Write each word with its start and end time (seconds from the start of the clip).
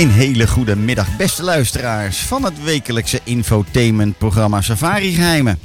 Een 0.00 0.10
hele 0.10 0.48
goede 0.48 0.76
middag, 0.76 1.16
beste 1.16 1.42
luisteraars 1.42 2.18
van 2.18 2.44
het 2.44 2.62
wekelijkse 2.62 3.20
infotainmentprogramma 3.24 4.60
Safari 4.60 5.14
Geheimen. 5.14 5.58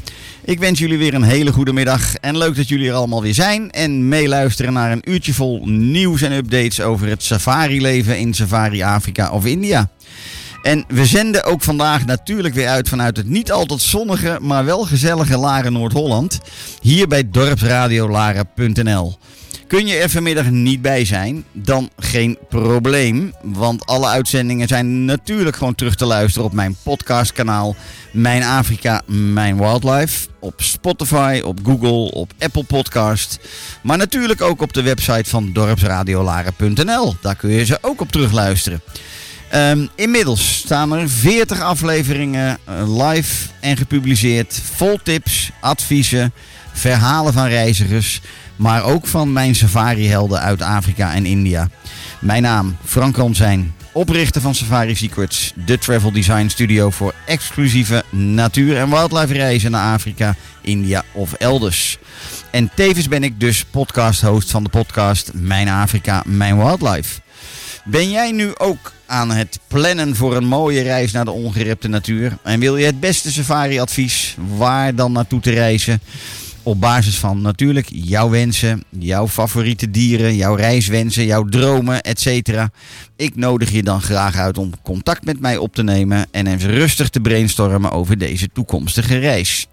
Ik 0.43 0.59
wens 0.59 0.79
jullie 0.79 0.97
weer 0.97 1.13
een 1.13 1.23
hele 1.23 1.51
goede 1.51 1.73
middag 1.73 2.15
en 2.15 2.37
leuk 2.37 2.55
dat 2.55 2.67
jullie 2.67 2.89
er 2.89 2.95
allemaal 2.95 3.21
weer 3.21 3.33
zijn 3.33 3.71
en 3.71 4.07
meeluisteren 4.07 4.73
naar 4.73 4.91
een 4.91 5.11
uurtje 5.11 5.33
vol 5.33 5.65
nieuws 5.65 6.21
en 6.21 6.31
updates 6.31 6.81
over 6.81 7.07
het 7.07 7.23
safari-leven 7.23 8.19
in 8.19 8.33
Safari 8.33 8.83
Afrika 8.83 9.31
of 9.31 9.45
India. 9.45 9.89
En 10.61 10.85
we 10.87 11.05
zenden 11.05 11.43
ook 11.43 11.61
vandaag 11.61 12.05
natuurlijk 12.05 12.53
weer 12.53 12.67
uit 12.67 12.89
vanuit 12.89 13.17
het 13.17 13.27
niet 13.27 13.51
altijd 13.51 13.81
zonnige, 13.81 14.37
maar 14.41 14.65
wel 14.65 14.83
gezellige 14.83 15.37
Laren 15.37 15.73
Noord-Holland, 15.73 16.39
hier 16.81 17.07
bij 17.07 17.29
dorpsradiolaren.nl. 17.29 19.17
Kun 19.67 19.87
je 19.87 19.95
er 19.95 20.09
vanmiddag 20.09 20.49
niet 20.49 20.81
bij 20.81 21.05
zijn, 21.05 21.45
dan 21.51 21.89
geen 21.97 22.37
probleem. 22.49 23.33
Want 23.41 23.85
alle 23.85 24.07
uitzendingen 24.07 24.67
zijn 24.67 25.05
natuurlijk 25.05 25.55
gewoon 25.55 25.75
terug 25.75 25.95
te 25.95 26.05
luisteren 26.05 26.47
op 26.47 26.53
mijn 26.53 26.75
podcastkanaal 26.83 27.75
Mijn 28.11 28.43
Afrika, 28.43 29.01
Mijn 29.05 29.57
Wildlife. 29.57 30.27
Op 30.39 30.53
Spotify, 30.61 31.41
op 31.43 31.59
Google, 31.63 32.11
op 32.11 32.31
Apple 32.39 32.63
Podcast. 32.63 33.39
Maar 33.83 33.97
natuurlijk 33.97 34.41
ook 34.41 34.61
op 34.61 34.73
de 34.73 34.81
website 34.81 35.29
van 35.29 35.53
dorpsradiolaren.nl. 35.53 37.15
Daar 37.21 37.35
kun 37.35 37.49
je 37.49 37.65
ze 37.65 37.77
ook 37.81 38.01
op 38.01 38.11
terugluisteren. 38.11 38.81
Ehm, 39.49 39.87
inmiddels 39.95 40.55
staan 40.55 40.93
er 40.93 41.09
40 41.09 41.61
afleveringen 41.61 42.57
eh, 42.65 43.05
live 43.05 43.47
en 43.61 43.77
gepubliceerd. 43.77 44.61
Vol 44.75 44.99
tips, 45.03 45.51
adviezen, 45.59 46.33
verhalen 46.73 47.33
van 47.33 47.47
reizigers. 47.47 48.21
Maar 48.55 48.83
ook 48.83 49.07
van 49.07 49.33
mijn 49.33 49.55
safari-helden 49.55 50.39
uit 50.39 50.61
Afrika 50.61 51.13
en 51.13 51.25
India. 51.25 51.69
Mijn 52.19 52.41
naam 52.41 52.75
Frank 52.83 53.17
Ransijn, 53.17 53.73
oprichter 53.91 54.41
van 54.41 54.55
Safari 54.55 54.95
Secrets. 54.95 55.53
De 55.65 55.77
travel 55.77 56.11
design 56.11 56.47
studio 56.47 56.89
voor 56.89 57.13
exclusieve 57.25 58.03
natuur- 58.09 58.77
en 58.77 58.89
wildlife 58.89 59.33
reizen 59.33 59.71
naar 59.71 59.93
Afrika, 59.93 60.35
India 60.61 61.03
of 61.11 61.33
elders. 61.33 61.97
En 62.51 62.71
tevens 62.75 63.07
ben 63.07 63.23
ik 63.23 63.39
dus 63.39 63.65
podcast-host 63.65 64.51
van 64.51 64.63
de 64.63 64.69
podcast 64.69 65.31
Mijn 65.33 65.69
Afrika, 65.69 66.23
Mijn 66.25 66.57
Wildlife. 66.57 67.19
Ben 67.83 68.11
jij 68.11 68.31
nu 68.31 68.51
ook 68.57 68.93
aan 69.05 69.31
het 69.31 69.59
plannen 69.67 70.15
voor 70.15 70.35
een 70.35 70.45
mooie 70.45 70.81
reis 70.81 71.11
naar 71.11 71.25
de 71.25 71.31
ongerepte 71.31 71.87
natuur? 71.87 72.37
En 72.43 72.59
wil 72.59 72.77
je 72.77 72.85
het 72.85 72.99
beste 72.99 73.31
safari-advies 73.31 74.35
waar 74.57 74.95
dan 74.95 75.11
naartoe 75.11 75.39
te 75.39 75.51
reizen? 75.51 76.01
Op 76.65 76.79
basis 76.79 77.17
van 77.17 77.41
natuurlijk 77.41 77.87
jouw 77.91 78.29
wensen, 78.29 78.83
jouw 78.99 79.27
favoriete 79.27 79.91
dieren, 79.91 80.35
jouw 80.35 80.55
reiswensen, 80.55 81.25
jouw 81.25 81.43
dromen, 81.43 82.01
etc. 82.01 82.49
Ik 83.15 83.35
nodig 83.35 83.71
je 83.71 83.83
dan 83.83 84.01
graag 84.01 84.35
uit 84.37 84.57
om 84.57 84.71
contact 84.83 85.25
met 85.25 85.39
mij 85.39 85.57
op 85.57 85.75
te 85.75 85.83
nemen 85.83 86.25
en 86.31 86.47
even 86.47 86.69
rustig 86.69 87.09
te 87.09 87.19
brainstormen 87.19 87.91
over 87.91 88.17
deze 88.17 88.49
toekomstige 88.53 89.17
reis. 89.17 89.67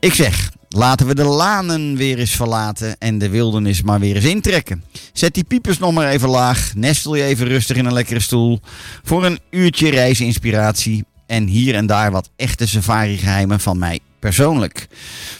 Ik 0.00 0.14
zeg, 0.14 0.50
laten 0.68 1.06
we 1.06 1.14
de 1.14 1.24
lanen 1.24 1.96
weer 1.96 2.18
eens 2.18 2.36
verlaten 2.36 2.96
en 2.98 3.18
de 3.18 3.28
wildernis 3.28 3.82
maar 3.82 4.00
weer 4.00 4.16
eens 4.16 4.24
intrekken. 4.24 4.84
Zet 5.12 5.34
die 5.34 5.44
piepers 5.44 5.78
nog 5.78 5.92
maar 5.92 6.08
even 6.08 6.28
laag, 6.28 6.72
nestel 6.74 7.14
je 7.14 7.24
even 7.24 7.46
rustig 7.46 7.76
in 7.76 7.84
een 7.84 7.92
lekkere 7.92 8.20
stoel 8.20 8.60
voor 9.02 9.24
een 9.24 9.38
uurtje 9.50 9.90
reisinspiratie 9.90 11.04
en 11.26 11.46
hier 11.46 11.74
en 11.74 11.86
daar 11.86 12.10
wat 12.10 12.30
echte 12.36 12.66
safari-geheimen 12.66 13.60
van 13.60 13.78
mij 13.78 14.00
persoonlijk. 14.24 14.86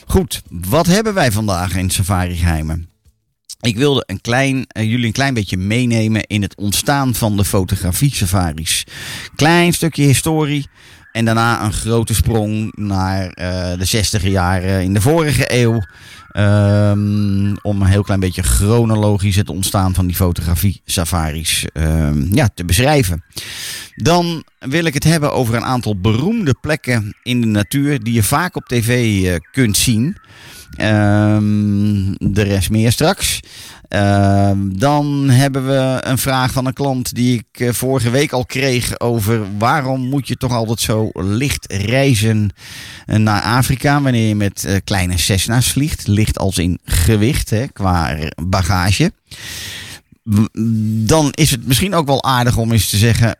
Goed, 0.07 0.43
wat 0.51 0.87
hebben 0.87 1.15
wij 1.15 1.33
vandaag 1.33 1.77
in 1.77 1.91
safari-geheimen? 1.91 2.89
Ik 3.61 3.77
wilde 3.77 4.03
een 4.07 4.21
klein, 4.21 4.65
eh, 4.67 4.91
jullie 4.91 5.07
een 5.07 5.13
klein 5.13 5.35
beetje 5.35 5.57
meenemen 5.57 6.23
in 6.27 6.43
het 6.43 6.57
ontstaan 6.57 7.15
van 7.15 7.37
de 7.37 7.45
fotografie-safaris. 7.45 8.87
Klein 9.37 9.73
stukje 9.73 10.03
historie 10.03 10.69
en 11.13 11.25
daarna 11.25 11.65
een 11.65 11.73
grote 11.73 12.15
sprong 12.15 12.73
naar 12.77 13.29
eh, 13.29 13.79
de 13.79 13.85
60 13.85 14.23
jaren 14.23 14.83
in 14.83 14.95
de 14.95 15.01
vorige 15.01 15.45
eeuw. 15.47 15.83
Ehm, 16.31 17.55
om 17.63 17.81
een 17.81 17.87
heel 17.87 18.03
klein 18.03 18.21
beetje 18.21 18.43
chronologisch 18.43 19.37
het 19.37 19.51
ontstaan 19.51 19.95
van 19.95 20.07
die 20.07 20.17
fotografie-safaris 20.17 21.65
ehm, 21.73 22.35
ja, 22.35 22.49
te 22.55 22.65
beschrijven. 22.65 23.25
Dan 23.95 24.45
wil 24.59 24.85
ik 24.85 24.95
het 24.95 25.05
hebben 25.05 25.33
over 25.33 25.55
een 25.55 25.65
aantal 25.65 25.97
beroemde 25.97 26.55
plekken 26.61 27.17
in 27.23 27.41
de 27.41 27.47
natuur 27.47 28.03
die 28.03 28.15
je 28.15 28.23
vaak 28.23 28.57
op 28.57 28.67
tv 28.67 29.25
eh, 29.25 29.35
kunt 29.53 29.77
zien. 29.77 30.17
Ehm, 30.77 32.15
de 32.19 32.43
rest 32.43 32.71
meer 32.71 32.93
straks. 32.93 33.41
Ehm, 33.89 34.59
dan 34.73 35.29
hebben 35.31 35.67
we 35.67 36.01
een 36.01 36.19
vraag 36.19 36.53
van 36.53 36.67
een 36.67 36.73
klant 36.73 37.15
die 37.15 37.39
ik 37.39 37.61
eh, 37.61 37.73
vorige 37.73 38.11
week 38.11 38.33
al 38.33 38.47
kreeg 38.47 39.01
over 39.01 39.59
waarom 39.59 40.01
moet 40.01 40.29
je 40.29 40.37
toch 40.37 40.53
altijd 40.53 40.81
zo 40.81 41.11
licht 41.13 41.73
reizen 41.73 42.51
eh, 43.07 43.19
naar 43.19 43.43
Afrika 43.43 44.03
wanneer 44.03 44.29
je 44.29 44.35
met 44.35 44.81
kleine 44.85 45.19
Cessna's 45.19 45.73
vliegt. 45.73 46.07
Licht 46.07 46.39
als 46.39 46.59
in 46.59 46.79
gewicht 46.85 47.51
hè, 47.51 47.67
qua 47.67 48.17
bagage. 48.43 49.13
Dan 51.07 51.31
is 51.31 51.51
het 51.51 51.67
misschien 51.67 51.95
ook 51.95 52.07
wel 52.07 52.25
aardig 52.25 52.57
om 52.57 52.73
eens 52.73 52.91
te 52.91 52.97
zeggen: 52.97 53.37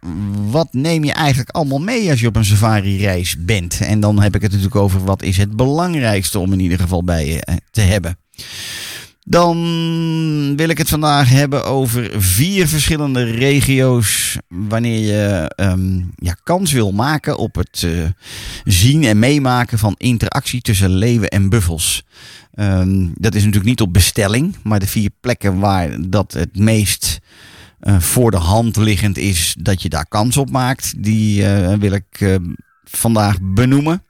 wat 0.51 0.69
neem 0.73 1.05
je 1.05 1.13
eigenlijk 1.13 1.51
allemaal 1.51 1.79
mee 1.79 2.11
als 2.11 2.21
je 2.21 2.27
op 2.27 2.37
een 2.37 2.45
safari-reis 2.45 3.37
bent? 3.45 3.81
En 3.81 4.01
dan 4.01 4.21
heb 4.21 4.35
ik 4.35 4.43
het 4.43 4.51
natuurlijk 4.51 4.77
over 4.77 5.05
wat 5.05 5.23
is 5.23 5.37
het 5.37 5.57
belangrijkste 5.57 6.39
om 6.39 6.53
in 6.53 6.61
ieder 6.61 6.79
geval 6.79 7.05
bij 7.05 7.27
je 7.27 7.45
eh, 7.45 7.55
te 7.71 7.81
hebben. 7.81 8.19
Dan 9.27 10.57
wil 10.57 10.69
ik 10.69 10.79
het 10.79 10.89
vandaag 10.89 11.29
hebben 11.29 11.65
over 11.65 12.23
vier 12.23 12.69
verschillende 12.69 13.23
regio's. 13.23 14.39
Wanneer 14.49 14.99
je 14.99 15.53
ehm, 15.57 16.03
ja, 16.17 16.37
kans 16.43 16.73
wil 16.73 16.93
maken 16.93 17.37
op 17.37 17.55
het 17.55 17.83
eh, 17.85 17.91
zien 18.65 19.05
en 19.05 19.19
meemaken 19.19 19.79
van 19.79 19.95
interactie 19.97 20.61
tussen 20.61 20.91
leeuwen 20.91 21.29
en 21.29 21.49
buffels. 21.49 22.05
Ehm, 22.55 23.09
dat 23.15 23.35
is 23.35 23.41
natuurlijk 23.41 23.71
niet 23.71 23.81
op 23.81 23.93
bestelling, 23.93 24.57
maar 24.63 24.81
de 24.81 24.87
vier 24.87 25.11
plekken 25.21 25.59
waar 25.59 26.09
dat 26.09 26.33
het 26.33 26.59
meest 26.59 27.19
eh, 27.81 28.01
voor 28.01 28.31
de 28.31 28.37
hand 28.37 28.77
liggend 28.77 29.19
is 29.19 29.57
dat 29.59 29.83
je 29.83 29.89
daar 29.89 30.07
kans 30.09 30.37
op 30.37 30.51
maakt, 30.51 31.03
die 31.03 31.47
eh, 31.47 31.79
wil 31.79 31.93
ik 31.93 32.39
vandaag 32.85 33.37
benoemen. 33.43 34.03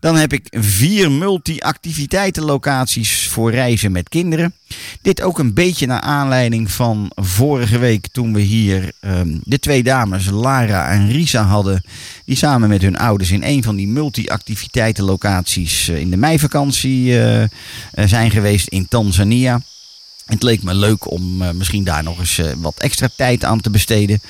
Dan 0.00 0.16
heb 0.16 0.32
ik 0.32 0.46
vier 0.50 1.10
multi-activiteitenlocaties 1.10 3.28
voor 3.28 3.50
reizen 3.50 3.92
met 3.92 4.08
kinderen. 4.08 4.54
Dit 5.02 5.22
ook 5.22 5.38
een 5.38 5.54
beetje 5.54 5.86
naar 5.86 6.00
aanleiding 6.00 6.70
van 6.70 7.10
vorige 7.14 7.78
week 7.78 8.06
toen 8.12 8.34
we 8.34 8.40
hier 8.40 8.92
ehm, 9.00 9.36
de 9.42 9.58
twee 9.58 9.82
dames 9.82 10.30
Lara 10.30 10.90
en 10.90 11.10
Risa 11.10 11.42
hadden. 11.42 11.82
Die 12.24 12.36
samen 12.36 12.68
met 12.68 12.82
hun 12.82 12.98
ouders 12.98 13.30
in 13.30 13.42
een 13.42 13.62
van 13.62 13.76
die 13.76 13.88
multi-activiteitenlocaties 13.88 15.88
eh, 15.88 16.00
in 16.00 16.10
de 16.10 16.16
meivakantie 16.16 17.18
eh, 17.18 17.42
eh, 17.42 17.48
zijn 17.92 18.30
geweest 18.30 18.68
in 18.68 18.88
Tanzania. 18.88 19.60
Het 20.26 20.42
leek 20.42 20.62
me 20.62 20.74
leuk 20.74 21.10
om 21.10 21.56
misschien 21.56 21.84
daar 21.84 22.02
nog 22.02 22.18
eens 22.18 22.40
wat 22.56 22.74
extra 22.78 23.08
tijd 23.16 23.44
aan 23.44 23.60
te 23.60 23.70
besteden. 23.70 24.20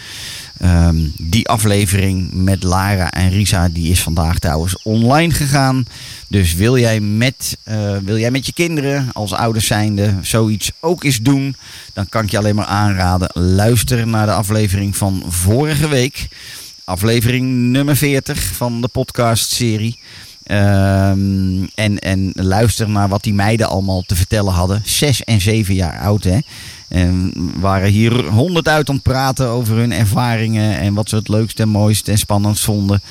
Ehm, 0.58 0.96
die 1.16 1.49
aflevering 1.49 2.32
met 2.32 2.62
Lara 2.62 3.10
en 3.10 3.31
Risa 3.31 3.69
die 3.69 3.90
is 3.90 4.02
vandaag 4.02 4.38
trouwens 4.38 4.82
online 4.82 5.32
gegaan. 5.32 5.84
Dus 6.28 6.55
wil 6.55 6.78
jij 6.78 7.00
met, 7.00 7.58
eh, 7.62 7.96
wil 8.05 8.19
jij 8.19 8.31
met 8.31 8.46
je 8.46 8.52
kinderen 8.52 9.08
als 9.12 9.32
ouders 9.32 9.66
zijnde 9.66 10.14
zoiets 10.22 10.70
ook 10.81 11.05
eens 11.05 11.20
doen, 11.20 11.56
dan 11.93 12.08
kan 12.08 12.25
ik 12.25 12.31
je 12.31 12.38
alleen 12.38 12.55
maar 12.55 12.64
aanraden. 12.64 13.31
Luister 13.32 14.06
naar 14.06 14.26
de 14.26 14.32
aflevering 14.32 14.96
van 14.96 15.22
vorige 15.28 15.88
week. 15.88 16.28
Aflevering 16.84 17.46
nummer 17.46 17.96
40 17.96 18.43
van 18.43 18.81
de 18.81 18.88
podcastserie. 18.88 19.99
Ehm, 20.43 21.64
en, 21.75 21.99
en 21.99 22.31
luister 22.34 22.88
naar 22.88 23.08
wat 23.08 23.22
die 23.22 23.34
meiden 23.34 23.69
allemaal 23.69 24.02
te 24.02 24.16
vertellen 24.16 24.52
hadden. 24.52 24.82
Zes 24.84 25.25
en 25.25 25.40
zeven 25.40 25.75
jaar 25.75 25.99
oud, 25.99 26.25
hè. 26.25 26.38
En 26.88 27.32
waren 27.61 27.90
hier 27.90 28.25
honderd 28.25 28.69
uit 28.69 28.88
aan 28.88 28.94
het 28.94 29.05
praten 29.05 29.49
over 29.49 29.76
hun 29.76 29.93
ervaringen 29.93 30.79
en 30.79 30.94
wat 30.94 31.08
ze 31.08 31.17
het 31.17 31.29
leukste 31.29 31.62
en 31.62 31.69
mooiste 31.69 32.11
en 32.11 32.19
spannendst 32.19 32.64
vonden. 32.64 33.02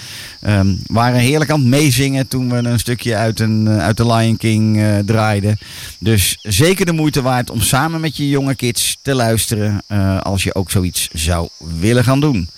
Ehm, 0.41 0.75
waren 0.85 1.19
heerlijk 1.19 1.51
aan 1.51 1.59
het 1.59 1.69
meezingen 1.69 2.27
toen 2.27 2.49
we 2.49 2.55
een 2.55 2.79
stukje 2.79 3.15
uit, 3.15 3.39
een, 3.39 3.67
eh, 3.67 3.77
uit 3.77 3.97
de 3.97 4.05
Lion 4.05 4.37
King 4.37 4.77
eh, 4.77 4.97
draaiden. 4.97 5.57
Dus 5.99 6.37
zeker 6.41 6.85
de 6.85 6.91
moeite 6.91 7.21
waard 7.21 7.49
om 7.49 7.61
samen 7.61 8.01
met 8.01 8.17
je 8.17 8.29
jonge 8.29 8.55
kids 8.55 8.97
te 9.01 9.15
luisteren 9.15 9.83
eh, 9.87 10.19
als 10.19 10.43
je 10.43 10.55
ook 10.55 10.71
zoiets 10.71 11.09
zou 11.13 11.49
willen 11.79 12.03
gaan 12.03 12.19
doen. 12.19 12.49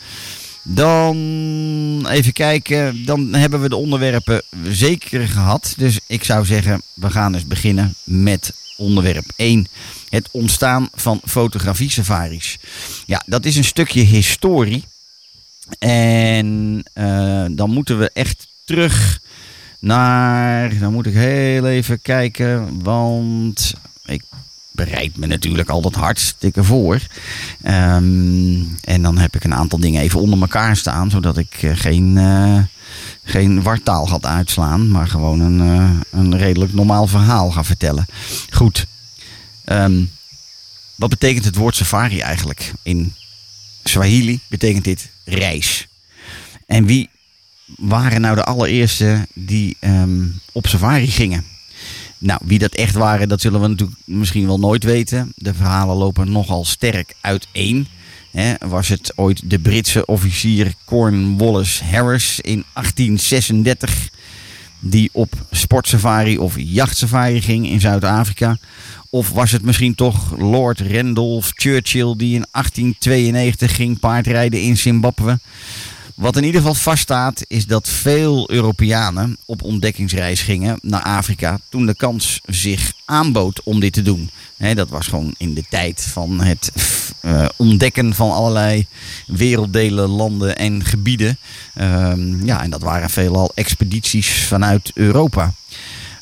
Dan 0.64 2.08
even 2.10 2.34
kijken. 2.34 3.06
Dan 3.06 3.34
hebben 3.34 3.62
we 3.62 3.70
de 3.70 3.76
onderwerpen 3.76 4.42
zeker 4.64 5.28
gehad. 5.28 5.74
Dus 5.78 6.00
ik 6.08 6.24
zou 6.24 6.46
zeggen, 6.46 6.82
we 6.94 7.10
gaan 7.10 7.34
eens 7.34 7.48
beginnen 7.48 7.96
met 8.04 8.54
onderwerp 8.80 9.26
1. 9.36 9.68
Het 10.10 10.28
ontstaan 10.32 10.90
van 10.94 11.22
fotografie-safaris. 11.26 12.58
Ja, 13.06 13.24
dat 13.26 13.46
is 13.46 13.56
een 13.56 13.64
stukje 13.64 14.02
historie. 14.02 14.84
En 15.80 16.84
eh, 16.94 17.46
dan 17.52 17.70
moeten 17.70 18.00
we 18.00 18.10
echt 18.14 18.48
terug 18.66 19.20
naar. 19.80 20.80
Dan 20.80 20.94
moet 20.94 21.06
ik 21.06 21.14
heel 21.14 21.68
even 21.68 22.02
kijken. 22.02 22.84
Want 22.84 23.74
ik 24.06 24.24
bereid 24.86 25.18
me 25.18 25.28
natuurlijk 25.28 25.70
altijd 25.70 25.96
hartstikke 25.96 26.64
voor. 26.64 27.00
Ehm, 27.62 28.64
en 28.84 29.02
dan 29.02 29.18
heb 29.18 29.36
ik 29.36 29.44
een 29.44 29.54
aantal 29.54 29.80
dingen 29.80 30.02
even 30.02 30.20
onder 30.20 30.42
elkaar 30.42 30.76
staan. 30.76 31.10
Zodat 31.10 31.38
ik 31.38 31.54
eh, 31.62 31.72
geen, 31.74 32.18
eh, 32.18 32.58
geen 33.24 33.62
wartaal 33.62 34.06
ga 34.06 34.18
uitslaan. 34.22 34.90
Maar 34.90 35.08
gewoon 35.08 35.40
een, 35.40 35.62
eh, 35.62 36.20
een 36.20 36.38
redelijk 36.38 36.74
normaal 36.74 37.08
verhaal 37.08 37.52
ga 37.52 37.64
vertellen. 37.64 38.06
Goed. 38.50 38.86
Ehm, 39.66 40.04
wat 40.96 41.10
betekent 41.10 41.46
het 41.46 41.56
woord 41.56 41.76
safari 41.76 42.20
eigenlijk? 42.20 42.74
In 42.84 43.14
Swahili 43.84 44.40
betekent 44.48 44.84
dit 44.84 45.10
reis. 45.26 45.88
En 46.66 46.86
wie 46.86 47.10
waren 47.78 48.22
nou 48.22 48.36
de 48.36 48.44
allereerste 48.44 49.28
die 49.34 49.78
ehm, 49.80 50.26
op 50.52 50.68
safari 50.68 51.08
gingen? 51.08 51.46
Nou, 52.20 52.40
wie 52.46 52.60
dat 52.60 52.74
echt 52.74 52.96
waren, 52.96 53.30
dat 53.30 53.42
zullen 53.42 53.62
we 53.62 53.68
natuurlijk 53.68 54.00
misschien 54.06 54.46
wel 54.46 54.60
nooit 54.60 54.84
weten. 54.84 55.32
De 55.36 55.54
verhalen 55.54 55.96
lopen 55.96 56.32
nogal 56.32 56.66
sterk 56.66 57.14
uiteen. 57.22 57.88
Hè, 58.32 58.54
was 58.68 58.88
het 58.88 59.14
ooit 59.16 59.50
de 59.50 59.60
Britse 59.60 60.06
officier 60.06 60.74
Cornwallis 60.86 61.82
Harris 61.82 62.40
in 62.40 62.64
1836 62.74 64.10
die 64.80 65.10
op 65.14 65.34
sportsafari 65.52 66.38
of 66.38 66.56
jachtsafari 66.58 67.42
ging 67.42 67.68
in 67.68 67.80
Zuid-Afrika? 67.80 68.58
Of 69.10 69.30
was 69.30 69.52
het 69.52 69.62
misschien 69.62 69.96
toch 69.96 70.38
Lord 70.38 70.80
Randolph 70.80 71.52
Churchill 71.56 72.14
die 72.18 72.36
in 72.36 72.46
1892 72.52 73.76
ging 73.76 74.00
paardrijden 74.00 74.62
in 74.62 74.78
Zimbabwe? 74.78 75.40
Wat 76.20 76.38
in 76.38 76.44
ieder 76.44 76.62
geval 76.62 76.76
vaststaat 76.76 77.46
is 77.48 77.66
dat 77.66 77.90
veel 77.90 78.52
Europeanen 78.52 79.38
op 79.46 79.64
ontdekkingsreis 79.64 80.42
gingen 80.42 80.80
naar 80.82 81.02
Afrika 81.02 81.60
toen 81.70 81.86
de 81.86 81.96
kans 81.96 82.42
zich 82.46 82.94
aanbood 83.06 83.64
om 83.64 83.80
dit 83.80 83.94
te 83.94 84.02
doen. 84.02 84.30
Dat 84.74 84.90
was 84.90 85.08
gewoon 85.08 85.34
in 85.38 85.54
de 85.54 85.64
tijd 85.70 86.08
van 86.12 86.42
het 86.42 86.72
eh, 87.22 87.46
ontdekken 87.56 88.14
van 88.14 88.32
allerlei 88.32 88.88
werelddelen, 89.28 90.10
landen 90.10 90.58
en 90.58 90.86
gebieden. 90.86 91.38
Ehm, 91.74 92.46
ja, 92.46 92.64
en 92.64 92.70
dat 92.70 92.82
waren 92.82 93.10
veelal 93.10 93.52
expedities 93.56 94.44
vanuit 94.44 94.92
Europa. 94.94 95.54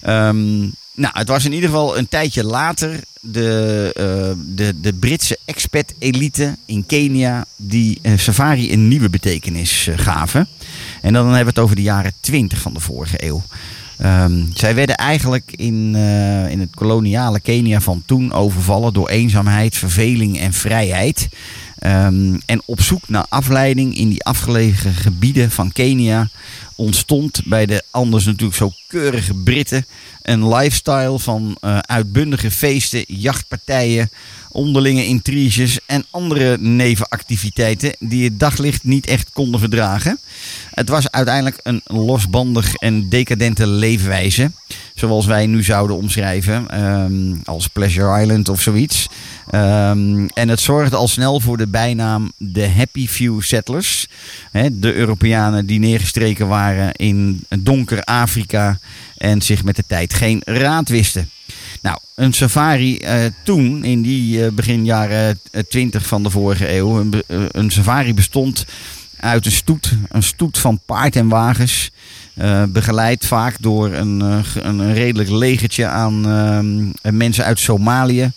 Ehm, 0.01 0.69
nou, 0.97 1.13
het 1.17 1.27
was 1.27 1.45
in 1.45 1.53
ieder 1.53 1.69
geval 1.69 1.97
een 1.97 2.07
tijdje 2.07 2.43
later 2.43 2.99
de, 3.21 3.91
eh, 3.95 4.55
de, 4.55 4.79
de 4.81 4.93
Britse 4.93 5.37
expat-elite 5.45 6.57
in 6.65 6.85
Kenia 6.85 7.45
die 7.55 7.99
eh, 8.01 8.11
safari 8.15 8.73
een 8.73 8.87
nieuwe 8.87 9.09
betekenis 9.09 9.87
eh, 9.87 9.97
gaven. 9.97 10.47
En 11.01 11.13
dan 11.13 11.25
hebben 11.25 11.43
we 11.43 11.49
het 11.49 11.59
over 11.59 11.75
de 11.75 11.81
jaren 11.81 12.13
20 12.19 12.61
van 12.61 12.73
de 12.73 12.79
vorige 12.79 13.25
eeuw. 13.25 13.43
Ehm, 13.97 14.43
zij 14.53 14.75
werden 14.75 14.95
eigenlijk 14.95 15.51
in, 15.55 15.95
in 16.49 16.59
het 16.59 16.75
koloniale 16.75 17.39
Kenia 17.39 17.81
van 17.81 18.03
toen 18.05 18.33
overvallen 18.33 18.93
door 18.93 19.09
eenzaamheid, 19.09 19.75
verveling 19.75 20.39
en 20.39 20.53
vrijheid. 20.53 21.29
Ehm, 21.79 22.37
en 22.45 22.61
op 22.65 22.81
zoek 22.81 23.09
naar 23.09 23.25
afleiding 23.29 23.97
in 23.97 24.09
die 24.09 24.23
afgelegen 24.23 24.93
gebieden 24.93 25.51
van 25.51 25.71
Kenia 25.71 26.29
ontstond 26.75 27.41
bij 27.45 27.65
de 27.65 27.83
anders 27.91 28.25
natuurlijk 28.25 28.57
zo 28.57 28.71
keurige 28.87 29.33
Britten 29.33 29.85
een 30.21 30.47
lifestyle 30.47 31.19
van 31.19 31.57
eh, 31.61 31.77
uitbundige 31.77 32.51
feesten, 32.51 33.03
jachtpartijen, 33.07 34.09
onderlinge 34.49 35.05
intriges 35.05 35.79
en 35.85 36.05
andere 36.09 36.57
nevenactiviteiten 36.57 37.95
die 37.99 38.23
het 38.23 38.39
daglicht 38.39 38.83
niet 38.83 39.07
echt 39.07 39.29
konden 39.33 39.59
verdragen. 39.59 40.19
Het 40.77 40.89
was 40.89 41.11
uiteindelijk 41.11 41.59
een 41.63 41.81
losbandig 41.85 42.75
en 42.75 43.09
decadente 43.09 43.67
leefwijze, 43.67 44.51
zoals 44.95 45.25
wij 45.25 45.45
nu 45.45 45.63
zouden 45.63 45.95
omschrijven 45.95 46.69
ehm, 46.69 47.35
als 47.43 47.67
Pleasure 47.67 48.21
Island 48.21 48.49
of 48.49 48.61
zoiets. 48.61 49.07
Ehm, 49.49 50.27
en 50.33 50.49
het 50.49 50.59
zorgde 50.59 50.95
al 50.95 51.07
snel 51.07 51.39
voor 51.39 51.57
de 51.57 51.67
bijnaam 51.67 52.31
de 52.37 52.69
Happy 52.69 53.07
Few 53.07 53.41
Settlers. 53.41 54.07
De 54.71 54.93
Europeanen 54.93 55.65
die 55.65 55.79
neergestreken 55.79 56.47
waren 56.47 56.91
in 56.93 57.45
donker 57.59 58.03
Afrika 58.03 58.79
en 59.17 59.41
zich 59.41 59.63
met 59.63 59.75
de 59.75 59.83
tijd 59.87 60.13
geen 60.13 60.41
raad 60.45 60.89
wisten. 60.89 61.29
Nou, 61.81 61.97
een 62.15 62.33
safari 62.33 62.97
eh, 62.97 63.25
toen, 63.43 63.83
in 63.83 64.01
die 64.01 64.45
eh, 64.45 64.51
begin 64.51 64.85
jaren 64.85 65.39
eh, 65.51 65.61
20 65.69 66.07
van 66.07 66.23
de 66.23 66.29
vorige 66.29 66.73
eeuw, 66.73 66.99
een, 66.99 67.23
eh, 67.27 67.39
een 67.51 67.71
safari 67.71 68.13
bestond 68.13 68.65
uit 69.19 69.45
een 69.45 69.51
stoet, 69.51 69.93
een 70.09 70.23
stoet 70.23 70.57
van 70.57 70.79
paard 70.85 71.15
en 71.15 71.27
wagens. 71.27 71.91
eh, 72.35 72.63
begeleid 72.63 73.25
vaak 73.25 73.55
door 73.59 73.93
een, 73.93 74.21
eh, 74.21 74.63
een 74.63 74.93
redelijk 74.93 75.29
legertje 75.29 75.85
aan 75.85 76.25
eh, 77.01 77.11
mensen 77.11 77.43
uit 77.45 77.59
Somalië. 77.59 78.31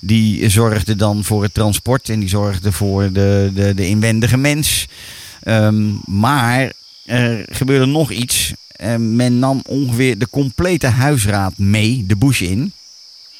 Die 0.00 0.48
zorgden 0.48 0.98
dan 0.98 1.24
voor 1.24 1.42
het 1.42 1.54
transport 1.54 2.08
en 2.08 2.20
die 2.20 2.28
zorgden 2.28 2.72
voor 2.72 3.12
de, 3.12 3.50
de, 3.54 3.74
de 3.74 3.86
inwendige 3.88 4.36
mens. 4.36 4.86
Ehm, 5.42 5.90
maar 6.04 6.72
er 7.06 7.46
gebeurde 7.50 7.86
nog 7.86 8.10
iets. 8.10 8.52
Men 8.98 9.38
nam 9.38 9.62
ongeveer 9.66 10.18
de 10.18 10.28
complete 10.30 10.86
huisraad 10.86 11.58
mee, 11.58 12.04
de 12.06 12.16
bush 12.16 12.40
in. 12.40 12.72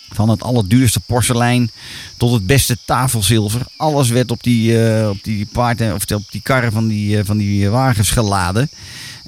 Van 0.09 0.29
het 0.29 0.43
allerduurste 0.43 1.00
porselein 1.00 1.71
tot 2.17 2.33
het 2.33 2.47
beste 2.47 2.77
tafelzilver. 2.85 3.61
Alles 3.77 4.09
werd 4.09 4.31
op 4.31 4.43
die, 4.43 4.85
eh, 4.85 5.09
op 5.09 5.19
die 5.23 5.47
paarden 5.53 5.95
of 5.95 6.12
op 6.12 6.31
die 6.31 6.43
karren 6.43 6.73
van 6.73 6.88
die, 6.88 7.19
eh, 7.19 7.25
van 7.25 7.37
die 7.37 7.71
wagens 7.71 8.11
geladen. 8.11 8.71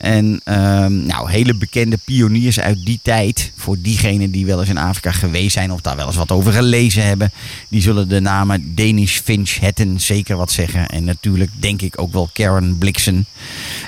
En 0.00 0.40
ehm, 0.44 1.06
nou, 1.06 1.30
hele 1.30 1.54
bekende 1.54 1.98
pioniers 2.04 2.60
uit 2.60 2.84
die 2.84 3.00
tijd, 3.02 3.52
voor 3.56 3.76
diegenen 3.80 4.30
die 4.30 4.46
wel 4.46 4.60
eens 4.60 4.68
in 4.68 4.78
Afrika 4.78 5.12
geweest 5.12 5.52
zijn 5.52 5.72
of 5.72 5.80
daar 5.80 5.96
wel 5.96 6.06
eens 6.06 6.16
wat 6.16 6.30
over 6.30 6.52
gelezen 6.52 7.04
hebben, 7.04 7.32
die 7.68 7.82
zullen 7.82 8.08
de 8.08 8.20
namen 8.20 8.74
Danish 8.74 9.18
Finch 9.18 9.56
Hatton 9.58 10.00
zeker 10.00 10.36
wat 10.36 10.50
zeggen. 10.50 10.88
En 10.88 11.04
natuurlijk 11.04 11.50
denk 11.58 11.82
ik 11.82 12.00
ook 12.00 12.12
wel 12.12 12.30
Karen 12.32 12.78
Blixen. 12.78 13.26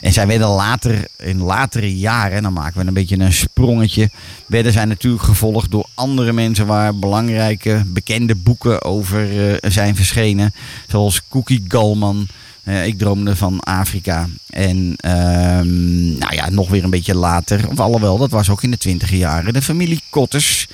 En 0.00 0.12
zij 0.12 0.26
werden 0.26 0.48
later, 0.48 1.06
in 1.16 1.40
latere 1.40 1.98
jaren, 1.98 2.42
dan 2.42 2.52
maken 2.52 2.80
we 2.80 2.86
een 2.86 2.94
beetje 2.94 3.18
een 3.18 3.32
sprongetje, 3.32 4.10
werden 4.46 4.72
zij 4.72 4.84
natuurlijk 4.84 5.22
gevolgd 5.22 5.70
door 5.70 5.86
andere 5.94 6.32
mensen 6.32 6.66
waar 6.66 6.98
belangrijke, 6.98 7.82
bekende 7.86 8.34
boeken 8.34 8.82
over 8.82 9.50
eh, 9.52 9.70
zijn 9.70 9.96
verschenen. 9.96 10.54
Zoals 10.88 11.22
Cookie 11.28 11.64
Gallman. 11.68 12.26
Eh, 12.62 12.86
ik 12.86 12.98
droomde 12.98 13.36
van 13.36 13.60
Afrika. 13.60 14.28
En 14.50 14.94
ehm, 14.96 16.18
nou 16.18 16.34
ja, 16.34 16.50
nog 16.50 16.68
weer 16.68 16.84
een 16.84 16.90
beetje 16.90 17.14
later, 17.14 17.68
of 17.68 17.80
alhoewel, 17.80 18.18
dat 18.18 18.30
was 18.30 18.50
ook 18.50 18.62
in 18.62 18.70
de 18.70 18.76
twintiger 18.76 19.16
jaren. 19.16 19.52
De 19.52 19.62
familie 19.62 20.00
Kotters. 20.10 20.66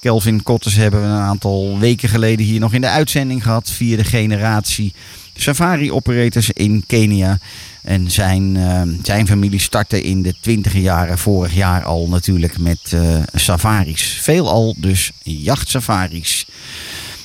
Kelvin 0.00 0.42
Kotters 0.42 0.74
hebben 0.74 1.00
we 1.00 1.06
een 1.06 1.20
aantal 1.20 1.78
weken 1.78 2.08
geleden 2.08 2.46
hier 2.46 2.60
nog 2.60 2.72
in 2.72 2.80
de 2.80 2.88
uitzending 2.88 3.42
gehad. 3.42 3.70
Vierde 3.70 4.04
generatie 4.04 4.92
safari-operators 5.36 6.50
in 6.50 6.84
Kenia. 6.86 7.38
En 7.82 8.10
zijn, 8.10 8.56
ehm, 8.56 8.94
zijn 9.02 9.26
familie 9.26 9.60
startte 9.60 10.02
in 10.02 10.22
de 10.22 10.34
twintiger 10.40 10.80
jaren 10.80 11.18
vorig 11.18 11.54
jaar 11.54 11.84
al 11.84 12.08
natuurlijk 12.08 12.58
met 12.58 12.92
eh, 12.92 13.16
safaris. 13.34 14.18
Veelal 14.22 14.74
dus 14.78 15.10
jachtsafaris. 15.22 16.46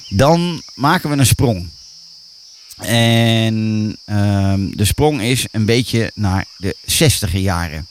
Dan 0.10 0.62
maken 0.76 1.10
we 1.10 1.18
een 1.18 1.26
sprong. 1.26 1.68
En 2.82 3.98
ehm, 4.06 4.70
de 4.72 4.86
sprong 4.86 5.22
is 5.22 5.46
een 5.52 5.66
beetje 5.66 6.12
naar 6.16 6.46
de 6.58 6.76
60 6.86 7.34
jaren. 7.34 7.88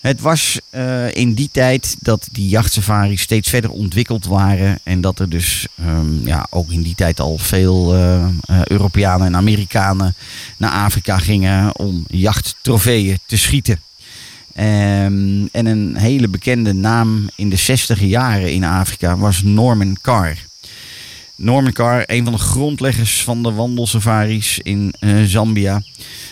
Het 0.00 0.20
was 0.20 0.60
eh, 0.70 1.14
in 1.14 1.34
die 1.34 1.48
tijd 1.52 1.96
dat 2.00 2.28
die 2.32 2.48
jachtsafaris 2.48 3.20
steeds 3.20 3.50
verder 3.50 3.70
ontwikkeld 3.70 4.26
waren. 4.26 4.78
En 4.82 5.00
dat 5.00 5.18
er 5.18 5.28
dus 5.28 5.66
ehm, 5.76 6.26
ja, 6.26 6.46
ook 6.50 6.70
in 6.70 6.82
die 6.82 6.94
tijd 6.94 7.20
al 7.20 7.38
veel 7.38 7.94
eh, 7.94 8.28
Europeanen 8.64 9.26
en 9.26 9.36
Amerikanen 9.36 10.14
naar 10.56 10.70
Afrika 10.70 11.18
gingen 11.18 11.78
om 11.78 12.04
jachttrofeeën 12.08 13.18
te 13.26 13.36
schieten. 13.36 13.80
Ehm, 14.54 15.46
en 15.52 15.66
een 15.66 15.96
hele 15.96 16.28
bekende 16.28 16.72
naam 16.72 17.28
in 17.36 17.48
de 17.48 17.56
60 17.56 18.00
jaren 18.00 18.52
in 18.52 18.64
Afrika 18.64 19.16
was 19.16 19.42
Norman 19.42 19.96
Carr. 20.02 20.36
Norman 21.36 21.72
Carr, 21.72 22.02
een 22.06 22.24
van 22.24 22.32
de 22.32 22.38
grondleggers 22.38 23.22
van 23.22 23.42
de 23.42 23.52
wandelsafaris 23.52 24.58
in 24.62 24.94
eh, 24.98 25.22
Zambia. 25.22 25.82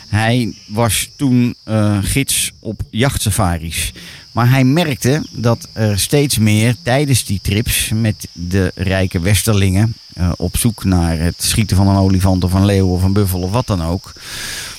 Hij 0.09 0.55
was 0.67 1.11
toen 1.17 1.55
eh, 1.65 1.99
gids 2.03 2.53
op 2.59 2.83
jachtsafaris. 2.91 3.93
Maar 4.33 4.51
hij 4.51 4.65
merkte 4.65 5.23
dat 5.31 5.69
er 5.73 5.99
steeds 5.99 6.39
meer 6.39 6.77
tijdens 6.83 7.25
die 7.25 7.39
trips 7.43 7.91
met 7.95 8.29
de 8.33 8.73
rijke 8.75 9.21
westerlingen... 9.21 9.95
eh, 10.15 10.33
op 10.37 10.57
zoek 10.57 10.85
naar 10.85 11.19
het 11.19 11.43
schieten 11.43 11.77
van 11.77 11.89
een 11.89 11.97
olifant 11.97 12.45
of 12.45 12.53
een 12.53 12.65
leeuw 12.65 12.89
of 12.89 13.03
een 13.03 13.13
buffel 13.13 13.41
of 13.41 13.51
wat 13.51 13.67
dan 13.67 13.83
ook... 13.83 14.13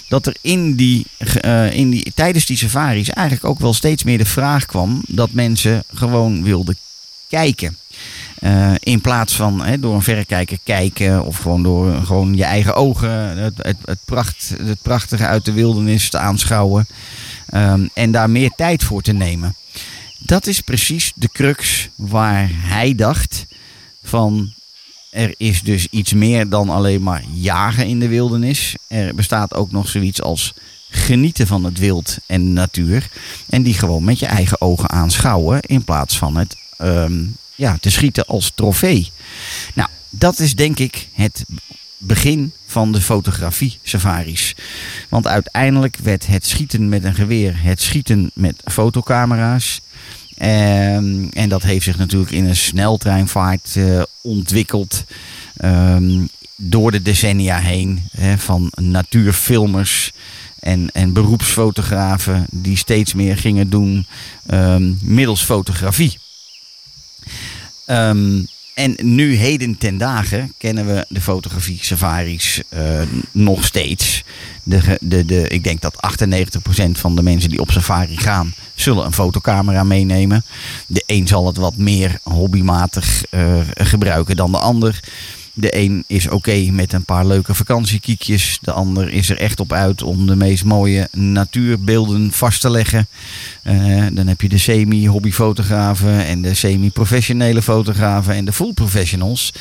dat 0.08 0.26
er 0.26 0.36
in 0.42 0.76
die, 0.76 1.06
in 1.72 1.90
die, 1.90 2.12
tijdens 2.16 2.46
die 2.46 2.58
safaris 2.58 3.10
eigenlijk 3.10 3.48
ook 3.48 3.60
wel 3.60 3.74
steeds 3.74 4.04
meer 4.04 4.18
de 4.18 4.26
vraag 4.26 4.66
kwam... 4.66 5.02
dat 5.08 5.32
mensen 5.32 5.84
gewoon 5.94 6.44
wilden 6.44 6.78
kijken. 7.34 7.78
Eh, 8.40 8.72
in 8.80 9.02
plaats 9.02 9.36
van 9.36 9.64
door 9.80 9.96
een 9.96 10.02
verrekijker 10.02 10.58
kijken 10.64 11.26
of 11.26 11.38
gewoon 11.38 11.64
door 11.64 12.06
gewoon 12.06 12.36
je 12.36 12.44
eigen 12.44 12.76
ogen 12.76 13.10
het, 13.38 13.54
het, 13.58 13.78
het, 13.86 14.00
pracht, 14.06 14.56
het 14.64 14.82
prachtige 14.82 15.26
uit 15.26 15.46
de 15.46 15.52
wildernis 15.52 16.10
te 16.10 16.18
aanschouwen. 16.18 16.88
Ehm, 17.50 17.88
en 17.94 18.12
daar 18.12 18.30
meer 18.30 18.52
tijd 18.56 18.84
voor 18.84 19.02
te 19.02 19.14
nemen. 19.14 19.56
Dat 20.20 20.48
is 20.48 20.62
precies 20.62 21.12
de 21.16 21.30
crux 21.32 21.90
waar 21.96 22.50
hij 22.52 22.96
dacht 22.96 23.46
van 24.04 24.54
er 25.12 25.34
is 25.38 25.62
dus 25.62 25.88
iets 25.90 26.14
meer 26.14 26.50
dan 26.50 26.70
alleen 26.70 27.04
maar 27.04 27.24
jagen 27.34 27.88
in 27.88 28.00
de 28.00 28.08
wildernis. 28.08 28.76
Er 28.88 29.16
bestaat 29.16 29.54
ook 29.54 29.72
nog 29.72 29.88
zoiets 29.88 30.22
als 30.22 30.54
genieten 30.90 31.48
van 31.48 31.64
het 31.64 31.80
wild 31.80 32.18
en 32.26 32.44
de 32.44 32.52
natuur. 32.52 33.10
En 33.50 33.64
die 33.64 33.74
gewoon 33.74 34.04
met 34.04 34.20
je 34.20 34.26
eigen 34.26 34.62
ogen 34.62 34.90
aanschouwen 34.90 35.62
in 35.62 35.84
plaats 35.84 36.18
van 36.18 36.38
het 36.38 36.56
ehm, 36.84 37.24
ja, 37.56 37.78
te 37.80 37.90
schieten 37.90 38.26
als 38.26 38.52
trofee. 38.56 39.12
Nou, 39.74 39.90
dat 40.10 40.40
is 40.40 40.56
denk 40.56 40.80
ik 40.80 41.08
het 41.14 41.46
begin 41.98 42.52
van 42.66 42.92
de 42.92 43.02
fotografie-safaris. 43.02 44.56
Want 45.10 45.28
uiteindelijk 45.28 45.98
werd 46.04 46.28
het 46.28 46.46
schieten 46.46 46.90
met 46.90 47.04
een 47.04 47.16
geweer 47.16 47.62
het 47.64 47.82
schieten 47.82 48.32
met 48.34 48.62
fotocamera's. 48.66 49.82
Ehm, 50.38 51.28
en 51.30 51.50
dat 51.50 51.64
heeft 51.64 51.84
zich 51.84 51.98
natuurlijk 51.98 52.32
in 52.32 52.46
een 52.46 52.56
sneltreinvaart 52.56 53.76
eh, 53.76 54.02
ontwikkeld. 54.22 55.04
ehm, 55.58 56.26
door 56.56 56.92
de 56.92 57.02
decennia 57.02 57.60
heen. 57.60 58.02
Hè, 58.12 58.38
van 58.38 58.72
natuurfilmers 58.76 60.12
en, 60.60 60.90
en 60.94 61.14
beroepsfotografen 61.14 62.46
die 62.52 62.78
steeds 62.78 63.14
meer 63.14 63.38
gingen 63.38 63.70
doen 63.70 64.06
middels 65.02 65.44
fotografie. 65.44 66.18
Ehm, 67.86 68.42
en 68.74 68.96
nu 69.02 69.36
heden 69.36 69.78
ten 69.78 69.98
dagen 69.98 70.54
kennen 70.58 70.86
we 70.86 71.06
de 71.10 71.22
fotografie 71.22 71.78
safaris 71.82 72.62
eh, 72.70 73.02
nog 73.32 73.66
steeds. 73.66 74.24
De, 74.64 74.98
de, 75.02 75.26
de, 75.26 75.48
ik 75.48 75.64
denk 75.64 75.82
dat 75.82 75.96
98% 75.96 76.92
van 76.92 77.16
de 77.16 77.24
mensen 77.24 77.50
die 77.50 77.60
op 77.60 77.72
safari 77.72 78.18
gaan, 78.18 78.54
zullen 78.76 79.06
een 79.06 79.14
fotocamera 79.14 79.84
meenemen. 79.84 80.46
De 80.88 81.04
een 81.06 81.28
zal 81.28 81.48
het 81.48 81.58
wat 81.58 81.78
meer 81.78 82.20
hobbymatig 82.24 83.24
eh, 83.30 83.60
gebruiken 83.74 84.36
dan 84.36 84.52
de 84.52 84.60
ander. 84.60 85.00
De 85.56 85.78
een 85.78 86.04
is 86.08 86.28
oké 86.28 86.72
met 86.72 86.94
een 86.94 87.06
paar 87.06 87.26
leuke 87.26 87.54
vakantiekiekjes. 87.54 88.58
De 88.62 88.72
ander 88.72 89.10
is 89.10 89.30
er 89.30 89.38
echt 89.38 89.60
op 89.60 89.74
uit 89.74 90.04
om 90.04 90.28
de 90.28 90.36
meest 90.36 90.64
mooie 90.64 91.08
natuurbeelden 91.12 92.32
vast 92.32 92.62
te 92.62 92.70
leggen. 92.70 93.08
Eh, 93.64 94.06
dan 94.12 94.28
heb 94.28 94.42
je 94.42 94.50
de 94.50 94.58
semi-hobbyfotografen 94.58 96.26
en 96.26 96.42
de 96.42 96.54
semi-professionele 96.54 97.62
fotografen 97.62 98.34
en 98.34 98.46
de 98.46 98.54
full 98.54 98.74
professionals. 98.74 99.54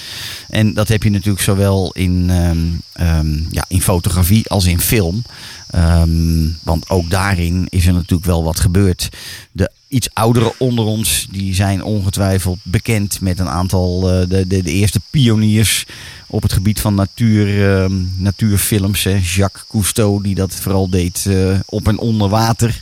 En 0.48 0.74
dat 0.74 0.88
heb 0.88 1.02
je 1.02 1.10
natuurlijk 1.10 1.44
zowel 1.44 1.92
in, 1.92 2.30
ehm, 2.30 2.66
ehm, 2.92 3.38
ja, 3.50 3.64
in 3.68 3.82
fotografie 3.82 4.48
als 4.48 4.66
in 4.66 4.80
film. 4.80 5.22
Ehm, 5.70 6.48
want 6.62 6.90
ook 6.90 7.10
daarin 7.10 7.66
is 7.68 7.86
er 7.86 7.92
natuurlijk 7.92 8.24
wel 8.24 8.44
wat 8.44 8.60
gebeurd. 8.60 9.08
De 9.52 9.70
iets 9.92 10.08
ouderen 10.12 10.52
onder 10.58 10.84
ons, 10.84 11.26
die 11.30 11.54
zijn 11.54 11.82
ongetwijfeld 11.82 12.58
bekend 12.62 13.20
met 13.20 13.38
een 13.38 13.48
aantal 13.48 14.10
eh, 14.10 14.28
de, 14.28 14.46
de, 14.46 14.62
de 14.62 14.70
eerste 14.70 15.00
pioniers 15.10 15.86
op 16.26 16.42
het 16.42 16.52
gebied 16.52 16.80
van 16.80 16.94
natuur, 16.94 17.72
ehm, 17.72 17.92
natuurfilms. 18.16 19.04
Hè. 19.04 19.18
Jacques 19.22 19.64
Cousteau, 19.68 20.22
die 20.22 20.34
dat 20.34 20.54
vooral 20.54 20.90
deed 20.90 21.26
eh, 21.28 21.58
op 21.66 21.88
en 21.88 21.98
onder 21.98 22.28
water. 22.28 22.80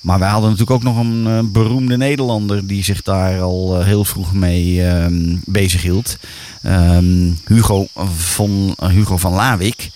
Maar 0.00 0.18
wij 0.18 0.28
hadden 0.28 0.50
natuurlijk 0.50 0.76
ook 0.76 0.94
nog 0.94 0.98
een 0.98 1.26
eh, 1.26 1.38
beroemde 1.52 1.96
Nederlander 1.96 2.66
die 2.66 2.84
zich 2.84 3.02
daar 3.02 3.40
al 3.40 3.82
heel 3.82 4.04
vroeg 4.04 4.32
mee 4.32 4.86
ehm, 4.86 5.36
bezig 5.44 5.82
hield. 5.82 6.18
Ehm, 6.62 7.30
Hugo, 7.46 7.86
van, 8.16 8.76
Hugo 8.90 9.16
van 9.16 9.32
Lawik. 9.32 9.90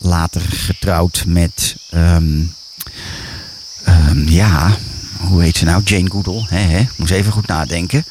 Later 0.00 0.40
getrouwd 0.40 1.24
met, 1.26 1.76
ja, 4.26 4.76
hoe 5.20 5.42
heet 5.42 5.56
ze 5.56 5.64
nou? 5.64 5.82
Jane 5.84 6.10
Goodall. 6.10 6.44
Hè, 6.48 6.58
hè? 6.58 6.84
Moest 6.96 7.12
even 7.12 7.32
goed 7.32 7.46
nadenken. 7.46 8.04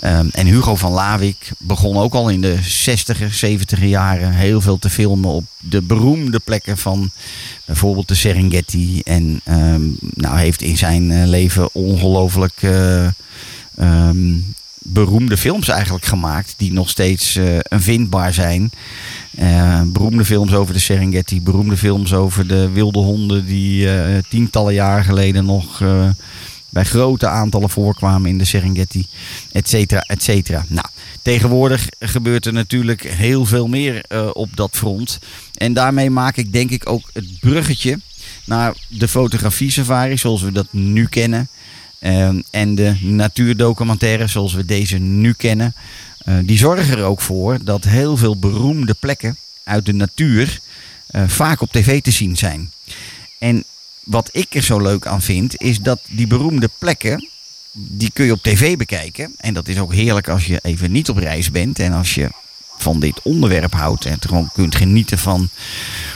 Ehm, 0.00 0.26
en 0.32 0.46
Hugo 0.46 0.76
van 0.76 0.92
Lawik 0.92 1.50
begon 1.58 1.96
ook 1.96 2.14
al 2.14 2.28
in 2.28 2.40
de 2.40 2.58
60er, 2.62 3.30
70er 3.30 3.84
jaren 3.84 4.32
heel 4.32 4.60
veel 4.60 4.78
te 4.78 4.90
filmen 4.90 5.30
op 5.30 5.44
de 5.58 5.82
beroemde 5.82 6.38
plekken 6.38 6.78
van 6.78 7.10
bijvoorbeeld 7.64 8.08
de 8.08 8.14
Serengeti. 8.14 9.00
En 9.04 9.40
ehm, 9.44 9.82
nou, 10.14 10.38
heeft 10.38 10.62
in 10.62 10.76
zijn 10.76 11.10
eh, 11.10 11.26
leven 11.26 11.74
ongelooflijk 11.74 12.62
eh, 12.62 13.06
ehm, 13.76 14.36
beroemde 14.78 15.36
films 15.36 15.68
eigenlijk 15.68 16.04
gemaakt. 16.04 16.54
Die 16.56 16.72
nog 16.72 16.88
steeds 16.88 17.36
eh, 17.36 17.58
vindbaar 17.68 18.32
zijn. 18.32 18.70
Beroemde 19.86 20.24
films 20.24 20.52
over 20.52 20.74
de 20.74 20.80
Serengeti. 20.80 21.42
Beroemde 21.42 21.76
films 21.76 22.12
over 22.12 22.46
de 22.46 22.70
wilde 22.70 22.98
honden 22.98 23.46
die 23.46 23.88
tientallen 24.28 24.74
jaar 24.74 25.04
geleden 25.04 25.44
nog 25.44 25.82
bij 26.68 26.84
grote 26.84 27.28
aantallen 27.28 27.70
voorkwamen 27.70 28.30
in 28.30 28.38
de 28.38 28.44
Serengeti. 28.44 29.06
Et 29.52 29.68
cetera, 29.68 30.00
et 30.00 30.22
cetera. 30.22 30.64
Nou, 30.68 30.86
tegenwoordig 31.22 31.88
gebeurt 31.98 32.46
er 32.46 32.52
natuurlijk 32.52 33.02
heel 33.02 33.44
veel 33.44 33.66
meer 33.66 34.04
eh, 34.08 34.30
op 34.32 34.56
dat 34.56 34.76
front. 34.76 35.18
En 35.54 35.72
daarmee 35.72 36.10
maak 36.10 36.36
ik 36.36 36.52
denk 36.52 36.70
ik 36.70 36.88
ook 36.88 37.10
het 37.12 37.40
bruggetje 37.40 38.00
naar 38.44 38.74
de 38.88 39.08
fotografie 39.08 39.70
safari 39.70 40.18
zoals 40.18 40.42
we 40.42 40.52
dat 40.52 40.66
nu 40.70 41.06
kennen. 41.06 41.48
Ehm, 41.98 42.40
en 42.50 42.74
de 42.74 42.96
natuurdocumentaires 43.00 44.32
zoals 44.32 44.54
we 44.54 44.64
deze 44.64 44.98
nu 44.98 45.32
kennen. 45.32 45.74
Eh, 46.18 46.34
die 46.44 46.58
zorgen 46.58 46.98
er 46.98 47.04
ook 47.04 47.20
voor 47.20 47.58
dat 47.64 47.84
heel 47.84 48.16
veel 48.16 48.38
beroemde 48.38 48.94
plekken 48.94 49.36
uit 49.64 49.86
de 49.86 49.92
natuur 49.92 50.60
eh, 51.06 51.22
vaak 51.26 51.60
op 51.60 51.72
tv 51.72 52.00
te 52.00 52.10
zien 52.10 52.36
zijn. 52.36 52.72
En 53.38 53.64
wat 54.08 54.28
ik 54.32 54.54
er 54.54 54.62
zo 54.62 54.80
leuk 54.80 55.06
aan 55.06 55.22
vind, 55.22 55.60
is 55.62 55.80
dat 55.80 56.00
die 56.08 56.26
beroemde 56.26 56.70
plekken, 56.78 57.28
die 57.72 58.10
kun 58.12 58.24
je 58.24 58.32
op 58.32 58.42
tv 58.42 58.76
bekijken. 58.76 59.34
En 59.36 59.54
dat 59.54 59.68
is 59.68 59.78
ook 59.78 59.92
heerlijk 59.92 60.28
als 60.28 60.46
je 60.46 60.58
even 60.62 60.92
niet 60.92 61.08
op 61.08 61.16
reis 61.16 61.50
bent 61.50 61.78
en 61.78 61.92
als 61.92 62.14
je 62.14 62.28
van 62.78 63.00
dit 63.00 63.22
onderwerp 63.22 63.72
houdt 63.72 64.04
en 64.04 64.18
gewoon 64.20 64.50
kunt 64.52 64.74
genieten 64.74 65.18
van 65.18 65.48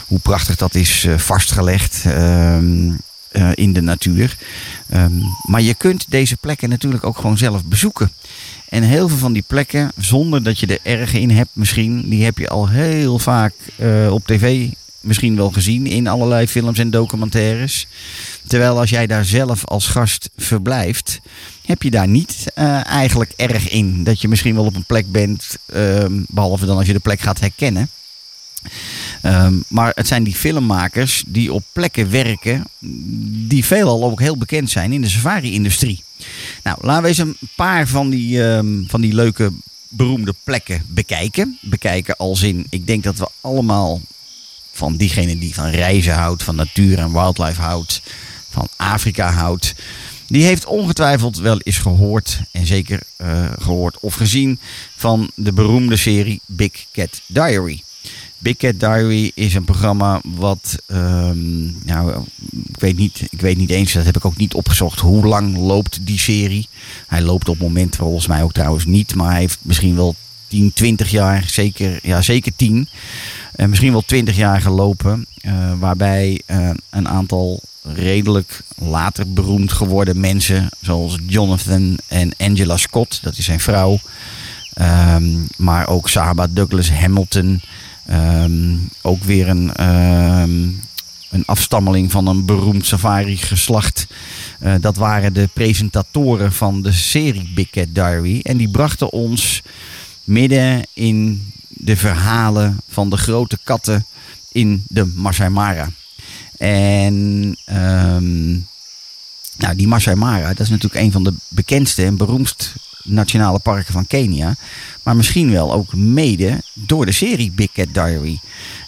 hoe 0.07 0.19
prachtig 0.19 0.55
dat 0.55 0.75
is 0.75 1.05
eh, 1.05 1.17
vastgelegd 1.17 2.03
ehm, 2.05 2.91
eh, 3.31 3.49
in 3.53 3.73
de 3.73 3.81
natuur. 3.81 4.37
Ehm, 4.89 5.11
maar 5.43 5.61
je 5.61 5.73
kunt 5.73 6.05
deze 6.09 6.37
plekken 6.37 6.69
natuurlijk 6.69 7.03
ook 7.03 7.17
gewoon 7.17 7.37
zelf 7.37 7.63
bezoeken. 7.63 8.11
En 8.69 8.83
heel 8.83 9.07
veel 9.07 9.17
van 9.17 9.33
die 9.33 9.43
plekken, 9.47 9.91
zonder 9.97 10.43
dat 10.43 10.59
je 10.59 10.67
er 10.67 10.79
erg 10.83 11.13
in 11.13 11.29
hebt 11.29 11.49
misschien, 11.53 12.09
die 12.09 12.23
heb 12.23 12.37
je 12.37 12.49
al 12.49 12.69
heel 12.69 13.19
vaak 13.19 13.53
eh, 13.75 14.13
op 14.13 14.27
tv 14.27 14.69
misschien 15.03 15.35
wel 15.35 15.51
gezien 15.51 15.87
in 15.87 16.07
allerlei 16.07 16.47
films 16.47 16.79
en 16.79 16.89
documentaires. 16.89 17.87
Terwijl 18.47 18.79
als 18.79 18.89
jij 18.89 19.07
daar 19.07 19.25
zelf 19.25 19.65
als 19.65 19.87
gast 19.87 20.29
verblijft, 20.37 21.19
heb 21.65 21.81
je 21.81 21.91
daar 21.91 22.07
niet 22.07 22.45
eh, 22.53 22.85
eigenlijk 22.85 23.33
erg 23.35 23.69
in. 23.69 24.03
Dat 24.03 24.21
je 24.21 24.27
misschien 24.27 24.55
wel 24.55 24.65
op 24.65 24.75
een 24.75 24.85
plek 24.85 25.11
bent, 25.11 25.57
ehm, 25.65 26.21
behalve 26.27 26.65
dan 26.65 26.77
als 26.77 26.87
je 26.87 26.93
de 26.93 26.99
plek 26.99 27.19
gaat 27.19 27.39
herkennen. 27.39 27.89
Ehm, 29.21 29.53
maar 29.67 29.91
het 29.95 30.07
zijn 30.07 30.23
die 30.23 30.35
filmmakers 30.35 31.23
die 31.27 31.53
op 31.53 31.63
plekken 31.71 32.11
werken 32.11 32.63
die 33.47 33.65
veelal 33.65 34.03
ook 34.03 34.19
heel 34.19 34.37
bekend 34.37 34.69
zijn 34.69 34.91
in 34.91 35.01
de 35.01 35.09
safari-industrie. 35.09 36.03
Nou, 36.63 36.77
laten 36.81 37.01
we 37.01 37.07
eens 37.07 37.17
een 37.17 37.37
paar 37.55 37.87
van 37.87 38.09
die, 38.09 38.43
ehm, 38.43 38.83
van 38.87 39.01
die 39.01 39.13
leuke 39.13 39.51
beroemde 39.87 40.33
plekken 40.43 40.83
bekijken. 40.87 41.57
Bekijken 41.61 42.17
als 42.17 42.41
in, 42.41 42.65
ik 42.69 42.87
denk 42.87 43.03
dat 43.03 43.17
we 43.17 43.27
allemaal 43.41 44.01
van 44.73 44.95
diegene 44.95 45.37
die 45.37 45.53
van 45.53 45.69
reizen 45.69 46.13
houdt, 46.13 46.43
van 46.43 46.55
natuur 46.55 46.99
en 46.99 47.13
wildlife 47.13 47.61
houdt, 47.61 48.01
van 48.49 48.67
Afrika 48.75 49.31
houdt. 49.31 49.75
Die 50.27 50.43
heeft 50.43 50.65
ongetwijfeld 50.65 51.37
wel 51.37 51.59
eens 51.59 51.77
gehoord, 51.77 52.41
en 52.51 52.65
zeker 52.65 52.99
eh, 53.15 53.45
gehoord 53.59 53.99
of 53.99 54.13
gezien, 54.13 54.59
van 54.95 55.31
de 55.35 55.53
beroemde 55.53 55.97
serie 55.97 56.41
Big 56.45 56.71
Cat 56.91 57.21
Diary. 57.27 57.83
Big 58.37 58.55
Cat 58.55 58.79
Diary 58.79 59.31
is 59.35 59.53
een 59.53 59.63
programma 59.63 60.21
wat, 60.23 60.77
ehm, 60.87 61.65
nou, 61.85 62.25
ik 62.67 62.79
weet, 62.79 62.97
niet, 62.97 63.27
ik 63.29 63.41
weet 63.41 63.57
niet 63.57 63.69
eens, 63.69 63.93
dat 63.93 64.05
heb 64.05 64.17
ik 64.17 64.25
ook 64.25 64.37
niet 64.37 64.53
opgezocht, 64.53 64.99
hoe 64.99 65.25
lang 65.25 65.57
loopt 65.57 65.99
die 66.01 66.19
serie. 66.19 66.67
Hij 67.07 67.21
loopt 67.21 67.49
op 67.49 67.59
moment 67.59 67.95
volgens 67.95 68.27
mij 68.27 68.43
ook 68.43 68.53
trouwens 68.53 68.85
niet, 68.85 69.15
maar 69.15 69.31
hij 69.31 69.39
heeft 69.39 69.59
misschien 69.61 69.95
wel 69.95 70.15
10, 70.53 70.73
20 70.73 71.11
jaar, 71.11 71.43
zeker, 71.47 71.99
ja, 72.01 72.21
zeker 72.21 72.51
10, 72.55 72.87
en 73.55 73.69
misschien 73.69 73.91
wel 73.91 74.05
20 74.05 74.35
jaar 74.35 74.61
gelopen, 74.61 75.25
eh, 75.41 75.73
waarbij 75.79 76.41
eh, 76.45 76.69
een 76.89 77.07
aantal 77.07 77.61
redelijk 77.81 78.61
later 78.75 79.33
beroemd 79.33 79.71
geworden 79.71 80.19
mensen, 80.19 80.69
zoals 80.81 81.17
Jonathan 81.27 81.97
en 82.07 82.31
Angela 82.37 82.77
Scott, 82.77 83.19
dat 83.23 83.37
is 83.37 83.45
zijn 83.45 83.59
vrouw, 83.59 83.99
Ehm, 84.73 85.25
maar 85.57 85.87
ook 85.87 86.09
Saba 86.09 86.47
Douglas 86.49 86.91
Hamilton. 86.91 87.61
Ehm, 88.05 88.75
ook 89.01 89.23
weer 89.23 89.49
een, 89.49 89.73
ehm, 89.73 90.61
een 91.29 91.45
afstammeling 91.45 92.11
van 92.11 92.27
een 92.27 92.45
beroemd 92.45 92.85
safari-geslacht. 92.85 94.07
Eh, 94.59 94.73
dat 94.81 94.95
waren 94.95 95.33
de 95.33 95.49
presentatoren 95.53 96.53
van 96.53 96.81
de 96.81 96.91
serie 96.91 97.51
Big 97.55 97.69
Cat 97.69 97.87
Diary. 97.89 98.39
En 98.43 98.57
die 98.57 98.69
brachten 98.69 99.11
ons 99.11 99.61
midden 100.23 100.87
in 100.93 101.51
de 101.67 101.97
verhalen 101.97 102.79
van 102.87 103.09
de 103.09 103.17
grote 103.17 103.57
katten 103.63 104.05
in 104.51 104.83
de 104.87 105.05
Masai 105.05 105.49
Mara. 105.49 105.89
En 106.57 107.57
ehm, 107.65 108.51
nou, 109.57 109.75
die 109.75 109.87
Masai 109.87 110.15
Mara, 110.15 110.47
dat 110.47 110.59
is 110.59 110.69
natuurlijk 110.69 111.03
een 111.03 111.11
van 111.11 111.23
de 111.23 111.33
bekendste 111.47 112.03
en 112.03 112.17
beroemdst 112.17 112.73
nationale 113.03 113.59
parken 113.59 113.93
van 113.93 114.07
Kenia. 114.07 114.55
Maar 115.03 115.15
misschien 115.15 115.51
wel 115.51 115.73
ook 115.73 115.95
mede 115.95 116.61
door 116.73 117.05
de 117.05 117.11
serie 117.11 117.51
Big 117.51 117.71
Cat 117.71 117.93
Diary. 117.93 118.39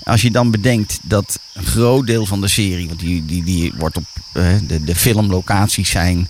Als 0.03 0.21
je 0.21 0.31
dan 0.31 0.51
bedenkt 0.51 0.99
dat 1.01 1.39
een 1.53 1.65
groot 1.65 2.07
deel 2.07 2.25
van 2.25 2.41
de 2.41 2.47
serie, 2.47 2.87
want 2.87 2.99
die, 2.99 3.25
die, 3.25 3.43
die 3.43 3.73
wordt 3.77 3.97
op 3.97 4.05
eh, 4.33 4.55
de, 4.67 4.83
de 4.83 4.95
filmlocaties 4.95 5.89
zijn. 5.89 6.29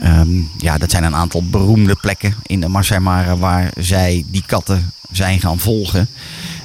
Ehm, 0.00 0.40
ja, 0.58 0.78
dat 0.78 0.90
zijn 0.90 1.04
een 1.04 1.14
aantal 1.14 1.42
beroemde 1.42 1.94
plekken 2.00 2.34
in 2.46 2.60
de 2.60 2.68
Masai 2.68 3.00
Mara 3.00 3.36
waar 3.36 3.72
zij 3.78 4.24
die 4.30 4.42
katten 4.46 4.92
zijn 5.10 5.40
gaan 5.40 5.58
volgen. 5.58 6.08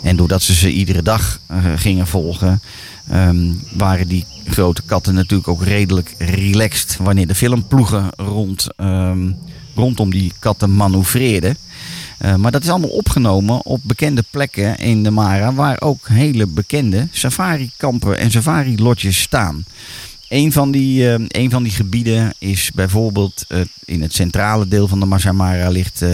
En 0.01 0.15
doordat 0.15 0.41
ze 0.41 0.53
ze 0.53 0.71
iedere 0.71 1.01
dag 1.01 1.39
eh, 1.47 1.57
gingen 1.75 2.07
volgen, 2.07 2.61
ehm, 3.09 3.53
waren 3.73 4.07
die 4.07 4.25
grote 4.45 4.81
katten 4.85 5.13
natuurlijk 5.13 5.47
ook 5.47 5.63
redelijk 5.63 6.15
relaxed 6.17 6.97
wanneer 7.01 7.27
de 7.27 7.35
filmploegen 7.35 8.09
rond, 8.17 8.67
ehm, 8.75 9.31
rondom 9.75 10.11
die 10.11 10.33
katten 10.39 10.75
manoeuvreerden. 10.75 11.57
Eh, 12.17 12.35
maar 12.35 12.51
dat 12.51 12.63
is 12.63 12.69
allemaal 12.69 12.89
opgenomen 12.89 13.65
op 13.65 13.79
bekende 13.83 14.23
plekken 14.29 14.77
in 14.77 15.03
de 15.03 15.11
Mara, 15.11 15.53
waar 15.53 15.81
ook 15.81 16.07
hele 16.07 16.47
bekende 16.47 17.07
safari-kampen 17.11 18.17
en 18.17 18.31
safari-lodges 18.31 19.21
staan. 19.21 19.65
Een 20.27 20.51
van, 20.51 20.71
die, 20.71 21.09
eh, 21.13 21.25
een 21.27 21.49
van 21.49 21.63
die 21.63 21.71
gebieden 21.71 22.33
is 22.39 22.71
bijvoorbeeld 22.71 23.45
eh, 23.47 23.61
in 23.85 24.01
het 24.01 24.13
centrale 24.13 24.67
deel 24.67 24.87
van 24.87 24.99
de 24.99 25.05
Masai 25.05 25.35
Mara 25.35 25.69
ligt 25.69 26.01
eh, 26.01 26.09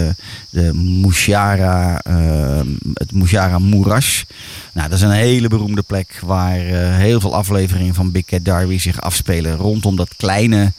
de 0.49 0.73
Mushara, 0.73 1.99
eh, 2.03 2.61
het 2.93 3.11
Mushara 3.11 3.59
Moeras. 3.59 4.25
Nou, 4.73 4.89
dat 4.89 4.97
is 4.97 5.03
een 5.03 5.11
hele 5.11 5.47
beroemde 5.47 5.81
plek 5.81 6.19
waar 6.25 6.59
eh, 6.59 6.95
heel 6.95 7.19
veel 7.19 7.35
afleveringen 7.35 7.93
van 7.93 8.11
Big 8.11 8.25
Cat 8.25 8.45
Diary 8.45 8.77
zich 8.77 9.01
afspelen 9.01 9.55
rondom 9.55 9.95
dat 9.95 10.15
kleine 10.15 10.73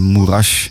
moeras. 0.00 0.70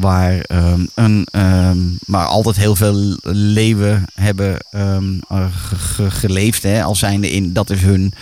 Waar, 0.00 0.40
ehm, 0.40 0.80
een, 0.94 1.26
ehm, 1.30 1.78
maar 2.06 2.26
altijd 2.26 2.56
heel 2.56 2.76
veel 2.76 3.16
leeuwen 3.22 4.04
hebben 4.14 4.56
ehm, 4.70 5.18
eh, 5.28 5.46
ge- 5.54 5.76
ge- 5.76 6.10
geleefd. 6.10 6.62
Hè, 6.62 6.82
als 6.82 6.98
zijnde 6.98 7.30
in, 7.30 7.52
dat 7.52 7.70
is 7.70 7.82
hun, 7.82 8.12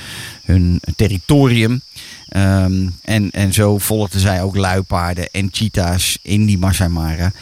hun 0.44 0.80
territorium. 0.96 1.80
Ehm, 2.28 2.88
en, 3.02 3.30
en 3.30 3.52
zo 3.52 3.78
volgden 3.78 4.20
zij 4.20 4.42
ook 4.42 4.56
luipaarden 4.56 5.28
en 5.32 5.48
cheetahs 5.52 6.18
in 6.22 6.46
die 6.46 6.58
Masai 6.58 6.88
Mara. 6.88 7.32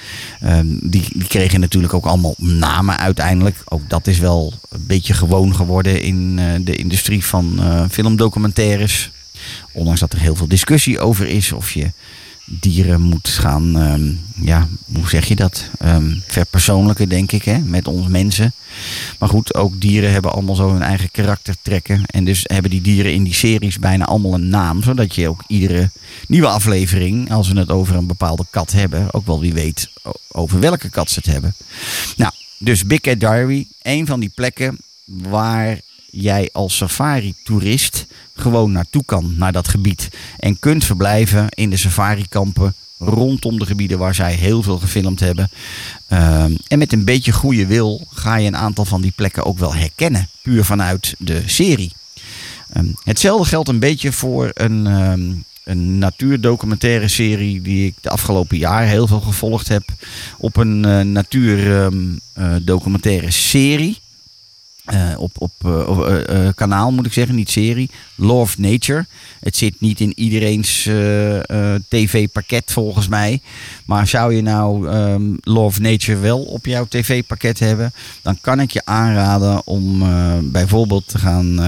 Ehm, 0.40 0.66
die, 0.82 1.04
die 1.12 1.28
kregen 1.28 1.60
natuurlijk 1.60 1.94
ook 1.94 2.06
allemaal 2.06 2.34
namen 2.38 2.98
uiteindelijk. 2.98 3.56
Ook 3.64 3.88
dat 3.90 4.06
is 4.06 4.18
wel 4.18 4.52
een 4.70 4.84
beetje 4.86 5.14
gewoon 5.14 5.54
geworden 5.54 6.02
in 6.02 6.38
eh, 6.38 6.46
de 6.60 6.76
industrie 6.76 7.24
van 7.24 7.54
eh, 7.58 7.84
filmdocumentaires. 7.90 9.10
Ondanks 9.72 10.00
dat 10.00 10.12
er 10.12 10.18
heel 10.18 10.36
veel 10.36 10.48
discussie 10.48 10.98
over 11.00 11.26
is 11.26 11.52
of 11.52 11.70
je 11.70 11.90
dieren 12.44 13.00
moet 13.00 13.28
gaan, 13.28 13.78
ehm, 13.78 14.12
ja, 14.46 14.68
hoe 14.92 15.08
zeg 15.08 15.28
je 15.28 15.36
dat? 15.36 15.68
Ehm 15.78 16.12
verpersoonlijken, 16.26 17.08
denk 17.08 17.32
ik, 17.32 17.44
hè, 17.44 17.58
met 17.58 17.88
ons 17.88 18.06
mensen. 18.06 18.52
Maar 19.18 19.28
goed, 19.28 19.54
ook 19.54 19.80
dieren 19.80 20.12
hebben 20.12 20.32
allemaal 20.32 20.54
zo 20.54 20.72
hun 20.72 20.82
eigen 20.82 21.10
karaktertrekken. 21.10 22.02
En 22.06 22.24
dus 22.24 22.40
hebben 22.42 22.70
die 22.70 22.80
dieren 22.80 23.12
in 23.12 23.22
die 23.22 23.34
series 23.34 23.78
bijna 23.78 24.04
allemaal 24.04 24.34
een 24.34 24.48
naam. 24.48 24.82
Zodat 24.82 25.14
je 25.14 25.28
ook 25.28 25.44
iedere 25.46 25.90
nieuwe 26.28 26.46
aflevering, 26.46 27.32
als 27.32 27.48
we 27.48 27.58
het 27.58 27.70
over 27.70 27.96
een 27.96 28.06
bepaalde 28.06 28.46
kat 28.50 28.72
hebben, 28.72 29.14
ook 29.14 29.26
wel 29.26 29.40
wie 29.40 29.52
weet 29.52 29.90
over 30.28 30.60
welke 30.60 30.90
kat 30.90 31.10
ze 31.10 31.18
het 31.18 31.32
hebben. 31.32 31.54
Nou, 32.16 32.32
dus 32.58 32.86
Big 32.86 33.00
Cat 33.00 33.20
Diary, 33.20 33.66
een 33.82 34.06
van 34.06 34.20
die 34.20 34.32
plekken 34.34 34.78
waar 35.04 35.80
jij 36.14 36.48
als 36.52 36.76
safari-toerist 36.76 38.06
gewoon 38.34 38.72
naartoe 38.72 39.04
kan, 39.04 39.34
naar 39.36 39.52
dat 39.52 39.68
gebied. 39.68 40.08
En 40.38 40.58
kunt 40.58 40.84
verblijven 40.84 41.46
in 41.48 41.70
de 41.70 41.76
safari-kampen 41.76 42.74
rondom 42.98 43.58
de 43.58 43.66
gebieden 43.66 43.98
waar 43.98 44.14
zij 44.14 44.34
heel 44.34 44.62
veel 44.62 44.78
gefilmd 44.78 45.20
hebben. 45.20 45.50
Ehm, 46.08 46.54
en 46.68 46.78
met 46.78 46.92
een 46.92 47.04
beetje 47.04 47.32
goede 47.32 47.66
wil 47.66 48.06
ga 48.12 48.36
je 48.36 48.46
een 48.46 48.56
aantal 48.56 48.84
van 48.84 49.00
die 49.00 49.12
plekken 49.16 49.44
ook 49.44 49.58
wel 49.58 49.74
herkennen, 49.74 50.28
puur 50.42 50.64
vanuit 50.64 51.14
de 51.18 51.42
serie. 51.46 51.92
Ehm, 52.72 52.86
hetzelfde 53.04 53.48
geldt 53.48 53.68
een 53.68 53.78
beetje 53.78 54.12
voor 54.12 54.50
een, 54.54 54.86
ehm, 54.86 55.32
een 55.64 55.98
natuurdocumentaire 55.98 57.08
serie 57.08 57.62
die 57.62 57.86
ik 57.86 57.94
de 58.00 58.10
afgelopen 58.10 58.58
jaar 58.58 58.86
heel 58.86 59.06
veel 59.06 59.20
gevolgd 59.20 59.68
heb. 59.68 59.82
Op 60.38 60.56
een 60.56 60.84
eh, 60.84 61.00
natuurdocumentaire 61.00 63.30
serie. 63.30 64.02
Eh, 64.84 65.12
op 65.16 65.32
op 65.38 65.52
eh, 65.64 66.46
eh, 66.46 66.54
kanaal 66.54 66.92
moet 66.92 67.06
ik 67.06 67.12
zeggen, 67.12 67.34
niet 67.34 67.50
serie. 67.50 67.90
Of 68.18 68.58
Nature. 68.58 69.06
Het 69.40 69.56
zit 69.56 69.80
niet 69.80 70.00
in 70.00 70.12
iedereen's 70.16 70.88
tv-pakket 71.88 72.72
volgens 72.72 73.08
mij. 73.08 73.40
Maar 73.86 74.06
zou 74.06 74.34
je 74.34 74.42
nou 74.42 74.88
ehm, 74.88 75.22
Law 75.40 75.76
Nature 75.78 76.18
wel 76.18 76.42
op 76.42 76.66
jouw 76.66 76.86
tv-pakket 76.88 77.58
hebben, 77.58 77.92
dan 78.22 78.38
kan 78.40 78.60
ik 78.60 78.70
je 78.70 78.80
aanraden 78.84 79.66
om 79.66 79.98
bijvoorbeeld 80.52 81.08
te 81.08 81.18
gaan 81.18 81.60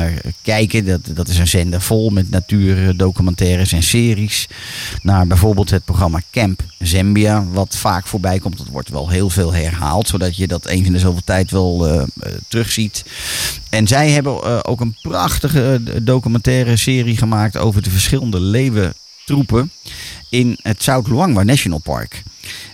kijken. 0.42 0.87
Dat, 0.87 1.00
dat 1.14 1.29
is 1.29 1.38
een 1.38 1.48
zender 1.48 1.81
vol 1.81 2.11
met 2.11 2.31
natuurdocumentaires 2.31 3.72
en 3.72 3.83
series. 3.83 4.48
Naar 5.02 5.26
bijvoorbeeld 5.26 5.70
het 5.70 5.85
programma 5.85 6.20
Camp 6.31 6.62
Zambia, 6.79 7.44
wat 7.52 7.76
vaak 7.76 8.07
voorbij 8.07 8.38
komt. 8.38 8.59
Dat 8.59 8.68
wordt 8.68 8.88
wel 8.88 9.09
heel 9.09 9.31
veel 9.31 9.52
herhaald, 9.52 10.09
zodat 10.09 10.37
je 10.37 10.46
dat 10.46 10.66
eens 10.66 10.87
in 10.87 10.92
de 10.92 10.98
zoveel 10.98 11.24
tijd 11.24 11.50
wel 11.50 12.07
terugziet. 12.48 13.05
En 13.71 13.87
zij 13.87 14.11
hebben 14.11 14.42
eh, 14.42 14.59
ook 14.62 14.81
een 14.81 14.97
prachtige 15.03 15.81
eh, 15.85 15.95
documentaire 16.03 16.77
serie 16.77 17.16
gemaakt 17.16 17.57
over 17.57 17.83
de 17.83 17.90
verschillende 17.90 18.40
leeuwentroepen 18.40 19.71
in 20.31 20.59
het 20.62 20.83
South 20.83 21.09
Luangwa 21.09 21.42
National 21.42 21.81
Park. 21.81 22.23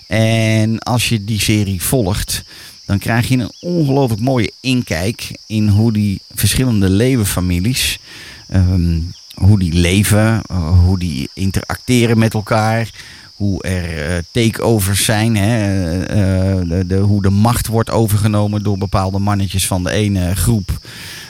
En 0.07 0.79
als 0.79 1.09
je 1.09 1.23
die 1.23 1.39
serie 1.39 1.81
volgt, 1.81 2.43
dan 2.85 2.99
krijg 2.99 3.27
je 3.27 3.37
een 3.37 3.51
ongelooflijk 3.59 4.21
mooie 4.21 4.51
inkijk 4.59 5.37
in 5.47 5.67
hoe 5.67 5.93
die 5.93 6.21
verschillende 6.33 6.89
leeuwenfamilies, 6.89 7.99
ehm, 8.47 8.99
hoe 9.33 9.59
die 9.59 9.73
leven, 9.73 10.41
eh, 10.47 10.79
hoe 10.79 10.99
die 10.99 11.29
interacteren 11.33 12.17
met 12.17 12.33
elkaar. 12.33 12.89
Hoe 13.35 13.61
er 13.61 14.15
eh, 14.15 14.23
takeovers 14.31 15.05
zijn, 15.05 15.35
hè, 15.35 15.57
eh, 16.05 16.79
eh, 16.79 16.87
de, 16.87 16.97
hoe 16.97 17.21
de 17.21 17.29
macht 17.29 17.67
wordt 17.67 17.91
overgenomen 17.91 18.63
door 18.63 18.77
bepaalde 18.77 19.19
mannetjes 19.19 19.67
van 19.67 19.83
de 19.83 19.91
ene 19.91 20.35
groep. 20.35 20.79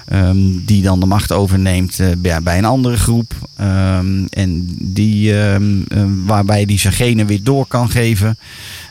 ehm, 0.08 0.38
die 0.66 0.82
dan 0.82 1.00
de 1.00 1.06
macht 1.06 1.32
overneemt 1.32 2.00
bij, 2.18 2.58
een 2.58 2.66
andere 2.66 2.98
groep. 2.98 3.34
Ehm, 3.56 4.26
en 4.30 4.78
die, 4.80 5.42
ehm, 5.42 5.82
eh, 5.88 6.04
waarbij 6.26 6.66
die 6.66 6.80
zijn 6.80 6.94
genen 6.94 7.26
weer 7.26 7.44
door 7.44 7.66
kan 7.66 7.89
geven. 7.89 8.38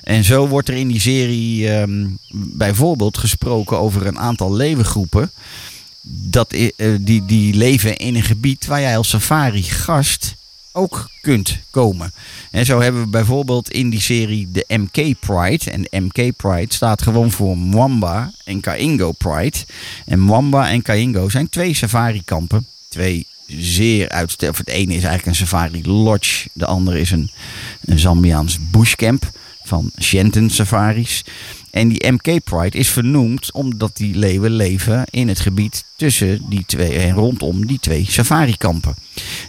En 0.03 0.25
zo 0.25 0.49
wordt 0.49 0.69
er 0.69 0.75
in 0.75 0.89
die 0.89 1.01
serie 1.01 1.71
bijvoorbeeld 2.33 3.19
gesproken 3.19 3.79
over 3.79 4.07
een 4.07 4.19
aantal 4.19 4.55
levengroepen. 4.55 5.31
Dat, 6.03 6.55
die, 7.01 7.25
die 7.27 7.55
leven 7.55 7.97
in 7.97 8.15
een 8.15 8.23
gebied 8.23 8.67
waar 8.67 8.81
jij 8.81 8.97
als 8.97 9.09
safari-gast 9.09 10.35
ook 10.73 11.11
kunt 11.21 11.59
komen. 11.71 12.13
En 12.51 12.65
zo 12.65 12.81
hebben 12.81 13.03
we 13.03 13.09
bijvoorbeeld 13.09 13.71
in 13.71 13.91
die 13.91 14.01
serie 14.01 14.49
de 14.51 14.65
MK 14.69 15.21
Pride. 15.21 15.71
En 15.71 16.05
MK 16.05 16.37
Pride 16.37 16.75
staat 16.75 17.03
gewoon 17.03 17.31
voor 17.31 17.59
Mwamba 17.59 18.33
en 18.45 18.61
Kaingo 18.61 19.13
Pride. 19.13 19.57
En 20.07 20.21
Mwamba 20.21 20.71
en 20.71 20.83
Kaingo 20.83 21.29
zijn 21.29 21.49
twee 21.49 21.75
safari-kampen. 21.75 22.67
Twee 22.89 23.27
zeer 23.47 24.09
uitsterven. 24.09 24.65
Het 24.65 24.75
ene 24.75 24.95
is 24.95 25.05
eigenlijk 25.05 25.27
een 25.27 25.47
safari 25.47 25.87
lodge. 25.87 26.49
De 26.53 26.67
andere 26.67 27.01
is 27.01 27.11
een, 27.11 27.31
een 27.85 27.99
Zambiaans 27.99 28.59
bushcamp 28.71 29.31
van 29.65 29.91
Shenton 30.01 30.51
Safaris. 30.51 31.25
En 31.73 31.89
die 31.89 32.13
MK 32.13 32.45
Pride 32.45 32.79
is 32.79 32.89
vernoemd 32.89 33.53
omdat 33.53 33.97
die 33.97 34.15
leeuwen 34.15 34.51
leven 34.51 35.05
in 35.11 35.29
het 35.29 35.41
gebied 35.41 35.85
tussen 35.97 36.43
die 36.49 36.65
twee 36.67 36.99
en 36.99 37.15
rondom 37.15 37.67
die 37.67 37.79
twee 37.81 38.07
safari-kampen. 38.09 38.95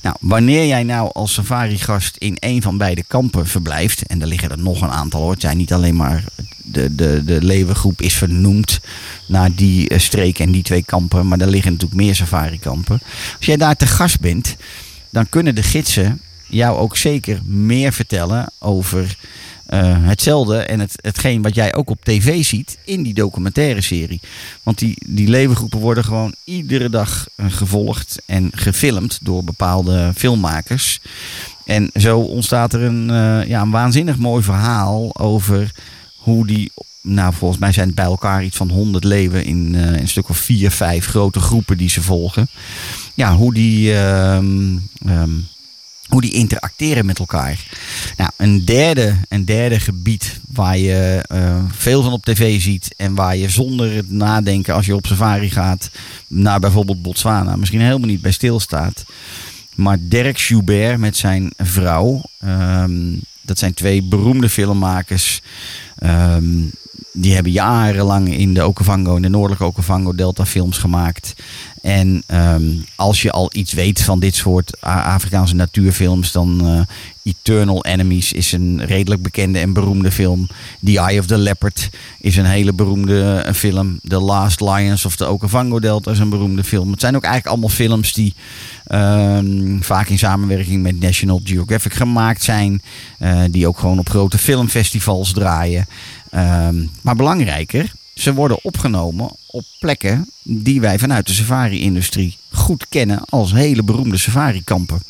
Nou, 0.02 0.16
wanneer 0.20 0.66
jij 0.66 0.84
nou 0.84 1.12
als 1.14 1.34
safari-gast 1.34 2.18
in 2.18 2.38
een 2.40 2.62
van 2.62 2.78
beide 2.78 3.04
kampen 3.08 3.48
verblijft, 3.48 4.06
en 4.06 4.22
er 4.22 4.28
liggen 4.28 4.50
er 4.50 4.60
nog 4.60 4.82
een 4.82 4.92
aantal 4.92 5.22
hoor, 5.22 5.32
het 5.32 5.42
zijn 5.42 5.58
niet 5.58 5.74
alleen 5.74 5.96
maar 5.96 6.24
de, 6.64 6.96
de, 6.96 7.22
de 7.26 7.42
leeuwengroep 7.42 8.02
is 8.02 8.14
vernoemd 8.14 8.80
naar 9.28 9.56
die 9.56 9.90
eh, 9.90 10.00
streek 10.00 10.40
en 10.40 10.52
die 10.52 10.64
twee 10.64 10.84
kampen, 10.84 11.28
maar 11.28 11.40
er 11.40 11.50
liggen 11.50 11.72
natuurlijk 11.72 12.02
meer 12.02 12.16
safari-kampen. 12.16 13.02
Als 13.38 13.46
jij 13.46 13.58
daar 13.58 13.76
te 13.76 13.88
gast 13.88 14.20
bent, 14.20 14.56
dan 15.10 15.30
kunnen 15.30 15.56
de 15.56 15.64
gidsen 15.64 16.22
jou 16.48 16.78
ook 16.78 16.98
zeker 16.98 17.40
meer 17.46 17.94
vertellen 17.94 18.52
over 18.60 19.02
eh, 19.02 19.08
hetzelfde 19.82 20.58
en 20.58 20.80
het, 20.80 20.94
hetgeen 21.02 21.42
wat 21.42 21.56
jij 21.56 21.76
ook 21.76 21.90
op 21.90 22.04
tv 22.04 22.44
ziet 22.44 22.78
in 22.86 23.04
die 23.04 23.14
documentaire 23.14 23.82
serie. 23.82 24.20
Want 24.64 24.80
die, 24.80 24.96
die 25.08 25.28
levengroepen 25.28 25.80
worden 25.80 26.04
gewoon 26.04 26.36
iedere 26.44 26.90
dag 26.90 27.28
eh, 27.36 27.46
gevolgd 27.50 28.22
en 28.26 28.50
gefilmd 28.54 29.20
door 29.22 29.44
bepaalde 29.44 30.12
filmmakers. 30.16 31.00
En 31.66 31.90
zo 31.94 32.20
ontstaat 32.20 32.74
er 32.74 32.82
een, 32.82 33.10
eh, 33.10 33.48
ja, 33.48 33.62
een 33.62 33.72
waanzinnig 33.72 34.18
mooi 34.18 34.44
verhaal 34.44 35.20
over 35.20 35.72
hoe 36.18 36.48
die. 36.48 36.72
Nou, 37.02 37.34
volgens 37.34 37.60
mij 37.60 37.72
zijn 37.72 37.88
het 37.88 37.96
bij 37.96 38.06
elkaar 38.06 38.44
iets 38.44 38.58
van 38.58 38.70
100 38.70 39.04
leeuwen 39.04 39.46
in 39.46 39.76
eh, 39.76 40.00
een 40.00 40.08
stuk 40.08 40.30
of 40.30 40.38
vier, 40.38 40.72
vijf 40.72 41.06
grote 41.06 41.40
groepen 41.40 41.78
die 41.78 41.90
ze 41.90 42.02
volgen. 42.02 42.48
Ja, 43.14 43.36
hoe 43.36 43.54
die. 43.54 43.94
ehm, 43.96 44.78
ehm, 45.06 45.32
hoe 46.08 46.22
die 46.22 46.32
interacteren 46.32 47.06
met 47.06 47.20
elkaar. 47.20 47.66
Nou, 48.18 48.30
een 48.38 48.66
derde, 48.66 49.16
een 49.30 49.46
derde 49.46 49.80
gebied 49.80 50.40
waar 50.48 50.78
je 50.78 51.24
eh, 51.28 51.64
veel 51.72 52.04
van 52.04 52.12
op 52.12 52.26
tv 52.26 52.62
ziet 52.62 52.94
en 52.98 53.16
waar 53.16 53.38
je 53.38 53.50
zonder 53.50 53.96
het 53.96 54.12
nadenken 54.12 54.74
als 54.74 54.86
je 54.86 54.96
op 54.96 55.06
safari 55.06 55.50
gaat 55.50 55.90
naar 56.28 56.60
bijvoorbeeld 56.60 57.02
Botswana 57.02 57.56
misschien 57.56 57.82
helemaal 57.82 58.08
niet 58.08 58.22
bij 58.22 58.32
stilstaat. 58.32 59.06
Maar 59.76 59.98
Derek 60.02 60.38
Schubert 60.38 61.00
met 61.00 61.18
zijn 61.18 61.54
vrouw, 61.58 62.22
ehm, 62.40 63.16
dat 63.42 63.60
zijn 63.60 63.74
twee 63.74 64.04
beroemde 64.04 64.50
filmmakers. 64.50 65.42
ehm, 65.98 66.62
die 67.14 67.34
hebben 67.34 67.52
jarenlang 67.52 68.34
in 68.38 68.54
de 68.54 68.66
Okavango, 68.66 69.16
in 69.16 69.22
de 69.22 69.30
noordelijke 69.30 69.66
Okavango 69.66 70.16
Delta 70.16 70.46
films 70.46 70.78
gemaakt. 70.78 71.34
En 71.82 72.24
ehm, 72.26 72.64
als 72.96 73.22
je 73.22 73.32
al 73.32 73.50
iets 73.54 73.74
weet 73.74 74.02
van 74.02 74.20
dit 74.20 74.36
soort 74.36 74.82
Afrikaanse 74.82 75.56
natuurfilms, 75.56 76.32
dan 76.32 76.68
eh, 76.68 76.82
Eternal 77.24 77.86
Enemies 77.86 78.34
is 78.34 78.52
een 78.52 78.86
redelijk 78.86 79.22
bekende 79.22 79.60
en 79.60 79.74
beroemde 79.74 80.12
film. 80.12 80.48
The 80.86 81.00
Eye 81.00 81.20
of 81.20 81.26
the 81.26 81.38
Leopard 81.38 81.90
is 82.20 82.38
een 82.38 82.46
hele 82.46 82.74
beroemde 82.74 83.44
eh, 83.46 83.54
film. 83.54 84.00
The 84.08 84.20
Last 84.20 84.62
Lions 84.62 85.06
of 85.06 85.16
the 85.16 85.26
Okavango 85.26 85.80
Delta 85.80 86.12
is 86.12 86.20
een 86.20 86.30
beroemde 86.30 86.64
film. 86.64 86.92
Het 86.92 87.00
zijn 87.00 87.16
ook 87.16 87.24
eigenlijk 87.24 87.54
allemaal 87.54 87.76
films 87.76 88.14
die 88.14 88.34
ehm, 88.86 89.82
vaak 89.82 90.08
in 90.08 90.18
samenwerking 90.18 90.82
met 90.84 91.00
National 91.00 91.42
Geographic 91.44 91.94
gemaakt 91.94 92.44
zijn. 92.44 92.82
eh, 93.20 93.42
die 93.50 93.68
ook 93.68 93.80
gewoon 93.80 94.00
op 94.00 94.10
grote 94.10 94.38
filmfestivals 94.38 95.32
draaien. 95.32 95.88
Ehm, 96.34 96.86
maar 97.02 97.16
belangrijker, 97.16 97.92
ze 98.14 98.34
worden 98.34 98.64
opgenomen 98.64 99.32
op 99.46 99.64
plekken 99.80 100.30
die 100.44 100.82
wij 100.82 101.00
vanuit 101.00 101.28
de 101.28 101.34
safari-industrie 101.34 102.38
goed 102.52 102.86
kennen 102.90 103.22
als 103.30 103.52
hele 103.52 103.84
beroemde 103.84 104.18
safari-kampen. 104.18 105.04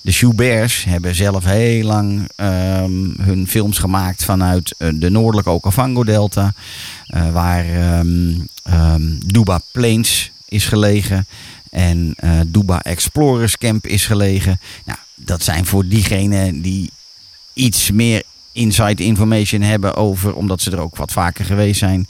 De 0.00 0.12
Schuberts 0.12 0.84
hebben 0.84 1.14
zelf 1.14 1.44
heel 1.44 1.84
lang 1.84 2.28
ehm, 2.36 3.20
hun 3.20 3.48
films 3.48 3.78
gemaakt 3.78 4.24
vanuit 4.24 4.74
eh, 4.78 4.88
de 4.94 5.10
noordelijke 5.10 5.50
Okavango-delta, 5.50 6.52
eh, 7.06 7.32
waar 7.32 7.64
ehm 7.64 9.18
Duba 9.26 9.60
Plains 9.72 10.30
is 10.48 10.66
gelegen 10.66 11.26
en 11.70 12.14
eh 12.16 12.40
Duba 12.46 12.82
Explorers 12.82 13.58
Camp 13.58 13.86
is 13.86 14.06
gelegen. 14.06 14.60
Nou, 14.84 14.98
dat 15.14 15.42
zijn 15.42 15.66
voor 15.66 15.86
diegenen 15.86 16.62
die 16.62 16.90
iets 17.52 17.90
meer 17.90 18.22
inside 18.54 19.04
information 19.04 19.62
hebben 19.62 19.94
over, 19.94 20.34
omdat 20.34 20.60
ze 20.60 20.70
er 20.70 20.80
ook 20.80 20.96
wat 20.96 21.12
vaker 21.12 21.44
geweest 21.44 21.78
zijn, 21.78 22.06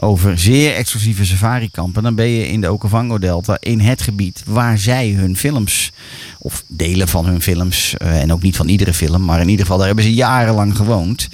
over 0.00 0.38
zeer 0.38 0.74
exclusieve 0.74 1.24
safarikampen, 1.24 2.02
dan 2.02 2.14
ben 2.14 2.28
je 2.28 2.48
in 2.48 2.60
de 2.60 2.72
Okavango 2.72 3.18
Delta 3.18 3.56
in 3.60 3.80
het 3.80 4.02
gebied 4.02 4.42
waar 4.46 4.78
zij 4.78 5.10
hun 5.10 5.36
films, 5.36 5.92
of 6.38 6.64
delen 6.66 7.08
van 7.08 7.26
hun 7.26 7.42
films, 7.42 7.94
eh, 7.96 8.20
en 8.20 8.32
ook 8.32 8.42
niet 8.42 8.56
van 8.56 8.68
iedere 8.68 8.94
film, 8.94 9.24
maar 9.24 9.40
in 9.40 9.48
ieder 9.48 9.62
geval 9.62 9.78
daar 9.78 9.86
hebben 9.86 10.04
ze 10.04 10.14
jarenlang 10.14 10.76
gewoond. 10.76 11.28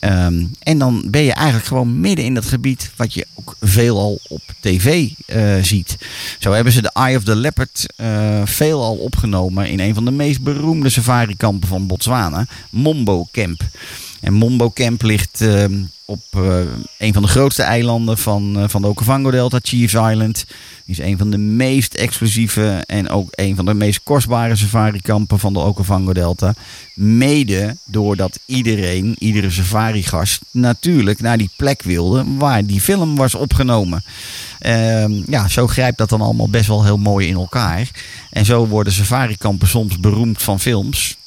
Ehm, 0.00 0.44
en 0.58 0.78
dan 0.78 1.04
ben 1.10 1.22
je 1.22 1.32
eigenlijk 1.32 1.66
gewoon 1.66 2.00
midden 2.00 2.24
in 2.24 2.34
dat 2.34 2.44
gebied 2.44 2.90
wat 2.96 3.14
je 3.14 3.26
ook 3.34 3.56
veelal 3.60 4.18
op 4.28 4.42
tv 4.60 5.08
eh, 5.26 5.56
ziet. 5.62 5.96
Zo 6.38 6.52
hebben 6.52 6.72
ze 6.72 6.82
de 6.82 6.92
Eye 6.92 7.16
of 7.16 7.24
the 7.24 7.36
Leopard 7.36 7.86
eh 7.96 8.40
veelal 8.44 8.96
opgenomen 8.96 9.70
in 9.70 9.80
een 9.80 9.94
van 9.94 10.04
de 10.04 10.10
meest 10.10 10.42
beroemde 10.42 10.88
safarikampen 10.88 11.68
van 11.68 11.86
Botswana, 11.86 12.46
Mombo 12.70 13.26
Camp. 13.32 13.62
En 14.20 14.32
Mombo 14.32 14.70
Camp 14.70 15.02
ligt 15.02 15.40
ehm, 15.40 15.72
op 16.10 16.22
eh, 16.30 16.60
een 16.98 17.12
van 17.12 17.22
de 17.22 17.28
grootste 17.28 17.62
eilanden 17.62 18.18
van, 18.18 18.58
eh, 18.58 18.68
van 18.68 18.82
de 18.82 18.88
Okavango 18.88 19.30
Delta, 19.30 19.58
Chiefs 19.62 19.94
Island. 19.94 20.44
Die 20.84 20.94
is 20.94 20.98
een 20.98 21.18
van 21.18 21.30
de 21.30 21.38
meest 21.38 21.94
exclusieve 21.94 22.82
en 22.86 23.08
ook 23.08 23.28
een 23.30 23.56
van 23.56 23.64
de 23.64 23.74
meest 23.74 24.02
kostbare 24.02 24.56
safarikampen 24.56 25.38
van 25.38 25.52
de 25.52 25.58
Okavango 25.58 26.12
Delta. 26.12 26.54
Mede 26.94 27.76
doordat 27.84 28.38
iedereen, 28.46 29.16
iedere 29.18 29.50
safarigast, 29.50 30.40
natuurlijk 30.50 31.20
naar 31.20 31.38
die 31.38 31.50
plek 31.56 31.82
wilde 31.82 32.24
waar 32.38 32.66
die 32.66 32.80
film 32.80 33.16
was 33.16 33.34
opgenomen. 33.34 34.02
Ehm, 34.58 35.12
ja, 35.26 35.48
zo 35.48 35.66
grijpt 35.66 35.98
dat 35.98 36.08
dan 36.08 36.20
allemaal 36.20 36.50
best 36.50 36.66
wel 36.66 36.84
heel 36.84 36.98
mooi 36.98 37.28
in 37.28 37.34
elkaar. 37.34 37.90
En 38.30 38.44
zo 38.44 38.66
worden 38.66 38.92
safarikampen 38.92 39.68
soms 39.68 40.00
beroemd 40.00 40.42
van 40.42 40.60
films. 40.60 41.18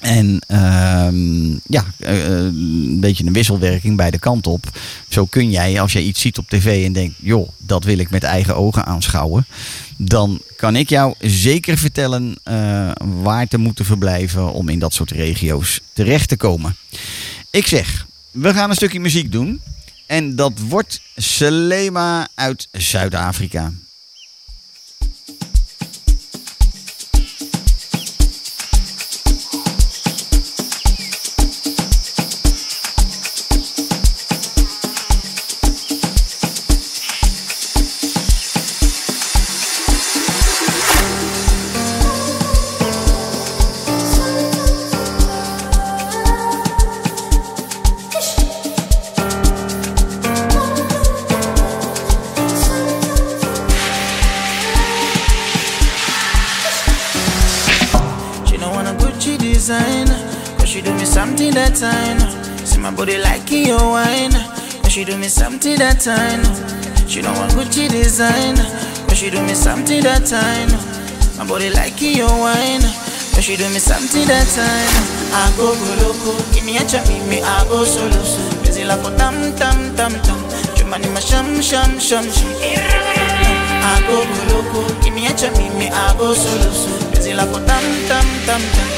En 0.00 0.40
ehm, 0.46 1.50
ja, 1.66 1.84
eh, 1.98 2.26
eh, 2.26 2.44
een 2.44 3.00
beetje 3.00 3.26
een 3.26 3.32
wisselwerking 3.32 3.96
beide 3.96 4.18
kanten 4.18 4.52
op. 4.52 4.78
Zo 5.08 5.24
kun 5.24 5.50
jij, 5.50 5.80
als 5.80 5.92
jij 5.92 6.02
iets 6.02 6.20
ziet 6.20 6.38
op 6.38 6.48
tv 6.48 6.84
en 6.84 6.92
denkt, 6.92 7.14
joh, 7.18 7.48
dat 7.58 7.84
wil 7.84 7.98
ik 7.98 8.10
met 8.10 8.22
eigen 8.22 8.56
ogen 8.56 8.86
aanschouwen. 8.86 9.46
Dan 9.96 10.40
kan 10.56 10.76
ik 10.76 10.88
jou 10.88 11.14
zeker 11.18 11.78
vertellen 11.78 12.36
eh, 12.42 12.90
waar 13.22 13.48
te 13.48 13.58
moeten 13.58 13.84
verblijven 13.84 14.52
om 14.52 14.68
in 14.68 14.78
dat 14.78 14.94
soort 14.94 15.10
regio's 15.10 15.80
terecht 15.92 16.28
te 16.28 16.36
komen. 16.36 16.76
Ik 17.50 17.66
zeg, 17.66 18.06
we 18.30 18.52
gaan 18.54 18.70
een 18.70 18.76
stukje 18.76 19.00
muziek 19.00 19.32
doen. 19.32 19.60
En 20.06 20.36
dat 20.36 20.52
wordt 20.68 21.00
Selema 21.16 22.28
uit 22.34 22.68
Zuid-Afrika. 22.72 23.72
She 60.80 60.86
do 60.86 60.94
me 60.94 61.04
something 61.04 61.52
that 61.52 61.76
time. 61.76 62.16
See 62.64 62.80
my 62.80 62.90
body 62.90 63.18
like 63.20 63.52
your 63.52 63.84
wine, 63.84 64.32
cause 64.80 64.92
she 64.92 65.04
do 65.04 65.12
me 65.18 65.28
something 65.28 65.76
that 65.76 66.00
time. 66.00 66.40
She 67.04 67.20
don't 67.20 67.36
want 67.36 67.52
Gucci 67.52 67.84
design, 67.92 68.56
cause 69.04 69.18
she 69.20 69.28
do 69.28 69.44
me 69.44 69.52
something 69.52 70.00
that 70.08 70.24
time. 70.24 70.72
My 71.36 71.44
body 71.44 71.68
like 71.68 72.00
your 72.00 72.32
wine, 72.32 72.80
cause 73.36 73.44
she 73.44 73.60
do 73.60 73.68
me 73.68 73.76
something 73.76 74.24
that 74.24 74.48
time. 74.56 74.96
I 75.36 75.52
go 75.60 75.76
go 75.76 75.90
loco, 76.00 76.32
give 76.56 76.64
me 76.64 76.80
a 76.80 76.84
chop, 76.88 77.04
me 77.28 77.44
I 77.44 77.60
go 77.68 77.84
solo. 77.84 78.16
Busy 78.64 78.88
like 78.88 79.04
a 79.04 79.12
tam 79.20 79.36
tam 79.60 79.76
tam 80.00 80.16
tam, 80.24 80.40
Jumani 80.80 81.12
ma 81.12 81.20
sham 81.20 81.60
sham 81.60 82.00
sham 82.00 82.24
sham. 82.24 82.56
I 83.84 84.00
go 84.08 84.24
go 84.24 84.40
loco, 84.48 84.80
give 85.04 85.12
me 85.12 85.28
a 85.28 85.32
chop, 85.36 85.52
me 85.76 85.92
I 85.92 86.16
go 86.16 86.32
solo. 86.32 86.72
Busy 87.12 87.36
like 87.36 87.52
a 87.52 87.60
tam 87.68 87.84
tam 88.08 88.24
tam 88.48 88.62
tam, 88.64 88.88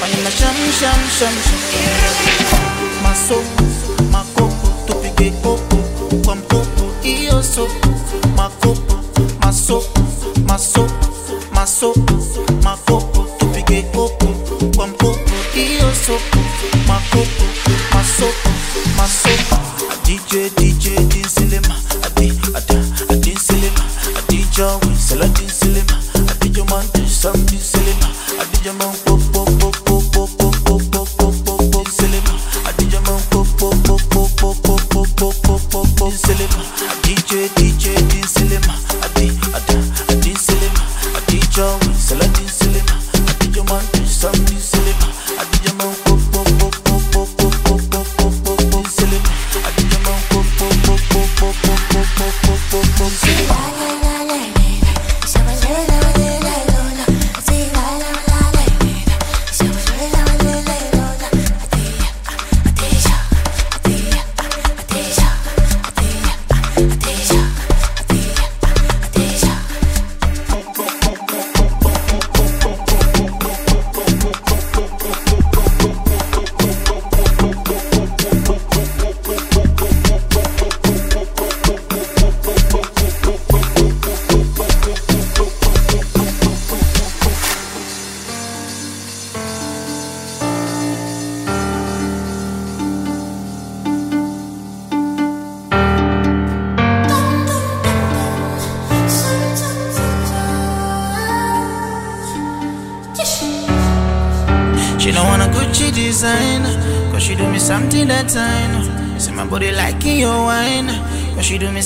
Jumani 0.00 0.22
ma 0.24 0.30
sham 0.30 0.56
sham 0.78 1.00
sham 1.18 1.34
sham. 1.44 2.64
Maso, 3.02 3.42
makoko, 4.10 4.68
tupige 4.86 5.30
popo, 5.42 5.76
kwa 6.24 6.34
mpopo, 6.36 6.84
iyo 7.04 7.42
so. 7.42 7.68
Makopo, 8.36 8.94
maso, 9.40 9.82
maso, 10.46 10.86
maso, 11.54 11.94
makopo, 12.62 13.26
tupige 13.38 13.82
popo, 13.82 14.26
kwa 14.76 14.86
mpopo, 14.86 15.32
iyo 15.54 15.94
so. 16.06 16.18
Makopo, 16.86 17.39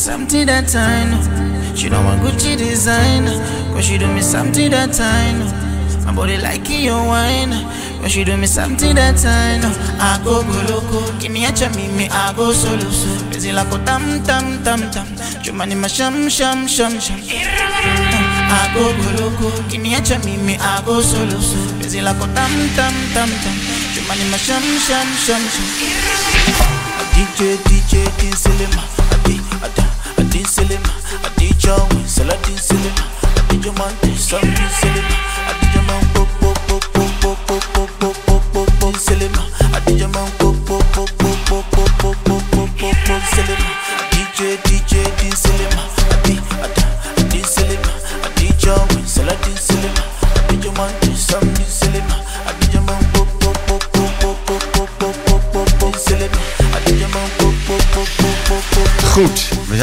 something 0.05 0.45
that 0.45 0.69
time. 0.69 1.17
She 1.75 1.89
don't 1.89 2.05
want 2.05 2.21
Gucci 2.21 2.59
design, 2.59 3.25
cause 3.73 3.87
she 3.87 3.97
do 3.97 4.07
me 4.13 4.21
something 4.21 4.71
that 4.71 4.93
time. 4.93 5.41
My 6.05 6.13
body 6.13 6.37
like 6.37 6.69
your 6.69 7.01
wine, 7.09 7.57
cause 8.03 8.13
she 8.13 8.23
do 8.23 8.37
me 8.37 8.47
something 8.47 8.95
that 8.97 9.17
time. 9.17 9.65
I 9.97 10.21
go 10.23 10.45
go 10.45 10.61
loco, 10.69 11.01
give 11.19 11.33
me 11.33 11.47
a 11.47 11.53
chami, 11.57 11.89
me 11.97 12.11
I 12.13 12.35
go 12.37 12.53
solo. 12.53 12.85
Busy 13.33 13.51
like 13.53 13.73
a 13.73 13.79
tam 13.89 14.21
tam 14.29 14.63
tam 14.63 14.81
tam, 14.93 15.07
Jumani 15.41 15.75
ma 15.75 15.89
sham 15.89 16.29
sham 16.29 16.69
sham 16.69 17.01
sham. 17.01 17.19
I 17.25 18.69
go 18.77 18.93
go 18.93 19.09
loco, 19.25 19.49
give 19.71 19.81
me 19.81 19.95
a 19.95 20.05
chami, 20.05 20.37
me 20.37 20.59
I 20.61 20.85
go 20.85 21.01
solo. 21.01 21.41
Busy 21.81 22.03
like 22.03 22.21
a 22.21 22.27
tam 22.37 22.53
tam 22.77 22.93
tam 23.17 23.31
tam, 23.41 23.57
Jumani 23.97 24.29
ma 24.29 24.37
sham 24.37 24.61
sham 24.85 25.09
sham 25.17 25.41
sham. 25.41 25.69
DJ 27.17 27.57
DJ 27.65 28.05
din 28.21 28.94
I 31.23 31.33
did 31.37 31.63
your 31.63 31.79
way, 31.79 32.05
so 32.07 32.25
I 32.25 32.37
did 32.43 32.59
silly. 32.59 32.91
I 33.23 33.47
did 33.49 33.65
your 33.65 33.75
so 34.17 34.39
I 34.39 34.41
did. 34.41 35.34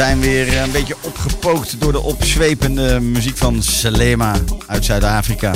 Zijn 0.02 0.20
weer 0.20 0.62
een 0.62 0.70
beetje 0.70 0.96
opgepookt 1.00 1.80
door 1.80 1.92
de 1.92 2.00
opzwepende 2.00 3.00
muziek 3.00 3.36
van 3.36 3.62
Selema 3.62 4.34
uit 4.66 4.84
Zuid-Afrika. 4.84 5.52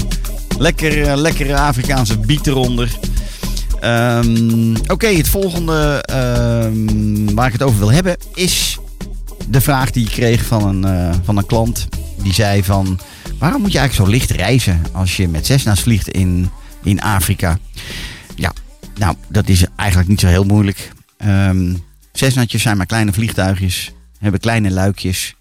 Lekker, 0.59 1.03
eh, 1.03 1.17
lekkere 1.17 1.57
Afrikaanse 1.57 2.19
beat 2.19 2.47
eronder. 2.47 2.99
Ehm, 3.81 4.77
Oké, 4.89 5.07
het 5.07 5.29
volgende 5.29 6.03
ehm, 6.03 7.35
waar 7.35 7.47
ik 7.47 7.53
het 7.53 7.63
over 7.63 7.79
wil 7.79 7.93
hebben 7.93 8.17
is 8.35 8.79
de 9.49 9.61
vraag 9.61 9.91
die 9.91 10.05
ik 10.05 10.13
kreeg 10.13 10.45
van 10.45 10.67
een, 10.67 10.85
eh, 10.85 11.15
van 11.25 11.37
een 11.37 11.47
klant. 11.47 11.89
Die 12.23 12.35
zei 12.35 12.65
van, 12.65 12.99
waarom 13.39 13.61
moet 13.61 13.73
je 13.73 13.79
eigenlijk 13.79 14.11
zo 14.11 14.17
licht 14.17 14.31
reizen 14.31 14.83
als 14.93 15.17
je 15.17 15.29
met 15.29 15.47
Cessna's 15.47 15.81
vliegt 15.81 16.09
in, 16.09 16.51
in 16.83 17.03
Afrika? 17.03 17.59
Ja, 18.35 18.53
nou, 18.99 19.17
dat 19.29 19.49
is 19.49 19.65
eigenlijk 19.77 20.09
niet 20.09 20.21
zo 20.21 20.27
heel 20.27 20.45
moeilijk. 20.45 20.93
Cessna'tjes 22.13 22.63
zijn 22.63 22.77
maar 22.77 22.87
kleine 22.87 23.13
vliegtuigjes, 23.13 23.93
hebben 24.19 24.41
kleine 24.41 24.71
luikjes. 24.71 25.35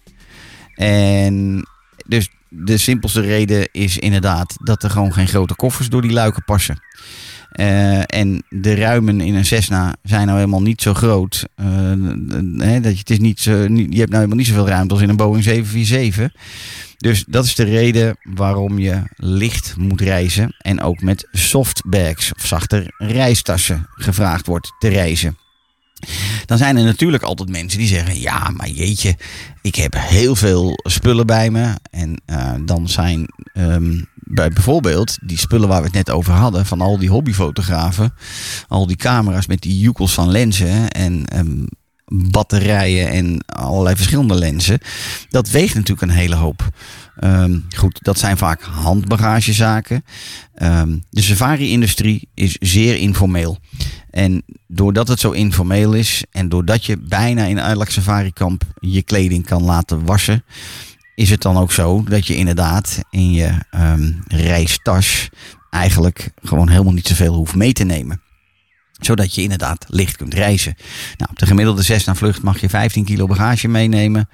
En 0.74 1.66
dus 2.06 2.28
de 2.48 2.78
simpelste 2.78 3.20
reden 3.20 3.68
is 3.72 3.98
inderdaad 3.98 4.56
dat 4.62 4.82
er 4.82 4.90
gewoon 4.90 5.12
geen 5.12 5.28
grote 5.28 5.54
koffers 5.54 5.88
door 5.88 6.02
die 6.02 6.12
luiken 6.12 6.44
passen. 6.44 6.80
Eh, 7.50 8.00
en 8.06 8.42
de 8.48 8.74
ruimen 8.74 9.20
in 9.20 9.34
een 9.34 9.44
Cessna 9.44 9.96
zijn 10.02 10.26
nou 10.26 10.38
helemaal 10.38 10.62
niet 10.62 10.82
zo 10.82 10.94
groot. 10.94 11.46
Eh, 11.54 11.66
hè, 12.58 12.80
dat 12.80 12.92
je, 12.92 12.98
het 12.98 13.10
is 13.10 13.18
niet 13.18 13.42
je 13.42 13.50
hebt 13.50 13.90
nou 13.90 14.14
helemaal 14.14 14.36
niet 14.36 14.46
zoveel 14.46 14.68
ruimte 14.68 14.94
als 14.94 15.02
in 15.02 15.08
een 15.08 15.16
Boeing 15.16 15.44
747. 15.44 16.32
Dus 16.96 17.24
dat 17.28 17.44
is 17.44 17.54
de 17.54 17.64
reden 17.64 18.16
waarom 18.22 18.78
je 18.78 19.02
licht 19.16 19.74
moet 19.76 20.00
reizen. 20.00 20.54
En 20.58 20.80
ook 20.80 21.00
met 21.00 21.28
softbags 21.32 22.32
of 22.34 22.46
zachte 22.46 22.92
reistassen 22.98 23.86
gevraagd 23.90 24.46
wordt 24.46 24.72
te 24.78 24.88
reizen. 24.88 25.36
Dan 26.46 26.58
zijn 26.58 26.76
er 26.76 26.84
natuurlijk 26.84 27.22
altijd 27.22 27.48
mensen 27.48 27.78
die 27.78 27.88
zeggen: 27.88 28.20
Ja, 28.20 28.50
maar 28.56 28.68
jeetje, 28.68 29.16
ik 29.62 29.74
heb 29.74 29.94
heel 29.96 30.36
veel 30.36 30.72
spullen 30.82 31.26
bij 31.26 31.50
me. 31.50 31.74
En 31.90 32.20
eh, 32.24 32.54
dan 32.64 32.88
zijn 32.88 33.26
ehm, 33.52 34.02
bij 34.14 34.48
bijvoorbeeld 34.48 35.18
die 35.22 35.38
spullen 35.38 35.68
waar 35.68 35.80
we 35.80 35.86
het 35.86 35.94
net 35.94 36.10
over 36.10 36.32
hadden, 36.32 36.66
van 36.66 36.80
al 36.80 36.98
die 36.98 37.10
hobbyfotografen, 37.10 38.14
al 38.68 38.86
die 38.86 38.96
camera's 38.96 39.46
met 39.46 39.60
die 39.60 39.78
joekels 39.78 40.14
van 40.14 40.30
lenzen 40.30 40.90
en 40.90 41.26
ehm, 41.26 41.64
batterijen 42.30 43.08
en 43.08 43.44
allerlei 43.46 43.96
verschillende 43.96 44.34
lenzen. 44.34 44.78
Dat 45.28 45.50
weegt 45.50 45.74
natuurlijk 45.74 46.10
een 46.10 46.18
hele 46.18 46.34
hoop. 46.34 46.68
Ehm, 47.16 47.58
goed, 47.76 47.98
dat 48.02 48.18
zijn 48.18 48.36
vaak 48.36 48.62
handbagagezaken. 48.62 50.04
De 51.10 51.22
safari-industrie 51.22 52.28
is 52.34 52.56
zeer 52.60 52.96
informeel. 52.96 53.58
En 54.16 54.42
doordat 54.66 55.08
het 55.08 55.20
zo 55.20 55.30
informeel 55.30 55.92
is 55.92 56.24
en 56.30 56.48
doordat 56.48 56.84
je 56.84 56.98
bijna 56.98 57.44
in 57.44 57.58
elk 57.58 57.90
safari-kamp 57.90 58.62
je 58.80 59.02
kleding 59.02 59.46
kan 59.46 59.62
laten 59.62 60.04
wassen, 60.04 60.44
is 61.14 61.30
het 61.30 61.42
dan 61.42 61.56
ook 61.56 61.72
zo 61.72 62.04
dat 62.04 62.26
je 62.26 62.36
inderdaad 62.36 63.00
in 63.10 63.32
je 63.32 63.58
ehm, 63.70 64.12
reistas 64.26 65.28
eigenlijk 65.70 66.30
gewoon 66.42 66.68
helemaal 66.68 66.92
niet 66.92 67.06
zoveel 67.06 67.34
hoeft 67.34 67.54
mee 67.54 67.72
te 67.72 67.84
nemen 67.84 68.20
zodat 69.00 69.34
je 69.34 69.42
inderdaad 69.42 69.84
licht 69.88 70.16
kunt 70.16 70.34
reizen. 70.34 70.74
Nou, 71.16 71.30
op 71.30 71.38
de 71.38 71.46
gemiddelde 71.46 71.82
Cessna 71.82 72.14
vlucht 72.14 72.42
mag 72.42 72.60
je 72.60 72.68
15 72.68 73.04
kilo 73.04 73.26
bagage 73.26 73.68
meenemen. 73.68 74.28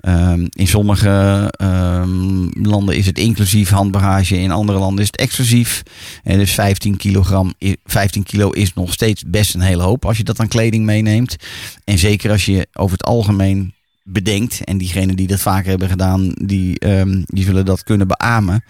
Ehm, 0.00 0.46
in 0.50 0.66
sommige 0.66 1.44
ehm, 1.56 2.66
landen 2.68 2.96
is 2.96 3.06
het 3.06 3.18
inclusief 3.18 3.70
handbagage. 3.70 4.38
In 4.38 4.50
andere 4.50 4.78
landen 4.78 5.00
is 5.00 5.06
het 5.06 5.16
exclusief. 5.16 5.82
En 6.22 6.38
dus 6.38 6.50
15, 6.52 6.96
kilogram, 6.96 7.54
i- 7.60 7.76
15 7.84 8.22
kilo 8.22 8.50
is 8.50 8.74
nog 8.74 8.92
steeds 8.92 9.22
best 9.26 9.54
een 9.54 9.60
hele 9.60 9.82
hoop 9.82 10.04
als 10.04 10.16
je 10.16 10.24
dat 10.24 10.40
aan 10.40 10.48
kleding 10.48 10.84
meeneemt. 10.84 11.36
En 11.84 11.98
zeker 11.98 12.30
als 12.30 12.44
je 12.44 12.66
over 12.72 12.92
het 12.96 13.06
algemeen 13.06 13.74
bedenkt. 14.08 14.64
En 14.64 14.78
diegenen 14.78 15.16
die 15.16 15.26
dat 15.26 15.40
vaker 15.40 15.68
hebben 15.68 15.88
gedaan, 15.88 16.28
die, 16.28 16.78
ehm, 16.78 17.22
die 17.24 17.44
zullen 17.44 17.64
dat 17.64 17.82
kunnen 17.82 18.08
beamen. 18.08 18.64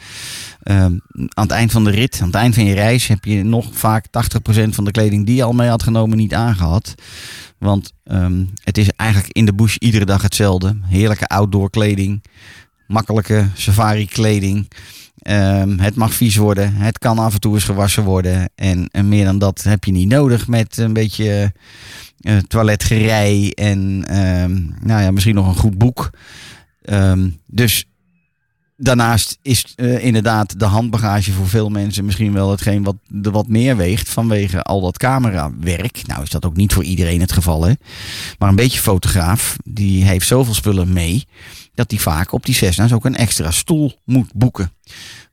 Ehm, 0.62 0.99
aan 1.12 1.44
het 1.44 1.51
eind 1.51 1.72
van 1.72 1.85
de 1.85 1.90
rit, 1.90 2.18
aan 2.20 2.27
het 2.27 2.37
eind 2.37 2.55
van 2.55 2.64
je 2.64 2.75
reis, 2.75 3.07
heb 3.07 3.25
je 3.25 3.42
nog 3.44 3.68
vaak 3.72 4.07
80% 4.11 4.75
van 4.75 4.85
de 4.85 4.90
kleding 4.90 5.27
die 5.27 5.37
je 5.37 5.42
al 5.42 5.53
mee 5.53 5.68
had 5.68 5.83
genomen 5.83 6.16
niet 6.16 6.35
aangehad. 6.35 6.94
Want 7.59 7.92
ehm, 8.05 8.44
het 8.62 8.79
is 8.79 8.90
eigenlijk 8.96 9.33
in 9.33 9.44
de 9.44 9.55
bush 9.55 9.77
iedere 9.77 10.05
dag 10.05 10.22
hetzelfde. 10.22 10.77
Heerlijke 10.83 11.27
outdoor 11.27 11.70
kleding, 11.70 12.22
makkelijke 12.87 13.49
safari 13.55 14.07
kleding. 14.07 14.68
Ehm, 15.27 15.79
het 15.79 15.95
mag 15.95 16.15
vies 16.15 16.37
worden, 16.37 16.75
het 16.75 16.99
kan 16.99 17.19
af 17.19 17.35
en 17.35 17.41
toe 17.41 17.55
eens 17.55 17.65
gewassen 17.65 18.05
worden. 18.05 18.51
En, 18.55 18.89
en 18.93 19.09
meer 19.09 19.25
dan 19.25 19.39
dat 19.39 19.62
heb 19.62 19.85
je 19.85 19.93
niet 19.93 20.09
nodig 20.09 20.49
met 20.49 20.77
een 20.77 20.93
beetje 20.93 21.53
eh, 22.21 22.37
toiletgerei 22.37 23.51
en 23.51 24.05
ehm, 24.09 24.55
nou 24.81 25.03
ja, 25.03 25.11
misschien 25.11 25.35
nog 25.35 25.47
een 25.47 25.61
goed 25.61 25.79
boek. 25.79 26.11
Ehm, 26.83 27.31
dus 27.47 27.85
daarnaast 28.77 29.39
is 29.43 29.73
eh, 29.77 30.05
inderdaad 30.05 30.59
de 30.59 30.65
handbagage 30.65 31.33
voor 31.33 31.49
veel 31.49 31.69
mensen 31.69 32.05
misschien 32.05 32.33
wel 32.33 32.51
hetgeen 32.51 32.83
wat 32.83 32.97
wat 33.09 33.49
meer 33.49 33.77
weegt 33.77 34.09
vanwege 34.09 34.62
al 34.62 34.81
dat 34.81 34.99
camerawerk. 34.99 36.03
Nou 36.07 36.23
is 36.23 36.31
dat 36.31 36.45
ook 36.45 36.57
niet 36.57 36.73
voor 36.73 36.85
iedereen 36.85 37.21
het 37.21 37.33
geval 37.33 37.65
hè. 37.65 37.73
Maar 38.39 38.49
een 38.49 38.57
beetje 38.57 38.81
fotograaf, 38.81 39.57
die 39.65 40.05
heeft 40.05 40.27
zoveel 40.27 40.55
spullen 40.55 40.93
mee 40.93 41.27
dat 41.77 41.91
hij 41.91 42.01
vaak 42.01 42.33
op 42.33 42.47
die 42.47 42.55
Cessna's 42.55 42.93
ook 42.93 43.05
een 43.05 43.17
extra 43.17 43.51
stoel 43.51 43.93
moet 44.05 44.33
boeken. 44.35 44.73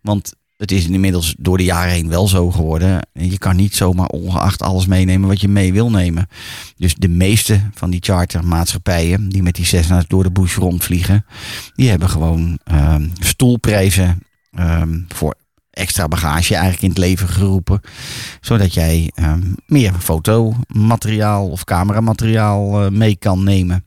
Want 0.01 0.33
het 0.57 0.71
is 0.71 0.87
inmiddels 0.87 1.35
door 1.37 1.57
de 1.57 1.63
jaren 1.63 1.93
heen 1.93 2.09
wel 2.09 2.27
zo 2.27 2.51
geworden. 2.51 3.07
Je 3.13 3.37
kan 3.37 3.55
niet 3.55 3.75
zomaar 3.75 4.07
ongeacht 4.07 4.61
alles 4.61 4.85
meenemen 4.85 5.27
wat 5.27 5.41
je 5.41 5.47
mee 5.47 5.73
wil 5.73 5.89
nemen. 5.89 6.27
Dus 6.77 6.95
de 6.95 7.07
meeste 7.07 7.61
van 7.73 7.89
die 7.89 8.03
chartermaatschappijen 8.03 9.29
die 9.29 9.43
met 9.43 9.55
die 9.55 9.65
Cessna's 9.65 10.07
door 10.07 10.23
de 10.23 10.31
bush 10.31 10.55
rondvliegen, 10.55 11.25
die 11.75 11.89
hebben 11.89 12.09
gewoon 12.09 12.59
ehm, 12.63 13.07
stoelprijzen 13.19 14.23
ehm, 14.51 14.99
voor 15.07 15.35
extra 15.69 16.07
bagage 16.07 16.53
eigenlijk 16.53 16.83
in 16.83 16.89
het 16.89 16.97
leven 16.97 17.27
geroepen. 17.27 17.81
Zodat 18.41 18.73
jij 18.73 19.11
ehm, 19.13 19.41
meer 19.65 19.93
fotomateriaal 19.93 21.49
of 21.49 21.63
cameramateriaal 21.63 22.83
eh, 22.83 22.91
mee 22.91 23.15
kan 23.15 23.43
nemen. 23.43 23.85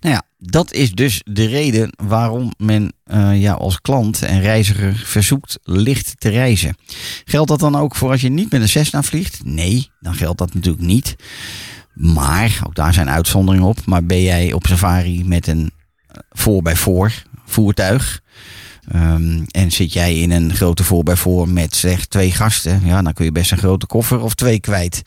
Nou 0.00 0.14
ja, 0.14 0.22
dat 0.38 0.72
is 0.72 0.92
dus 0.92 1.20
de 1.24 1.46
reden 1.46 1.92
waarom 1.96 2.52
men 2.56 2.92
eh, 3.04 3.42
jou 3.42 3.58
als 3.58 3.80
klant 3.80 4.22
en 4.22 4.40
reiziger 4.40 5.02
verzoekt 5.04 5.58
licht 5.62 6.14
te 6.18 6.28
reizen. 6.28 6.76
Geldt 7.24 7.48
dat 7.48 7.60
dan 7.60 7.76
ook 7.76 7.94
voor 7.94 8.10
als 8.10 8.20
je 8.20 8.28
niet 8.28 8.50
met 8.50 8.60
een 8.60 8.68
Cessna 8.68 9.02
vliegt? 9.02 9.44
Nee, 9.44 9.90
dan 10.00 10.14
geldt 10.14 10.38
dat 10.38 10.54
natuurlijk 10.54 10.84
niet. 10.84 11.16
Maar, 11.92 12.60
ook 12.66 12.74
daar 12.74 12.94
zijn 12.94 13.10
uitzonderingen 13.10 13.68
op. 13.68 13.84
Maar 13.84 14.04
ben 14.04 14.22
jij 14.22 14.52
op 14.52 14.66
safari 14.66 15.24
met 15.24 15.46
een 15.46 15.70
voor 16.30 16.62
bij 16.62 16.76
voor 16.76 17.12
voertuig. 17.44 18.20
Ehm, 18.88 19.42
en 19.50 19.70
zit 19.70 19.92
jij 19.92 20.18
in 20.18 20.30
een 20.30 20.54
grote 20.54 20.84
voor 20.84 21.16
voor 21.16 21.48
met 21.48 21.76
zeg 21.76 22.06
twee 22.06 22.32
gasten. 22.32 22.80
Ja, 22.84 23.02
dan 23.02 23.12
kun 23.12 23.24
je 23.24 23.32
best 23.32 23.52
een 23.52 23.58
grote 23.58 23.86
koffer 23.86 24.20
of 24.20 24.34
twee 24.34 24.60
kwijt. 24.60 25.02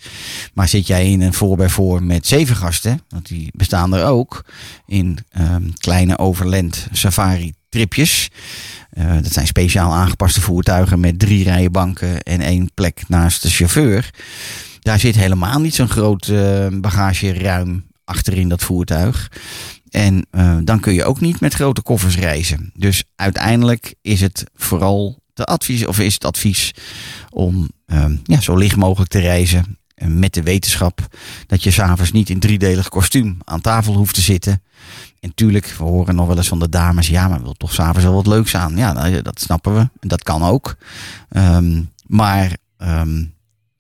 Maar 0.53 0.67
zit 0.67 0.87
jij 0.87 1.11
in 1.11 1.21
een 1.21 1.33
voor 1.33 1.69
voor 1.69 2.03
met 2.03 2.27
zeven 2.27 2.55
gasten. 2.55 3.01
Want 3.09 3.27
die 3.27 3.49
bestaan 3.53 3.95
er 3.95 4.05
ook. 4.05 4.45
In 4.85 5.17
ehm, 5.31 5.69
kleine 5.77 6.17
overland 6.17 6.87
safari 6.91 7.53
tripjes. 7.69 8.29
Eh, 8.89 9.13
dat 9.21 9.31
zijn 9.31 9.47
speciaal 9.47 9.93
aangepaste 9.93 10.41
voertuigen 10.41 10.99
met 10.99 11.19
drie 11.19 11.43
rijen 11.43 11.71
banken 11.71 12.21
en 12.21 12.41
één 12.41 12.69
plek 12.73 13.03
naast 13.07 13.41
de 13.41 13.49
chauffeur. 13.49 14.09
Daar 14.79 14.99
zit 14.99 15.15
helemaal 15.15 15.59
niet 15.59 15.75
zo'n 15.75 15.89
groot 15.89 16.27
eh, 16.27 16.67
bagageruim 16.71 17.85
achterin 18.05 18.49
dat 18.49 18.63
voertuig. 18.63 19.31
En 19.95 20.25
eh, 20.31 20.57
dan 20.63 20.79
kun 20.79 20.93
je 20.93 21.03
ook 21.03 21.19
niet 21.21 21.39
met 21.39 21.53
grote 21.53 21.81
koffers 21.81 22.17
reizen. 22.17 22.71
Dus 22.73 23.03
uiteindelijk 23.15 23.95
is 24.01 24.21
het 24.21 24.43
vooral 24.55 25.19
de 25.33 25.45
advies, 25.45 25.85
of 25.85 25.99
is 25.99 26.13
het 26.13 26.25
advies 26.25 26.73
om 27.29 27.69
ehm, 27.85 28.15
ja, 28.23 28.41
zo 28.41 28.55
licht 28.55 28.75
mogelijk 28.75 29.11
te 29.11 29.19
reizen. 29.19 29.77
eh, 29.95 30.07
Met 30.07 30.33
de 30.33 30.43
wetenschap 30.43 31.07
dat 31.47 31.63
je 31.63 31.71
s'avonds 31.71 32.11
niet 32.11 32.29
in 32.29 32.39
driedelig 32.39 32.89
kostuum 32.89 33.37
aan 33.43 33.61
tafel 33.61 33.93
hoeft 33.93 34.13
te 34.15 34.21
zitten. 34.21 34.63
En 35.19 35.31
tuurlijk, 35.35 35.75
we 35.77 35.83
horen 35.83 36.15
nog 36.15 36.27
wel 36.27 36.37
eens 36.37 36.47
van 36.47 36.59
de 36.59 36.69
dames, 36.69 37.07
ja, 37.07 37.27
maar 37.27 37.41
wil 37.41 37.53
toch 37.53 37.73
s'avonds 37.73 38.03
wel 38.03 38.13
wat 38.13 38.27
leuks 38.27 38.55
aan. 38.55 38.77
Ja, 38.77 38.93
nou, 38.93 39.21
dat 39.21 39.41
snappen 39.41 39.75
we. 39.75 39.89
Dat 40.07 40.23
kan 40.23 40.43
ook. 40.43 40.75
Ehm, 41.29 41.81
maar 42.05 42.57
ehm, 42.77 43.23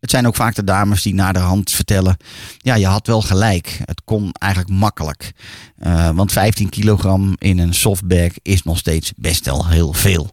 het 0.05 0.13
zijn 0.13 0.27
ook 0.27 0.35
vaak 0.35 0.55
de 0.55 0.63
dames 0.63 1.01
die 1.01 1.13
naar 1.13 1.33
de 1.33 1.39
hand 1.39 1.71
vertellen. 1.71 2.17
Ja, 2.57 2.75
je 2.75 2.85
had 2.85 3.07
wel 3.07 3.21
gelijk. 3.21 3.79
Het 3.85 4.01
kon 4.03 4.31
eigenlijk 4.31 4.73
makkelijk. 4.73 5.31
Eh, 5.77 6.09
want 6.09 6.31
15 6.31 6.69
kilogram 6.69 7.35
in 7.37 7.57
een 7.57 7.73
softbag 7.73 8.31
is 8.41 8.63
nog 8.63 8.77
steeds 8.77 9.13
best 9.15 9.45
wel 9.45 9.67
heel 9.67 9.93
veel. 9.93 10.29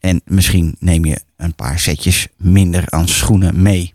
En 0.00 0.20
misschien 0.24 0.76
neem 0.78 1.04
je 1.04 1.20
een 1.36 1.54
paar 1.54 1.78
setjes 1.78 2.26
minder 2.36 2.90
aan 2.90 3.08
schoenen 3.08 3.62
mee. 3.62 3.94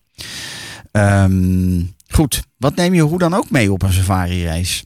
Ehm, 0.91 1.83
goed, 2.07 2.43
wat 2.57 2.75
neem 2.75 2.93
je 2.93 3.01
hoe 3.01 3.19
dan 3.19 3.33
ook 3.33 3.49
mee 3.49 3.71
op 3.71 3.81
een 3.81 3.93
safari-reis? 3.93 4.83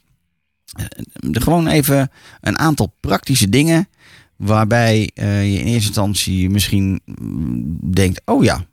Eh, 0.74 0.86
gewoon 1.32 1.68
even 1.68 2.12
een 2.42 2.58
aantal 2.58 2.96
praktische 3.00 3.50
dingen. 3.50 3.90
Waarbij 4.36 5.10
eh, 5.14 5.54
je 5.54 5.60
in 5.60 5.66
eerste 5.66 5.88
instantie 5.88 6.50
misschien 6.50 7.02
mm, 7.06 7.78
denkt: 7.94 8.22
oh 8.26 8.44
ja. 8.44 8.66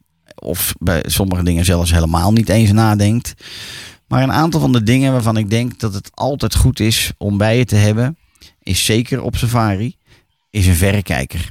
Of 0.42 0.74
bij 0.78 1.02
sommige 1.06 1.42
dingen 1.42 1.64
zelfs 1.64 1.92
helemaal 1.92 2.32
niet 2.32 2.48
eens 2.48 2.72
nadenkt. 2.72 3.34
Maar 4.06 4.22
een 4.22 4.32
aantal 4.32 4.60
van 4.60 4.72
de 4.72 4.82
dingen 4.82 5.12
waarvan 5.12 5.36
ik 5.36 5.50
denk 5.50 5.80
dat 5.80 5.94
het 5.94 6.10
altijd 6.14 6.54
goed 6.54 6.80
is 6.80 7.12
om 7.18 7.38
bij 7.38 7.58
je 7.58 7.64
te 7.64 7.76
hebben, 7.76 8.16
is 8.62 8.84
zeker 8.84 9.22
op 9.22 9.36
safari, 9.36 9.96
is 10.50 10.66
een 10.66 10.74
verrekijker. 10.74 11.48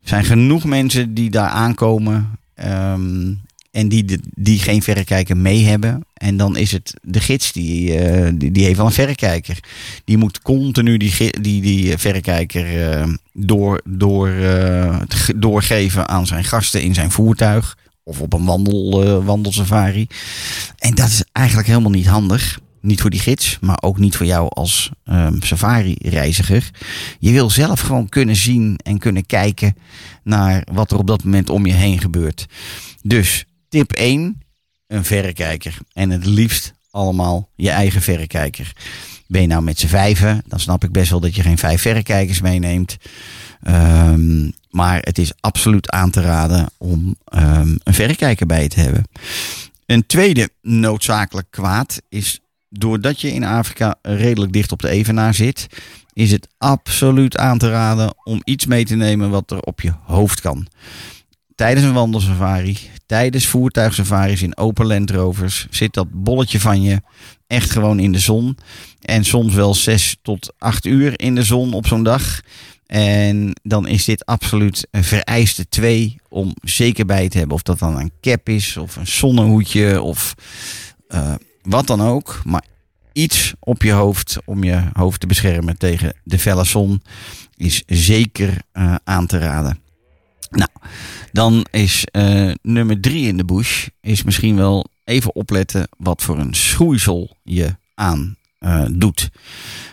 Er 0.00 0.08
zijn 0.08 0.24
genoeg 0.24 0.64
mensen 0.64 1.14
die 1.14 1.30
daar 1.30 1.48
aankomen 1.48 2.38
ehm, 2.54 3.34
en 3.70 3.88
die, 3.88 4.20
die 4.34 4.58
geen 4.58 4.82
verrekijker 4.82 5.36
mee 5.36 5.64
hebben. 5.64 6.05
En 6.16 6.36
dan 6.36 6.56
is 6.56 6.72
het 6.72 6.94
de 7.02 7.20
gids 7.20 7.52
die, 7.52 7.98
eh, 7.98 8.32
die, 8.34 8.64
heeft 8.64 8.76
wel 8.76 8.86
een 8.86 8.92
verrekijker. 8.92 9.58
Die 10.04 10.16
moet 10.16 10.42
continu 10.42 10.96
die, 10.96 11.40
die, 11.40 11.62
die 11.62 11.98
verrekijker 11.98 12.90
eh, 12.90 13.08
door, 13.32 13.80
door, 13.84 14.28
eh, 14.28 15.00
doorgeven 15.36 16.08
aan 16.08 16.26
zijn 16.26 16.44
gasten 16.44 16.82
in 16.82 16.94
zijn 16.94 17.10
voertuig. 17.10 17.76
Of 18.02 18.20
op 18.20 18.32
een 18.32 18.44
wandel, 18.44 19.22
wandelsafari. 19.24 20.06
En 20.78 20.94
dat 20.94 21.08
is 21.08 21.24
eigenlijk 21.32 21.68
helemaal 21.68 21.90
niet 21.90 22.06
handig. 22.06 22.60
Niet 22.80 23.00
voor 23.00 23.10
die 23.10 23.20
gids, 23.20 23.58
maar 23.60 23.78
ook 23.80 23.98
niet 23.98 24.16
voor 24.16 24.26
jou 24.26 24.48
als 24.48 24.90
ehm, 25.04 25.40
safari-reiziger. 25.40 26.70
Je 27.18 27.32
wil 27.32 27.50
zelf 27.50 27.80
gewoon 27.80 28.08
kunnen 28.08 28.36
zien 28.36 28.78
en 28.82 28.98
kunnen 28.98 29.26
kijken 29.26 29.76
naar 30.24 30.66
wat 30.72 30.90
er 30.90 30.98
op 30.98 31.06
dat 31.06 31.24
moment 31.24 31.50
om 31.50 31.66
je 31.66 31.72
heen 31.72 32.00
gebeurt. 32.00 32.46
Dus 33.02 33.44
tip 33.68 33.92
1, 33.92 34.40
een 34.86 35.04
verrekijker. 35.04 35.78
En 35.92 36.10
het 36.10 36.26
liefst 36.26 36.72
allemaal 36.90 37.48
je 37.54 37.70
eigen 37.70 38.02
verrekijker. 38.02 38.72
Ben 39.26 39.40
je 39.40 39.46
nou 39.46 39.62
met 39.62 39.78
z'n 39.78 39.86
vijven, 39.86 40.42
dan 40.46 40.60
snap 40.60 40.84
ik 40.84 40.92
best 40.92 41.10
wel 41.10 41.20
dat 41.20 41.34
je 41.34 41.42
geen 41.42 41.58
vijf 41.58 41.80
verrekijkers 41.80 42.40
meeneemt. 42.40 42.96
Ehm, 43.62 44.50
maar 44.70 44.98
het 45.00 45.18
is 45.18 45.32
absoluut 45.40 45.90
aan 45.90 46.10
te 46.10 46.20
raden 46.20 46.70
om 46.78 47.16
ehm, 47.24 47.76
een 47.82 47.94
verrekijker 47.94 48.46
bij 48.46 48.62
je 48.62 48.68
te 48.68 48.80
hebben. 48.80 49.08
Een 49.86 50.06
tweede 50.06 50.50
noodzakelijk 50.62 51.50
kwaad 51.50 52.02
is 52.08 52.40
doordat 52.68 53.20
je 53.20 53.32
in 53.32 53.44
Afrika 53.44 53.94
redelijk 54.02 54.52
dicht 54.52 54.72
op 54.72 54.80
de 54.80 54.88
evenaar 54.88 55.34
zit, 55.34 55.66
is 56.12 56.30
het 56.30 56.48
absoluut 56.58 57.36
aan 57.36 57.58
te 57.58 57.70
raden 57.70 58.14
om 58.24 58.40
iets 58.44 58.66
mee 58.66 58.84
te 58.84 58.94
nemen 58.94 59.30
wat 59.30 59.50
er 59.50 59.60
op 59.60 59.80
je 59.80 59.92
hoofd 60.04 60.40
kan. 60.40 60.66
Tijdens 61.56 61.86
een 61.86 61.92
wandelsafari, 61.92 62.78
tijdens 63.06 63.46
voertuigsafaris 63.46 64.42
in 64.42 64.56
open 64.56 64.86
Land 64.86 65.10
Rovers 65.10 65.66
zit 65.70 65.94
dat 65.94 66.06
bolletje 66.10 66.60
van 66.60 66.82
je 66.82 67.02
echt 67.46 67.70
gewoon 67.70 67.98
in 67.98 68.12
de 68.12 68.18
zon. 68.18 68.56
En 69.00 69.24
soms 69.24 69.54
wel 69.54 69.74
zes 69.74 70.16
tot 70.22 70.52
acht 70.58 70.84
uur 70.84 71.20
in 71.20 71.34
de 71.34 71.42
zon 71.42 71.72
op 71.72 71.86
zo'n 71.86 72.02
dag. 72.02 72.40
En 72.86 73.60
dan 73.62 73.86
is 73.86 74.04
dit 74.04 74.24
absoluut 74.24 74.86
een 74.90 75.04
vereiste 75.04 75.68
twee 75.68 76.16
om 76.28 76.54
zeker 76.62 77.06
bij 77.06 77.28
te 77.28 77.38
hebben. 77.38 77.56
Of 77.56 77.62
dat 77.62 77.78
dan 77.78 77.98
een 77.98 78.12
cap 78.20 78.48
is, 78.48 78.76
of 78.76 78.96
een 78.96 79.06
zonnehoedje, 79.06 80.02
of 80.02 80.34
eh, 81.08 81.34
wat 81.62 81.86
dan 81.86 82.00
ook. 82.00 82.40
Maar 82.44 82.64
iets 83.12 83.54
op 83.58 83.82
je 83.82 83.92
hoofd 83.92 84.36
om 84.44 84.64
je 84.64 84.82
hoofd 84.92 85.20
te 85.20 85.26
beschermen 85.26 85.78
tegen 85.78 86.14
de 86.24 86.38
felle 86.38 86.64
zon 86.64 87.02
is 87.56 87.82
zeker 87.86 88.62
eh, 88.72 88.94
aan 89.04 89.26
te 89.26 89.38
raden. 89.38 89.84
Nou, 90.56 90.70
dan 91.32 91.66
is 91.70 92.04
eh, 92.04 92.50
nummer 92.62 93.00
drie 93.00 93.26
in 93.26 93.36
de 93.36 93.44
bush 93.44 93.86
is 94.00 94.22
misschien 94.22 94.56
wel 94.56 94.86
even 95.04 95.34
opletten 95.34 95.88
wat 95.96 96.22
voor 96.22 96.38
een 96.38 96.54
schoeisel 96.54 97.36
je 97.42 97.76
aan 97.94 98.36
eh, 98.58 98.84
doet. 98.90 99.30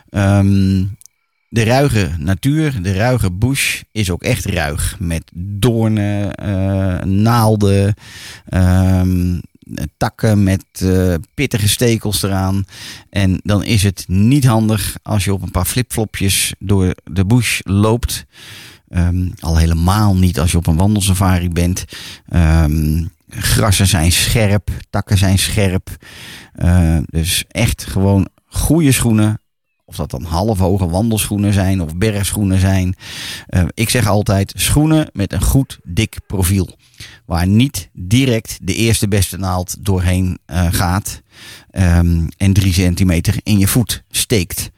Ehm, 0.09 0.85
de 1.49 1.63
ruige 1.63 2.11
natuur, 2.17 2.81
de 2.81 2.93
ruige 2.93 3.31
bush 3.31 3.81
is 3.91 4.09
ook 4.09 4.23
echt 4.23 4.45
ruig. 4.45 4.95
Met 4.99 5.23
doornen, 5.33 6.35
eh, 6.35 7.03
naalden, 7.03 7.93
ehm, 8.45 9.39
takken 9.97 10.43
met 10.43 10.65
pittige 11.33 11.69
stekels 11.69 12.23
eraan. 12.23 12.65
En 13.09 13.39
dan 13.43 13.63
is 13.63 13.83
het 13.83 14.05
niet 14.07 14.45
handig 14.45 14.97
als 15.01 15.23
je 15.23 15.33
op 15.33 15.41
een 15.41 15.51
paar 15.51 15.65
flipflopjes 15.65 16.53
door 16.59 16.95
de 17.03 17.25
bush 17.25 17.59
loopt. 17.63 18.25
Ehm, 18.93 19.29
al 19.39 19.57
helemaal 19.57 20.15
niet 20.15 20.39
als 20.39 20.51
je 20.51 20.57
op 20.57 20.67
een 20.67 20.75
wandelsafari 20.75 21.49
bent. 21.49 21.85
Ehm, 22.29 23.05
grassen 23.29 23.87
zijn 23.87 24.11
scherp, 24.11 24.69
takken 24.89 25.17
zijn 25.17 25.39
scherp. 25.39 25.89
Eh, 26.53 26.97
dus 27.05 27.43
echt 27.47 27.85
gewoon 27.85 28.27
goede 28.45 28.91
schoenen. 28.91 29.41
Of 29.85 29.95
dat 29.95 30.11
dan 30.11 30.23
halfhoge 30.23 30.89
wandelschoenen 30.89 31.53
zijn 31.53 31.81
of 31.81 31.97
bergschoenen 31.97 32.59
zijn. 32.59 32.95
Eh, 33.47 33.63
ik 33.73 33.89
zeg 33.89 34.07
altijd 34.07 34.53
schoenen 34.55 35.09
met 35.13 35.33
een 35.33 35.43
goed 35.43 35.79
dik 35.83 36.17
profiel. 36.27 36.77
Waar 37.25 37.47
niet 37.47 37.89
direct 37.93 38.57
de 38.61 38.75
eerste 38.75 39.07
beste 39.07 39.37
naald 39.37 39.75
doorheen 39.85 40.39
eh, 40.45 40.67
gaat. 40.71 41.21
ehm, 41.69 42.27
en 42.37 42.53
drie 42.53 42.73
centimeter 42.73 43.35
in 43.43 43.59
je 43.59 43.67
voet 43.67 44.03
steekt. 44.09 44.71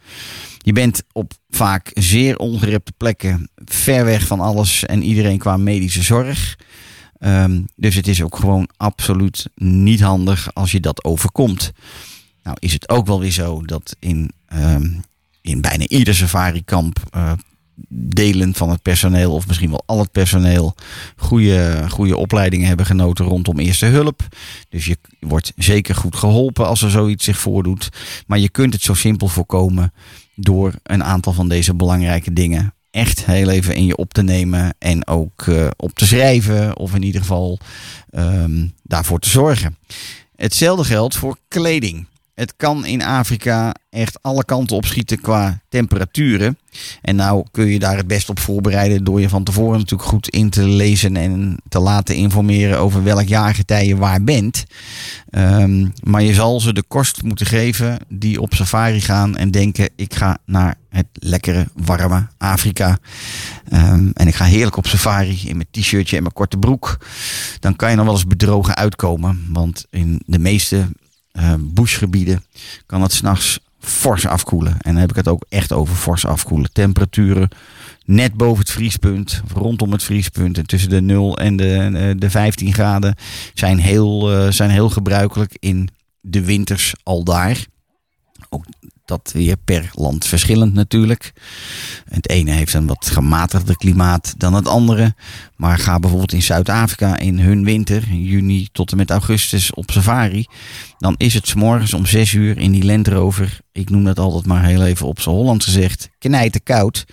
Je 0.65 0.73
bent 0.73 1.03
op 1.11 1.33
vaak 1.49 1.91
zeer 1.93 2.37
ongerepte 2.37 2.91
plekken 2.97 3.49
ver 3.65 4.05
weg 4.05 4.27
van 4.27 4.39
alles 4.39 4.85
en 4.85 5.03
iedereen 5.03 5.37
qua 5.37 5.57
medische 5.57 6.01
zorg. 6.01 6.57
Ehm, 7.19 7.61
dus 7.75 7.95
het 7.95 8.07
is 8.07 8.23
ook 8.23 8.35
gewoon 8.35 8.69
absoluut 8.77 9.49
niet 9.55 10.01
handig 10.01 10.53
als 10.53 10.71
je 10.71 10.79
dat 10.79 11.03
overkomt. 11.03 11.71
Nou 12.43 12.57
is 12.59 12.73
het 12.73 12.89
ook 12.89 13.05
wel 13.05 13.19
weer 13.19 13.31
zo 13.31 13.61
dat 13.61 13.95
in, 13.99 14.31
ehm, 14.47 14.89
in 15.41 15.61
bijna 15.61 15.87
ieder 15.87 16.15
safari-kamp 16.15 16.99
eh, 17.09 17.31
delen 17.89 18.53
van 18.53 18.69
het 18.69 18.81
personeel, 18.81 19.33
of 19.33 19.47
misschien 19.47 19.69
wel 19.69 19.83
al 19.85 19.99
het 19.99 20.11
personeel, 20.11 20.75
goede, 21.15 21.85
goede 21.89 22.17
opleidingen 22.17 22.67
hebben 22.67 22.85
genoten 22.85 23.25
rondom 23.25 23.59
eerste 23.59 23.85
hulp. 23.85 24.21
Dus 24.69 24.85
je 24.85 24.97
wordt 25.19 25.53
zeker 25.55 25.95
goed 25.95 26.15
geholpen 26.15 26.67
als 26.67 26.81
er 26.81 26.89
zoiets 26.89 27.25
zich 27.25 27.37
voordoet. 27.37 27.89
Maar 28.27 28.39
je 28.39 28.49
kunt 28.49 28.73
het 28.73 28.81
zo 28.81 28.93
simpel 28.93 29.27
voorkomen 29.27 29.93
door 30.35 30.73
een 30.83 31.03
aantal 31.03 31.33
van 31.33 31.49
deze 31.49 31.73
belangrijke 31.73 32.33
dingen 32.33 32.73
echt 32.91 33.25
heel 33.25 33.49
even 33.49 33.75
in 33.75 33.85
je 33.85 33.97
op 33.97 34.13
te 34.13 34.23
nemen 34.23 34.75
en 34.79 35.07
ook 35.07 35.47
eh, 35.47 35.67
op 35.75 35.91
te 35.91 36.05
schrijven 36.05 36.77
of 36.77 36.95
in 36.95 37.03
ieder 37.03 37.21
geval 37.21 37.59
ehm, 38.09 38.67
daarvoor 38.83 39.19
te 39.19 39.29
zorgen. 39.29 39.77
Hetzelfde 40.35 40.83
geldt 40.83 41.15
voor 41.15 41.37
kleding. 41.47 42.07
Het 42.35 42.53
kan 42.57 42.85
in 42.85 43.03
Afrika 43.03 43.75
echt 43.89 44.23
alle 44.23 44.45
kanten 44.45 44.75
opschieten 44.75 45.21
qua 45.21 45.61
temperaturen. 45.69 46.57
En 47.01 47.15
nou 47.15 47.45
kun 47.51 47.67
je 47.67 47.79
daar 47.79 47.97
het 47.97 48.07
best 48.07 48.29
op 48.29 48.39
voorbereiden 48.39 49.03
door 49.03 49.21
je 49.21 49.29
van 49.29 49.43
tevoren 49.43 49.77
natuurlijk 49.79 50.09
goed 50.09 50.29
in 50.29 50.49
te 50.49 50.67
lezen 50.67 51.15
en 51.15 51.57
te 51.69 51.79
laten 51.79 52.15
informeren 52.15 52.79
over 52.79 53.03
welk 53.03 53.27
jaargetij 53.27 53.87
je 53.87 53.97
waar 53.97 54.23
bent. 54.23 54.65
Ehm, 55.29 55.87
maar 56.03 56.23
je 56.23 56.33
zal 56.33 56.59
ze 56.59 56.73
de 56.73 56.83
kost 56.87 57.23
moeten 57.23 57.45
geven 57.45 57.97
die 58.07 58.41
op 58.41 58.53
safari 58.53 59.01
gaan 59.01 59.35
en 59.35 59.51
denken 59.51 59.89
ik 59.95 60.13
ga 60.13 60.37
naar 60.45 60.75
het 60.89 61.07
lekkere, 61.13 61.67
warme 61.73 62.27
Afrika. 62.37 62.97
Ehm, 63.69 64.09
en 64.13 64.27
ik 64.27 64.35
ga 64.35 64.45
heerlijk 64.45 64.77
op 64.77 64.87
safari 64.87 65.41
in 65.45 65.55
mijn 65.55 65.67
t-shirtje 65.71 66.15
en 66.15 66.21
mijn 66.21 66.33
korte 66.33 66.57
broek. 66.57 66.97
Dan 67.59 67.75
kan 67.75 67.89
je 67.89 67.95
nog 67.95 68.05
wel 68.05 68.13
eens 68.13 68.27
bedrogen 68.27 68.75
uitkomen. 68.75 69.45
Want 69.49 69.85
in 69.89 70.21
de 70.25 70.39
meeste 70.39 70.87
eh, 71.35 71.53
bushgebieden 71.59 72.43
kan 72.85 73.01
het 73.01 73.13
s'nachts 73.13 73.59
fors 73.79 74.27
afkoelen. 74.27 74.71
En 74.71 74.91
dan 74.91 75.01
heb 75.01 75.09
ik 75.09 75.15
het 75.15 75.27
ook 75.27 75.45
echt 75.49 75.71
over 75.71 75.95
fors 75.95 76.25
afkoelen. 76.25 76.73
Temperaturen 76.73 77.49
net 78.05 78.33
boven 78.33 78.59
het 78.59 78.71
vriespunt, 78.71 79.41
rondom 79.53 79.91
het 79.91 80.03
vriespunt. 80.03 80.57
En 80.57 80.65
tussen 80.65 80.89
de 80.89 81.01
0 81.01 81.37
en 81.37 81.55
de, 81.55 81.73
eh, 81.77 82.11
de 82.17 82.29
15 82.29 82.73
graden 82.73 83.15
zijn 83.53 83.79
heel, 83.79 84.31
eh, 84.31 84.51
zijn 84.51 84.69
heel 84.69 84.89
gebruikelijk 84.89 85.57
in 85.59 85.89
de 86.21 86.45
winters 86.45 86.93
al 87.03 87.23
daar. 87.23 87.65
Ook 88.49 88.65
dat 89.05 89.31
weer 89.33 89.57
per 89.65 89.89
land 89.93 90.25
verschillend 90.25 90.73
natuurlijk. 90.73 91.33
Het 92.09 92.29
ene 92.29 92.51
heeft 92.51 92.73
een 92.73 92.87
wat 92.87 93.05
gematigder 93.05 93.77
klimaat 93.77 94.33
dan 94.37 94.53
het 94.53 94.67
andere. 94.67 95.15
Maar 95.55 95.77
ga 95.77 95.99
bijvoorbeeld 95.99 96.33
in 96.33 96.41
Zuid-Afrika 96.41 97.17
in 97.17 97.39
hun 97.39 97.63
winter, 97.63 98.07
juni 98.13 98.67
tot 98.71 98.91
en 98.91 98.97
met 98.97 99.09
augustus 99.09 99.73
op 99.73 99.91
safari. 99.91 100.45
Dan 100.97 101.15
is 101.17 101.33
het 101.33 101.47
's 101.47 101.53
morgens 101.53 101.93
om 101.93 102.05
6 102.05 102.33
uur 102.33 102.57
in 102.57 102.71
die 102.71 102.85
Land 102.85 103.07
Rover. 103.07 103.59
Ik 103.71 103.89
noem 103.89 104.03
dat 104.03 104.19
altijd 104.19 104.45
maar 104.45 104.65
heel 104.65 104.85
even 104.85 105.07
op 105.07 105.19
z'n 105.19 105.29
Hollands 105.29 105.65
gezegd. 105.65 106.09
Knijten 106.19 106.63
koud. 106.63 107.05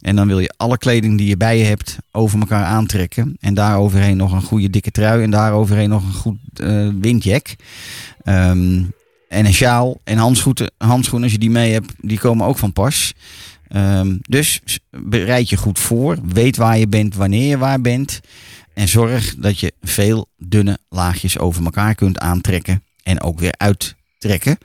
En 0.00 0.16
dan 0.16 0.26
wil 0.26 0.40
je 0.40 0.54
alle 0.56 0.78
kleding 0.78 1.18
die 1.18 1.28
je 1.28 1.36
bij 1.36 1.58
je 1.58 1.64
hebt 1.64 1.96
over 2.12 2.38
elkaar 2.38 2.64
aantrekken. 2.64 3.36
En 3.40 3.54
daar 3.54 3.78
overheen 3.78 4.16
nog 4.16 4.32
een 4.32 4.42
goede 4.42 4.70
dikke 4.70 4.90
trui. 4.90 5.22
En 5.22 5.30
daar 5.30 5.52
overheen 5.52 5.88
nog 5.88 6.04
een 6.04 6.12
goed 6.12 6.38
eh, 6.54 6.88
windjack. 7.00 7.56
Ehm, 8.22 8.82
en 9.28 9.46
een 9.46 9.54
sjaal 9.54 10.00
en 10.04 10.18
handschoenen, 10.18 10.72
handschoenen, 10.78 11.22
als 11.22 11.32
je 11.32 11.38
die 11.38 11.50
mee 11.50 11.72
hebt, 11.72 11.92
die 12.00 12.18
komen 12.18 12.46
ook 12.46 12.58
van 12.58 12.72
pas. 12.72 13.12
Ehm, 13.68 14.16
dus 14.20 14.60
bereid 14.90 15.48
je 15.48 15.56
goed 15.56 15.78
voor. 15.78 16.18
Weet 16.24 16.56
waar 16.56 16.78
je 16.78 16.88
bent, 16.88 17.14
wanneer 17.14 17.48
je 17.48 17.58
waar 17.58 17.80
bent. 17.80 18.20
En 18.74 18.88
zorg 18.88 19.34
dat 19.38 19.60
je 19.60 19.72
veel 19.82 20.28
dunne 20.36 20.78
laagjes 20.88 21.38
over 21.38 21.64
elkaar 21.64 21.94
kunt 21.94 22.18
aantrekken. 22.18 22.82
En 23.02 23.20
ook 23.20 23.38
weer 23.38 23.54
uittrekken. 23.56 24.58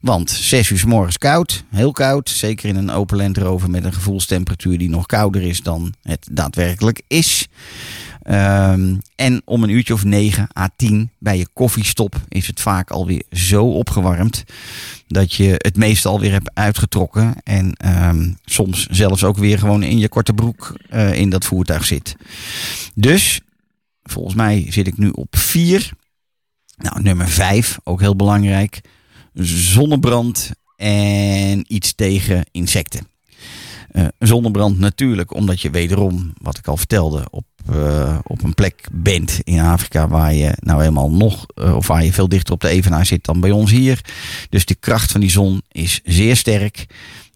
Want 0.00 0.30
6 0.30 0.70
uur 0.70 0.78
's 0.78 0.84
morgens 0.84 1.18
koud, 1.18 1.64
heel 1.70 1.92
koud. 1.92 2.28
Zeker 2.28 2.68
in 2.68 2.76
een 2.76 2.90
open 2.90 3.16
Land 3.16 3.36
Rover 3.36 3.70
met 3.70 3.84
een 3.84 3.92
gevoelstemperatuur 3.92 4.78
die 4.78 4.88
nog 4.88 5.06
kouder 5.06 5.42
is 5.42 5.62
dan 5.62 5.94
het 6.02 6.28
daadwerkelijk 6.30 7.02
is. 7.06 7.48
Ehm, 8.28 8.96
en 9.14 9.42
om 9.44 9.62
een 9.62 9.68
uurtje 9.68 9.94
of 9.94 10.04
9 10.04 10.48
à 10.58 10.68
10 10.76 11.10
bij 11.18 11.38
je 11.38 11.48
koffiestop 11.52 12.20
is 12.28 12.46
het 12.46 12.60
vaak 12.60 12.90
alweer 12.90 13.22
zo 13.30 13.64
opgewarmd 13.64 14.44
dat 15.06 15.32
je 15.32 15.54
het 15.56 15.76
meeste 15.76 16.08
alweer 16.08 16.32
hebt 16.32 16.50
uitgetrokken. 16.54 17.34
En 17.42 17.72
ehm, 17.72 18.32
soms 18.44 18.86
zelfs 18.86 19.24
ook 19.24 19.36
weer 19.36 19.58
gewoon 19.58 19.82
in 19.82 19.98
je 19.98 20.08
korte 20.08 20.32
broek 20.32 20.74
eh, 20.88 21.14
in 21.14 21.30
dat 21.30 21.44
voertuig 21.44 21.84
zit. 21.84 22.16
Dus 22.94 23.40
volgens 24.02 24.34
mij 24.34 24.66
zit 24.68 24.86
ik 24.86 24.98
nu 24.98 25.08
op 25.08 25.36
4. 25.36 25.90
Nou, 26.76 27.02
nummer 27.02 27.28
5, 27.28 27.78
ook 27.84 28.00
heel 28.00 28.16
belangrijk. 28.16 28.80
Zonnebrand 29.34 30.50
en 30.76 31.74
iets 31.74 31.94
tegen 31.94 32.44
insecten. 32.50 33.06
Eh, 33.88 34.06
zonnebrand 34.18 34.78
natuurlijk, 34.78 35.34
omdat 35.34 35.60
je 35.60 35.70
wederom, 35.70 36.32
wat 36.42 36.58
ik 36.58 36.66
al 36.66 36.76
vertelde, 36.76 37.26
op, 37.30 37.44
eh, 37.68 38.18
op 38.22 38.42
een 38.42 38.54
plek 38.54 38.88
bent 38.92 39.40
in 39.44 39.60
Afrika 39.60 40.08
waar 40.08 40.34
je 40.34 40.52
nou 40.60 40.80
helemaal 40.80 41.10
nog, 41.10 41.46
eh, 41.54 41.76
of 41.76 41.86
waar 41.86 42.04
je 42.04 42.12
veel 42.12 42.28
dichter 42.28 42.54
op 42.54 42.60
de 42.60 42.68
evenaar 42.68 43.06
zit 43.06 43.24
dan 43.24 43.40
bij 43.40 43.50
ons 43.50 43.70
hier. 43.70 44.00
Dus 44.50 44.64
de 44.64 44.74
kracht 44.74 45.12
van 45.12 45.20
die 45.20 45.30
zon 45.30 45.62
is 45.72 46.00
zeer 46.04 46.36
sterk. 46.36 46.86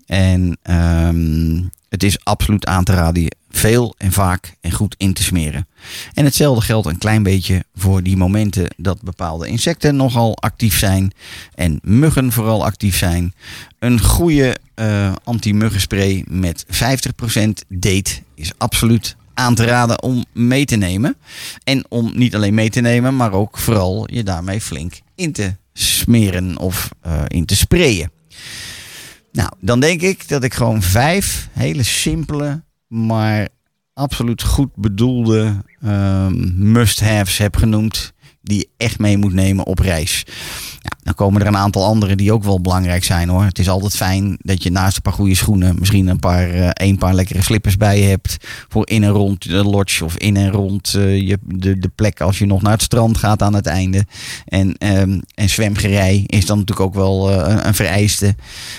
En 0.06 0.58
ehm, 0.62 1.62
het 1.88 2.02
is 2.02 2.24
absoluut 2.24 2.66
aan 2.66 2.84
te 2.84 2.92
raden 2.92 3.36
veel 3.50 3.94
en 3.98 4.12
vaak 4.12 4.56
en 4.60 4.72
goed 4.72 4.94
in 4.98 5.12
te 5.12 5.22
smeren. 5.22 5.66
En 6.14 6.24
hetzelfde 6.24 6.64
geldt 6.64 6.86
een 6.86 6.98
klein 6.98 7.22
beetje 7.22 7.64
voor 7.74 8.02
die 8.02 8.16
momenten 8.16 8.68
dat 8.76 9.02
bepaalde 9.02 9.46
insecten 9.46 9.96
nogal 9.96 10.36
actief 10.36 10.78
zijn 10.78 11.12
en 11.54 11.78
muggen 11.82 12.32
vooral 12.32 12.64
actief 12.64 12.96
zijn. 12.96 13.34
Een 13.78 14.00
goede 14.00 14.56
eh 14.74 15.12
anti-muggenspray 15.24 16.24
met 16.28 16.64
50% 16.68 17.64
date 17.68 18.10
is 18.34 18.52
absoluut 18.58 19.16
aan 19.42 19.54
te 19.54 19.64
raden 19.64 20.02
om 20.02 20.24
mee 20.32 20.64
te 20.64 20.76
nemen. 20.76 21.16
En 21.64 21.84
om 21.88 22.12
niet 22.14 22.34
alleen 22.34 22.54
mee 22.54 22.70
te 22.70 22.80
nemen, 22.80 23.16
maar 23.16 23.32
ook 23.32 23.58
vooral 23.58 24.08
je 24.12 24.22
daarmee 24.22 24.60
flink 24.60 25.00
in 25.14 25.32
te 25.32 25.54
smeren 25.72 26.58
of 26.58 26.90
eh, 27.00 27.22
in 27.26 27.44
te 27.44 27.56
sprayen. 27.56 28.10
Nou, 29.32 29.50
dan 29.60 29.80
denk 29.80 30.02
ik 30.02 30.28
dat 30.28 30.44
ik 30.44 30.54
gewoon 30.54 30.82
vijf 30.82 31.48
hele 31.52 31.82
simpele, 31.82 32.62
maar 32.88 33.48
absoluut 33.94 34.42
goed 34.42 34.76
bedoelde 34.76 35.64
ehm, 35.82 36.72
must-haves 36.72 37.38
heb 37.38 37.56
genoemd. 37.56 38.12
Die 38.42 38.58
je 38.58 38.68
echt 38.76 38.98
mee 38.98 39.16
moet 39.16 39.32
nemen 39.32 39.66
op 39.66 39.78
reis. 39.78 40.24
Dan 41.02 41.14
komen 41.14 41.40
er 41.40 41.46
een 41.46 41.56
aantal 41.56 41.84
andere 41.84 42.16
die 42.16 42.32
ook 42.32 42.44
wel 42.44 42.60
belangrijk 42.60 43.04
zijn 43.04 43.28
hoor. 43.28 43.44
Het 43.44 43.58
is 43.58 43.68
altijd 43.68 43.96
fijn 43.96 44.36
dat 44.40 44.62
je 44.62 44.70
naast 44.70 44.96
een 44.96 45.02
paar 45.02 45.12
goede 45.12 45.34
schoenen 45.34 45.76
misschien 45.78 46.06
een 46.06 46.18
paar, 46.18 46.50
eh, 46.50 46.88
een 46.88 46.98
paar 46.98 47.14
lekkere 47.14 47.42
slippers 47.42 47.76
bij 47.76 48.00
je 48.00 48.06
hebt. 48.06 48.36
Voor 48.68 48.88
in 48.88 49.04
en 49.04 49.10
rond 49.10 49.48
de 49.48 49.64
lodge 49.64 50.04
of 50.04 50.16
in 50.16 50.36
en 50.36 50.50
rond 50.50 50.94
eh, 50.94 51.28
je, 51.28 51.38
de, 51.44 51.78
de 51.78 51.88
plek 51.88 52.20
als 52.20 52.38
je 52.38 52.46
nog 52.46 52.62
naar 52.62 52.72
het 52.72 52.82
strand 52.82 53.18
gaat 53.18 53.42
aan 53.42 53.54
het 53.54 53.66
einde. 53.66 54.06
En, 54.44 54.76
ehm, 54.78 55.20
en 55.34 55.48
zwemgerij 55.48 56.24
is 56.26 56.46
dan 56.46 56.58
natuurlijk 56.58 56.86
ook 56.86 56.94
wel 56.94 57.30
eh, 57.30 57.52
een, 57.52 57.66
een 57.66 57.74
vereiste. 57.74 58.34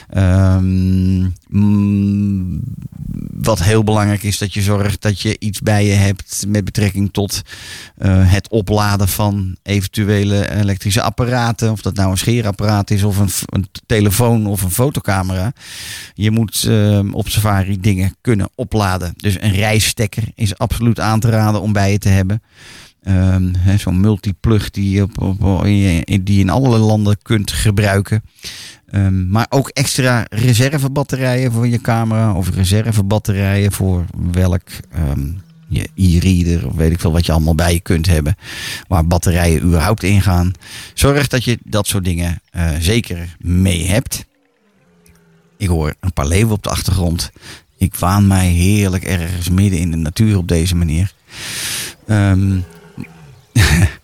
Ehm, 0.09 1.21
mm, 1.47 2.61
wat 3.33 3.63
heel 3.63 3.83
belangrijk 3.83 4.23
is 4.23 4.37
dat 4.37 4.53
je 4.53 4.61
zorgt 4.61 5.01
dat 5.01 5.21
je 5.21 5.35
iets 5.39 5.59
bij 5.59 5.85
je 5.85 5.93
hebt 5.93 6.45
met 6.47 6.65
betrekking 6.65 7.09
tot 7.11 7.41
het 8.03 8.49
opladen 8.49 9.07
van 9.07 9.55
eventuele 9.63 10.51
elektrische 10.55 11.01
apparaten. 11.01 11.71
Of 11.71 11.81
dat 11.81 11.95
nou 11.95 12.12
een 12.13 12.19
scheerapparaat 12.19 12.91
is 12.91 13.03
of 13.03 13.45
een, 13.45 13.67
telefoon 13.85 14.47
of 14.47 14.61
een 14.61 14.71
fotocamera. 14.71 15.53
Je 16.13 16.31
moet 16.31 16.63
eh, 16.63 16.99
op 17.11 17.29
safari 17.29 17.79
dingen 17.79 18.15
kunnen 18.21 18.49
opladen. 18.55 19.13
Dus 19.17 19.41
een 19.41 19.53
reisstekker 19.53 20.23
is 20.35 20.57
absoluut 20.57 20.99
aan 20.99 21.19
te 21.19 21.29
raden 21.29 21.61
om 21.61 21.73
bij 21.73 21.91
je 21.91 21.97
te 21.97 22.09
hebben. 22.09 22.41
Ehm, 23.03 23.53
Zo'n 23.77 23.99
multiplug 23.99 24.69
die 24.69 25.03
op, 25.03 25.21
op, 25.21 25.63
die 25.63 26.23
je 26.23 26.39
in 26.39 26.49
alle 26.49 26.77
landen 26.77 27.17
kunt 27.21 27.51
gebruiken. 27.51 28.23
Ehm, 28.93 29.29
maar 29.29 29.45
ook 29.49 29.69
extra 29.69 30.25
reservebatterijen 30.29 31.51
voor 31.51 31.67
je 31.67 31.81
camera. 31.81 32.33
Of 32.33 32.49
reservebatterijen 32.49 33.71
voor 33.71 34.05
welk 34.31 34.67
ehm, 34.91 35.31
je 35.73 35.89
e-reader. 35.95 36.67
Of 36.67 36.75
weet 36.75 36.91
ik 36.91 36.99
veel 36.99 37.11
wat 37.11 37.25
je 37.25 37.31
allemaal 37.31 37.55
bij 37.55 37.73
je 37.73 37.79
kunt 37.79 38.07
hebben. 38.07 38.37
Waar 38.87 39.07
batterijen 39.07 39.63
überhaupt 39.63 40.03
in 40.03 40.21
gaan. 40.21 40.51
Zorg 40.93 41.27
dat 41.27 41.43
je 41.43 41.57
dat 41.63 41.87
soort 41.87 42.05
dingen 42.05 42.41
eh, 42.51 42.69
zeker 42.79 43.35
mee 43.39 43.87
hebt. 43.87 44.25
Ik 45.57 45.67
hoor 45.67 45.93
een 45.99 46.13
paar 46.13 46.27
leeuwen 46.27 46.53
op 46.53 46.63
de 46.63 46.69
achtergrond. 46.69 47.31
Ik 47.77 47.95
waan 47.95 48.27
mij 48.27 48.47
heerlijk 48.47 49.03
ergens 49.03 49.49
midden 49.49 49.79
in 49.79 49.91
de 49.91 49.97
natuur 49.97 50.37
op 50.37 50.47
deze 50.47 50.75
manier. 50.75 51.13
Ehm, 52.07 52.59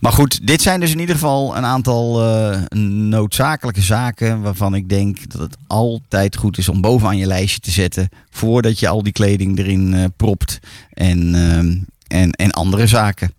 maar 0.00 0.12
goed, 0.12 0.46
dit 0.46 0.62
zijn 0.62 0.80
dus 0.80 0.92
in 0.92 0.98
ieder 0.98 1.14
geval 1.14 1.56
een 1.56 1.64
aantal 1.64 2.22
eh, 2.24 2.62
noodzakelijke 2.80 3.82
zaken 3.82 4.40
waarvan 4.40 4.74
ik 4.74 4.88
denk 4.88 5.30
dat 5.30 5.40
het 5.40 5.56
altijd 5.66 6.36
goed 6.36 6.58
is 6.58 6.68
om 6.68 6.80
bovenaan 6.80 7.16
je 7.16 7.26
lijstje 7.26 7.60
te 7.60 7.70
zetten 7.70 8.08
voordat 8.30 8.78
je 8.78 8.88
al 8.88 9.02
die 9.02 9.12
kleding 9.12 9.58
erin 9.58 9.94
eh, 9.94 10.04
propt 10.16 10.58
en, 10.92 11.34
ehm, 11.34 11.76
en, 12.06 12.30
en 12.30 12.50
andere 12.50 12.86
zaken. 12.86 13.32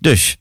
Dus 0.00 0.36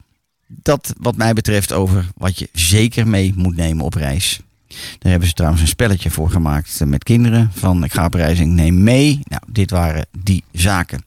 dat 0.47 0.93
wat 0.97 1.15
mij 1.15 1.33
betreft 1.33 1.73
over 1.73 2.07
wat 2.15 2.39
je 2.39 2.49
zeker 2.53 3.07
mee 3.07 3.33
moet 3.35 3.55
nemen 3.55 3.85
op 3.85 3.93
reis. 3.93 4.39
Daar 4.67 5.11
hebben 5.11 5.27
ze 5.27 5.33
trouwens 5.33 5.61
een 5.61 5.67
spelletje 5.67 6.09
voor 6.09 6.29
gemaakt 6.29 6.81
eh, 6.81 6.87
met 6.87 7.03
kinderen. 7.03 7.51
Van 7.53 7.83
ik 7.83 7.93
ga 7.93 8.05
op 8.05 8.13
reis 8.13 8.39
en 8.39 8.45
ik 8.45 8.51
neem 8.51 8.83
mee. 8.83 9.19
Nou, 9.23 9.41
dit 9.47 9.71
waren 9.71 10.05
die 10.23 10.43
zaken. 10.51 11.05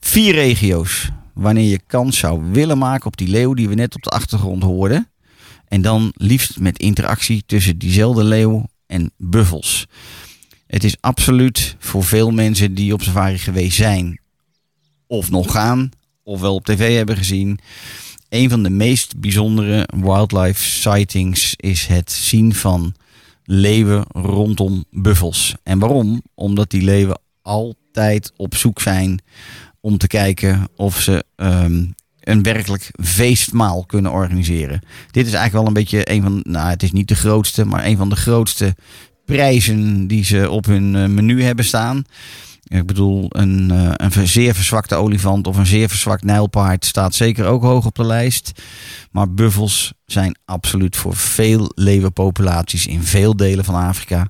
Vier 0.00 0.34
regio's 0.34 1.10
wanneer 1.40 1.68
je 1.70 1.80
kans 1.86 2.18
zou 2.18 2.42
willen 2.52 2.78
maken 2.78 3.06
op 3.06 3.16
die 3.16 3.28
leeuw 3.28 3.54
die 3.54 3.68
we 3.68 3.74
net 3.74 3.94
op 3.94 4.02
de 4.02 4.10
achtergrond 4.10 4.62
hoorden. 4.62 5.10
En 5.68 5.82
dan 5.82 6.12
liefst 6.16 6.58
met 6.58 6.78
interactie 6.78 7.42
tussen 7.46 7.78
diezelfde 7.78 8.24
leeuw 8.24 8.66
en 8.86 9.12
buffels. 9.16 9.86
Het 10.66 10.84
is 10.84 10.96
absoluut 11.00 11.76
voor 11.78 12.04
veel 12.04 12.30
mensen 12.30 12.74
die 12.74 12.92
op 12.92 13.02
safari 13.02 13.38
geweest 13.38 13.76
zijn 13.76 14.20
of 15.06 15.30
nog 15.30 15.52
gaan, 15.52 15.90
of 16.22 16.40
wel 16.40 16.54
op 16.54 16.64
tv 16.64 16.96
hebben 16.96 17.16
gezien. 17.16 17.58
Een 18.28 18.50
van 18.50 18.62
de 18.62 18.70
meest 18.70 19.20
bijzondere 19.20 19.88
wildlife 19.96 20.62
sightings 20.62 21.54
is 21.56 21.86
het 21.86 22.12
zien 22.12 22.54
van 22.54 22.94
leeuwen 23.44 24.04
rondom 24.08 24.84
buffels. 24.90 25.54
En 25.62 25.78
waarom? 25.78 26.22
Omdat 26.34 26.70
die 26.70 26.82
leeuwen 26.82 27.20
altijd 27.42 28.32
op 28.36 28.54
zoek 28.54 28.80
zijn 28.80 29.20
om 29.80 29.98
te 29.98 30.06
kijken 30.06 30.68
of 30.76 31.00
ze 31.00 31.24
ehm, 31.36 31.84
een 32.20 32.42
werkelijk 32.42 32.90
feestmaal 33.02 33.84
kunnen 33.84 34.12
organiseren. 34.12 34.80
Dit 35.10 35.26
is 35.26 35.32
eigenlijk 35.32 35.52
wel 35.52 35.66
een 35.66 35.82
beetje 35.82 36.10
een 36.10 36.22
van, 36.22 36.40
nou 36.42 36.70
het 36.70 36.82
is 36.82 36.92
niet 36.92 37.08
de 37.08 37.14
grootste, 37.14 37.64
maar 37.64 37.84
een 37.84 37.96
van 37.96 38.08
de 38.08 38.16
grootste 38.16 38.74
prijzen 39.24 40.06
die 40.06 40.24
ze 40.24 40.50
op 40.50 40.64
hun 40.64 40.96
eh, 40.96 41.06
menu 41.06 41.42
hebben 41.42 41.64
staan. 41.64 42.04
Ik 42.70 42.86
bedoel, 42.86 43.26
een, 43.28 43.70
eh, 43.70 44.08
een 44.16 44.28
zeer 44.28 44.54
verzwakte 44.54 44.94
olifant 44.94 45.46
of 45.46 45.56
een 45.56 45.66
zeer 45.66 45.88
verzwakt 45.88 46.24
nijlpaard 46.24 46.84
staat 46.84 47.14
zeker 47.14 47.46
ook 47.46 47.62
hoog 47.62 47.86
op 47.86 47.94
de 47.94 48.04
lijst. 48.04 48.52
Maar 49.10 49.34
buffels 49.34 49.92
zijn 50.06 50.36
absoluut 50.44 50.96
voor 50.96 51.16
veel 51.16 51.72
leeuwenpopulaties 51.74 52.86
in 52.86 53.02
veel 53.02 53.36
delen 53.36 53.64
van 53.64 53.74
Afrika. 53.74 54.28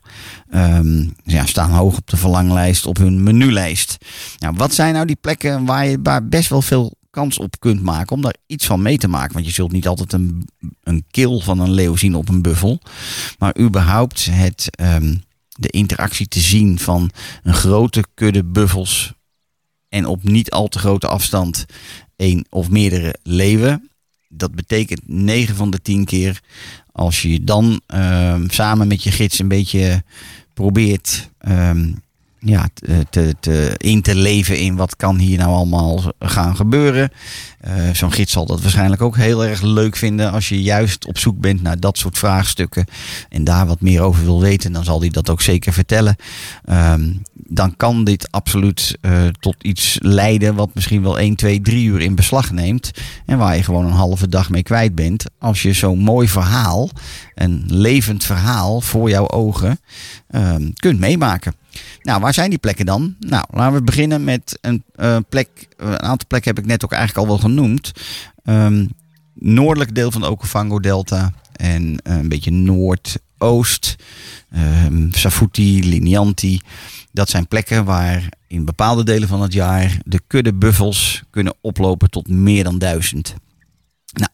ehm, 0.51 1.09
ja, 1.25 1.47
staan 1.47 1.71
hoog 1.71 1.97
op 1.97 2.11
de 2.11 2.17
verlanglijst, 2.17 2.87
op 2.87 2.97
hun 2.97 3.23
menulijst. 3.23 3.97
Nou, 4.39 4.55
wat 4.57 4.75
zijn 4.75 4.95
nou 4.95 5.07
die 5.07 5.17
plekken 5.21 5.65
waar 5.65 5.87
je 5.87 5.99
waar 6.03 6.29
best 6.29 6.49
wel 6.49 6.63
veel 6.63 6.95
kans 7.11 7.39
op 7.39 7.61
kunt 7.61 7.83
maken 7.83 8.17
om 8.17 8.23
daar 8.23 8.37
iets 8.47 8.67
van 8.67 8.83
mee 8.83 8.99
te 8.99 9.09
maken? 9.09 9.33
Want 9.33 9.47
je 9.47 9.53
zult 9.53 9.73
niet 9.73 9.87
altijd 9.87 10.13
een, 10.13 10.49
een 10.83 11.05
kil 11.11 11.41
van 11.41 11.61
een 11.61 11.73
leeuw 11.73 11.97
zien 11.97 12.15
op 12.15 12.29
een 12.29 12.43
buffel. 12.43 12.81
Maar 13.39 13.59
überhaupt 13.59 14.25
het, 14.31 14.69
ehm, 14.71 15.15
de 15.61 15.69
interactie 15.69 16.29
te 16.29 16.41
zien 16.41 16.79
van 16.79 17.11
een 17.43 17.55
grote 17.55 18.05
kudde 18.15 18.45
buffels 18.45 19.13
en 19.89 20.07
op 20.07 20.23
niet 20.23 20.51
al 20.51 20.69
te 20.69 20.79
grote 20.79 21.09
afstand 21.09 21.67
één 22.17 22.47
of 22.51 22.71
meerdere 22.71 23.15
leeuwen. 23.23 23.91
Dat 24.29 24.55
betekent 24.55 25.01
9 25.07 25.57
van 25.57 25.71
de 25.71 25.83
10 25.83 26.05
keer 26.05 26.41
als 26.93 27.23
je 27.23 27.45
dan 27.45 27.81
ehm, 27.87 28.49
samen 28.49 28.89
met 28.89 29.03
je 29.03 29.11
gids 29.11 29.39
een 29.39 29.49
beetje 29.49 30.05
probeert 30.55 31.31
ehm, 31.39 31.93
ja, 32.39 32.69
te, 33.11 33.35
te, 33.41 33.75
in 33.77 34.03
te 34.03 34.15
leven 34.15 34.59
in 34.59 34.77
wat 34.77 34.97
kan 34.97 35.19
hier 35.19 35.39
nou 35.39 35.51
allemaal 35.51 36.03
gaan 36.19 36.57
gebeuren. 36.57 37.11
Eh, 37.61 37.75
Zo'n 37.93 38.13
gids 38.13 38.33
zal 38.33 38.47
dat 38.47 38.61
waarschijnlijk 38.61 39.03
ook 39.03 39.17
heel 39.17 39.45
erg 39.45 39.63
leuk 39.63 39.97
vinden 39.97 40.33
als 40.33 40.49
je 40.49 40.63
juist 40.63 41.07
op 41.07 41.19
zoek 41.19 41.41
bent 41.41 41.63
naar 41.63 41.81
dat 41.81 41.99
soort 41.99 42.19
vraagstukken 42.19 42.85
en 43.29 43.45
daar 43.45 43.67
wat 43.67 43.81
meer 43.81 44.01
over 44.01 44.25
wil 44.25 44.41
weten, 44.41 44.73
dan 44.73 44.85
zal 44.85 45.01
hij 45.01 45.09
dat 45.09 45.31
ook 45.31 45.41
zeker 45.41 45.73
vertellen. 45.73 46.17
Ehm, 46.65 47.13
dan 47.33 47.77
kan 47.77 48.05
dit 48.05 48.29
absoluut 48.31 48.99
eh, 49.01 49.27
tot 49.41 49.55
iets 49.63 49.99
leiden 50.03 50.55
wat 50.55 50.75
misschien 50.75 51.03
wel 51.03 51.19
1, 51.19 51.35
2, 51.37 51.61
3 51.61 51.87
uur 51.87 52.01
in 52.01 52.15
beslag 52.15 52.51
neemt. 52.51 52.91
En 53.27 53.39
waar 53.39 53.57
je 53.57 53.63
gewoon 53.63 53.85
een 53.85 53.93
halve 53.93 54.29
dag 54.29 54.51
mee 54.51 54.63
kwijt 54.63 54.95
bent. 54.95 55.25
Als 55.39 55.63
je 55.63 55.73
zo'n 55.73 55.99
mooi 55.99 56.29
verhaal, 56.29 56.91
een 57.35 57.65
levend 57.67 58.25
verhaal 58.25 58.81
voor 58.81 59.09
jouw 59.11 59.29
ogen, 59.29 59.81
ehm, 60.31 60.71
kunt 60.77 60.99
meemaken. 60.99 61.55
Nou, 62.03 62.21
waar 62.21 62.35
zijn 62.35 62.51
die 62.51 62.59
plekken 62.59 62.87
dan? 62.87 63.17
Nou, 63.19 63.45
laten 63.51 63.75
we 63.75 63.83
beginnen 63.83 64.25
met 64.25 64.59
een 64.61 64.83
eh, 64.95 65.17
plek. 65.29 65.49
Een 65.77 66.01
aantal 66.01 66.27
plekken 66.29 66.55
heb 66.55 66.65
ik 66.65 66.71
net 66.71 66.85
ook 66.85 66.93
eigenlijk 66.93 67.27
al 67.27 67.35
wel 67.35 67.43
genoemd. 67.43 67.50
Ehm 68.45 68.87
noordelijk 69.35 69.95
deel 69.95 70.11
van 70.11 70.21
de 70.21 70.31
Okavango 70.31 70.81
Delta 70.81 71.33
en 71.53 71.99
eh, 72.03 72.17
een 72.17 72.29
beetje 72.29 72.51
noordoost. 72.51 73.97
ehm 74.51 75.11
Safuti, 75.11 75.89
Linianti. 75.89 76.61
Dat 77.13 77.29
zijn 77.29 77.49
plekken 77.49 77.85
waar 77.85 78.29
in 78.47 78.65
bepaalde 78.65 79.05
delen 79.05 79.29
van 79.29 79.43
het 79.43 79.53
jaar 79.53 79.99
de 80.05 80.21
kudde 80.27 80.55
buffels 80.55 81.23
kunnen 81.31 81.55
oplopen 81.61 82.11
tot 82.11 82.29
meer 82.29 82.65
dan 82.65 82.79
duizend. 82.79 83.35
Nou, 84.13 84.31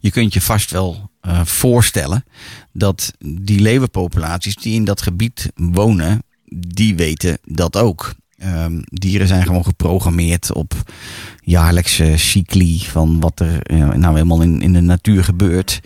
je 0.00 0.10
kunt 0.10 0.32
je 0.32 0.40
vast 0.40 0.70
wel 0.70 1.10
eh, 1.20 1.44
voorstellen 1.44 2.24
dat 2.72 3.12
die 3.18 3.60
leeuwenpopulaties 3.60 4.56
die 4.56 4.74
in 4.74 4.84
dat 4.84 5.02
gebied 5.02 5.50
wonen, 5.54 6.22
die 6.66 6.94
weten 6.94 7.38
dat 7.44 7.76
ook. 7.76 8.14
Ehm, 8.38 8.80
dieren 8.84 9.26
zijn 9.28 9.46
gewoon 9.46 9.64
geprogrammeerd 9.64 10.52
op 10.52 10.74
jaarlijkse 11.40 12.12
cycli 12.16 12.78
van 12.78 13.20
wat 13.20 13.40
er 13.40 13.62
eh, 13.62 13.88
nou 13.88 14.14
helemaal 14.14 14.42
in, 14.42 14.62
in 14.62 14.72
de 14.72 14.80
natuur 14.80 15.24
gebeurt. 15.24 15.80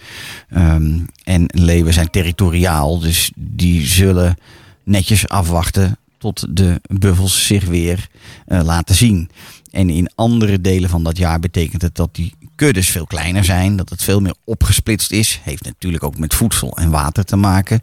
Ehm, 0.49 0.99
en 1.25 1.45
leeuwen 1.47 1.93
zijn 1.93 2.11
territoriaal, 2.11 2.99
dus 2.99 3.33
die 3.37 3.87
zullen 3.87 4.37
netjes 4.85 5.29
afwachten 5.29 5.97
tot 6.19 6.57
de 6.57 6.81
buffels 6.99 7.47
zich 7.47 7.65
weer 7.65 8.09
eh, 8.47 8.63
laten 8.65 8.95
zien. 8.95 9.31
En 9.71 9.91
in 9.91 10.11
andere 10.15 10.61
delen 10.61 10.91
van 10.91 11.03
dat 11.03 11.17
jaar 11.17 11.41
betekent 11.41 11.83
het 11.83 11.95
dat 11.95 12.15
die 12.15 12.35
kuddes 12.63 12.91
veel 12.91 13.07
kleiner 13.07 13.45
zijn, 13.45 13.77
dat 13.77 13.89
het 13.89 14.03
veel 14.03 14.21
meer 14.21 14.35
opgesplitst 14.45 15.13
is. 15.13 15.41
Heeft 15.43 15.65
natuurlijk 15.65 16.05
ook 16.05 16.19
met 16.19 16.35
voedsel 16.35 16.77
en 16.77 16.91
water 16.91 17.25
te 17.25 17.37
maken. 17.37 17.83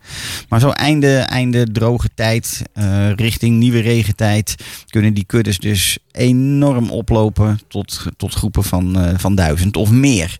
Maar 0.49 0.59
zo 0.59 0.69
einde, 0.69 1.17
einde 1.17 1.71
droge 1.71 2.09
tijd, 2.15 2.61
eh, 2.73 3.11
richting 3.11 3.57
nieuwe 3.57 3.79
regentijd, 3.79 4.55
kunnen 4.89 5.13
die 5.13 5.23
kuddes 5.23 5.57
dus 5.57 5.97
enorm 6.11 6.89
oplopen 6.89 7.59
tot, 7.67 8.05
tot 8.17 8.33
groepen 8.33 8.63
van, 8.63 8.99
eh, 8.99 9.17
van 9.17 9.35
duizend 9.35 9.77
of 9.77 9.91
meer. 9.91 10.39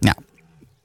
Nou, 0.00 0.16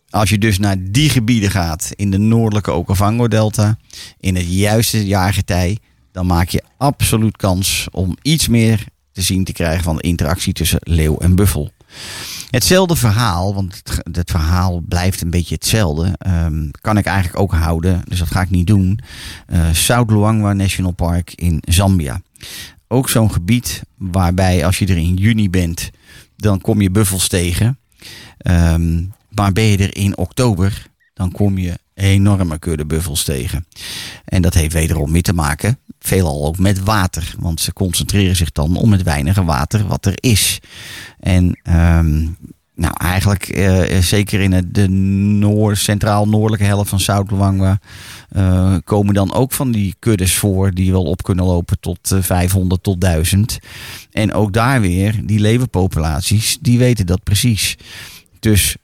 als 0.09 0.29
je 0.29 0.37
dus 0.37 0.59
naar 0.59 0.77
die 0.79 1.09
gebieden 1.09 1.51
gaat 1.51 1.91
in 1.95 2.11
de 2.11 2.17
noordelijke 2.17 2.71
Okavango-delta, 2.71 3.77
in 4.19 4.35
het 4.35 4.53
juiste 4.53 5.05
jaargetij, 5.05 5.77
dan 6.11 6.25
maak 6.25 6.49
je 6.49 6.63
absoluut 6.77 7.37
kans 7.37 7.87
om 7.91 8.17
iets 8.21 8.47
meer 8.47 8.85
te 9.11 9.21
zien 9.21 9.43
te 9.43 9.53
krijgen 9.53 9.83
van 9.83 9.95
de 9.95 10.01
interactie 10.01 10.53
tussen 10.53 10.79
leeuw 10.83 11.17
en 11.17 11.35
buffel. 11.35 11.71
Hetzelfde 12.49 12.95
verhaal, 12.95 13.53
want 13.53 13.83
het, 14.11 14.31
verhaal 14.31 14.79
blijft 14.79 15.21
een 15.21 15.29
beetje 15.29 15.55
hetzelfde, 15.55 16.15
ehm, 16.17 16.69
kan 16.81 16.97
ik 16.97 17.05
eigenlijk 17.05 17.39
ook 17.39 17.53
houden, 17.53 18.01
dus 18.07 18.19
dat 18.19 18.31
ga 18.31 18.41
ik 18.41 18.49
niet 18.49 18.67
doen. 18.67 18.99
Eh 19.45 19.69
South 19.71 20.09
Luangwa 20.09 20.53
National 20.53 20.91
Park 20.91 21.33
in 21.35 21.61
Zambia. 21.61 22.21
Ook 22.87 23.09
zo'n 23.09 23.31
gebied 23.31 23.81
waarbij 23.97 24.65
als 24.65 24.79
je 24.79 24.85
er 24.87 24.97
in 24.97 25.15
juni 25.15 25.49
bent, 25.49 25.89
dan 26.35 26.61
kom 26.61 26.81
je 26.81 26.91
buffels 26.91 27.27
tegen. 27.27 27.79
Ehm, 28.37 29.03
maar 29.29 29.53
ben 29.53 29.63
je 29.63 29.77
er 29.77 29.95
in 29.95 30.17
oktober, 30.17 30.87
dan 31.13 31.31
kom 31.31 31.57
je 31.57 31.79
enorme 31.99 32.59
kudde 32.59 32.85
buffels 32.85 33.23
tegen. 33.23 33.65
En 34.25 34.41
dat 34.41 34.53
heeft 34.53 34.73
wederom 34.73 35.11
mee 35.11 35.21
te 35.21 35.33
maken, 35.33 35.79
veelal 35.99 36.45
ook 36.45 36.57
met 36.57 36.83
water. 36.83 37.33
Want 37.39 37.61
ze 37.61 37.73
concentreren 37.73 38.35
zich 38.35 38.51
dan 38.51 38.75
om 38.75 38.91
het 38.91 39.03
weinige 39.03 39.43
water 39.43 39.87
wat 39.87 40.05
er 40.05 40.15
is. 40.19 40.59
En 41.19 41.59
ehm, 41.63 42.25
nou, 42.79 42.93
eigenlijk 42.97 43.43
eh, 43.43 43.97
zeker 43.97 44.39
in 44.39 44.67
de 44.71 44.87
noord, 44.87 45.77
centraal-noordelijke 45.77 46.65
helft 46.65 46.89
van 46.89 46.99
South 46.99 47.31
Luangwa 47.31 47.79
eh, 48.29 48.75
komen 48.83 49.13
dan 49.13 49.33
ook 49.33 49.51
van 49.51 49.71
die 49.71 49.95
kuddes 49.99 50.35
voor 50.35 50.73
die 50.73 50.91
wel 50.91 51.03
op 51.03 51.23
kunnen 51.23 51.45
lopen 51.45 51.79
tot 51.79 52.11
eh, 52.11 52.21
500 52.21 52.83
tot 52.83 53.01
1000. 53.01 53.59
En 54.11 54.33
ook 54.33 54.53
daar 54.53 54.81
weer, 54.81 55.25
die 55.25 55.39
leeuwenpopulaties, 55.39 56.57
die 56.61 56.77
weten 56.77 57.05
dat 57.05 57.23
precies. 57.23 57.77
Dus 58.39 58.75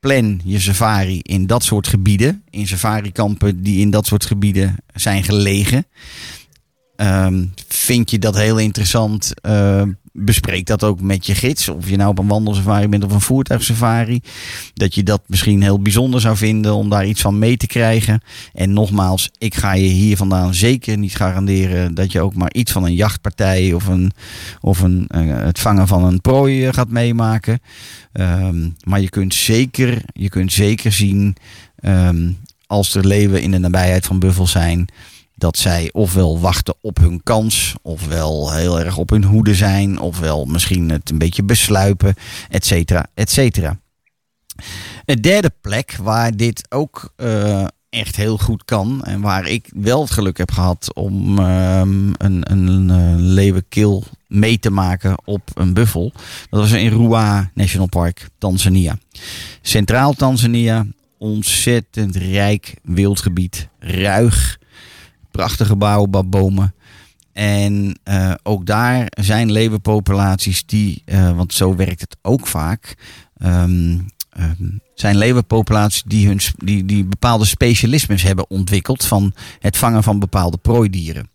plan 0.00 0.40
je 0.44 0.60
safari 0.60 1.20
in 1.22 1.46
dat 1.46 1.64
soort 1.64 1.86
gebieden, 1.86 2.42
in 2.50 2.66
safarikampen 2.66 3.62
die 3.62 3.80
in 3.80 3.90
dat 3.90 4.06
soort 4.06 4.24
gebieden 4.24 4.76
zijn 4.94 5.24
gelegen. 5.24 5.86
Ehm, 6.96 7.46
vind 7.68 8.10
je 8.10 8.18
dat 8.18 8.36
heel 8.36 8.58
interessant? 8.58 9.40
eh, 9.40 9.82
bespreek 10.12 10.66
dat 10.66 10.84
ook 10.84 11.00
met 11.00 11.26
je 11.26 11.34
gids. 11.34 11.68
Of 11.68 11.88
je 11.88 11.96
nou 11.96 12.10
op 12.10 12.18
een 12.18 12.26
wandelsafari 12.26 12.88
bent 12.88 13.04
of 13.04 13.12
een 13.12 13.20
voertuigsafari. 13.20 14.20
Dat 14.74 14.94
je 14.94 15.02
dat 15.02 15.22
misschien 15.26 15.62
heel 15.62 15.80
bijzonder 15.80 16.20
zou 16.20 16.36
vinden 16.36 16.74
om 16.74 16.88
daar 16.88 17.06
iets 17.06 17.20
van 17.20 17.38
mee 17.38 17.56
te 17.56 17.66
krijgen. 17.66 18.20
En 18.52 18.72
nogmaals, 18.72 19.30
ik 19.38 19.54
ga 19.54 19.72
je 19.72 19.88
hier 19.88 20.16
vandaan 20.16 20.54
zeker 20.54 20.98
niet 20.98 21.16
garanderen 21.16 21.94
dat 21.94 22.12
je 22.12 22.20
ook 22.20 22.34
maar 22.34 22.52
iets 22.52 22.72
van 22.72 22.84
een 22.84 22.94
jachtpartij 22.94 23.72
of, 23.72 23.86
een, 23.86 24.12
of 24.60 24.80
een, 24.80 25.04
eh, 25.08 25.26
het 25.26 25.58
vangen 25.58 25.88
van 25.88 26.04
een 26.04 26.20
prooi 26.20 26.66
eh, 26.66 26.72
gaat 26.72 26.88
meemaken. 26.88 27.60
Ehm, 28.12 28.68
maar 28.84 29.00
je 29.00 29.08
kunt 29.08 29.34
zeker, 29.34 30.02
je 30.12 30.28
kunt 30.28 30.52
zeker 30.52 30.92
zien 30.92 31.36
ehm, 31.76 32.30
als 32.66 32.94
er 32.94 33.06
leeuwen 33.06 33.42
in 33.42 33.50
de 33.50 33.58
nabijheid 33.58 34.06
van 34.06 34.18
buffels 34.18 34.50
zijn 34.50 34.88
dat 35.40 35.58
zij 35.58 35.88
ofwel 35.92 36.40
wachten 36.40 36.74
op 36.80 36.96
hun 36.96 37.22
kans, 37.22 37.74
ofwel 37.82 38.52
heel 38.52 38.80
erg 38.80 38.96
op 38.96 39.10
hun 39.10 39.24
hoede 39.24 39.54
zijn, 39.54 40.00
ofwel 40.00 40.44
misschien 40.44 40.90
het 40.90 41.10
een 41.10 41.18
beetje 41.18 41.42
besluipen, 41.42 42.14
et 42.48 42.66
cetera, 42.66 43.06
et 43.14 43.30
cetera. 43.30 43.78
Een 45.04 45.20
derde 45.20 45.52
plek 45.60 45.96
waar 46.02 46.36
dit 46.36 46.66
ook 46.68 47.12
eh, 47.16 47.64
echt 47.90 48.16
heel 48.16 48.38
goed 48.38 48.64
kan 48.64 49.04
en 49.04 49.20
waar 49.20 49.46
ik 49.46 49.70
wel 49.74 50.00
het 50.00 50.10
geluk 50.10 50.38
heb 50.38 50.50
gehad 50.50 50.94
om 50.94 51.38
ehm, 51.38 52.12
een, 52.18 52.52
een, 52.52 52.90
eh, 52.90 53.96
mee 54.26 54.58
te 54.58 54.70
maken 54.70 55.16
op 55.24 55.50
een 55.54 55.72
buffel. 55.72 56.12
Dat 56.50 56.60
was 56.60 56.72
in 56.72 56.88
Ruaha 56.88 57.50
National 57.54 57.88
Park, 57.88 58.28
Tanzania. 58.38 58.98
Centraal 59.62 60.12
Tanzania, 60.12 60.86
ontzettend 61.18 62.16
rijk 62.16 62.74
wildgebied, 62.82 63.68
ruig, 63.78 64.58
prachtige 65.30 65.76
baobabbomen. 65.76 66.74
En 67.32 67.98
eh, 68.02 68.32
ook 68.42 68.66
daar 68.66 69.06
zijn 69.20 69.52
leeuwenpopulaties 69.52 70.66
die, 70.66 71.02
eh, 71.04 71.36
want 71.36 71.52
zo 71.52 71.76
werkt 71.76 72.00
het 72.00 72.16
ook 72.22 72.46
vaak, 72.46 72.96
ehm, 73.36 73.98
zijn 74.94 75.16
leeuwenpopulaties 75.16 76.02
die, 76.06 76.26
hun, 76.26 76.40
die, 76.56 76.84
die 76.84 77.04
bepaalde 77.04 77.44
specialismes 77.44 78.22
hebben 78.22 78.50
ontwikkeld 78.50 79.04
van 79.04 79.34
het 79.58 79.76
vangen 79.76 80.02
van 80.02 80.18
bepaalde 80.18 80.56
prooidieren. 80.56 81.30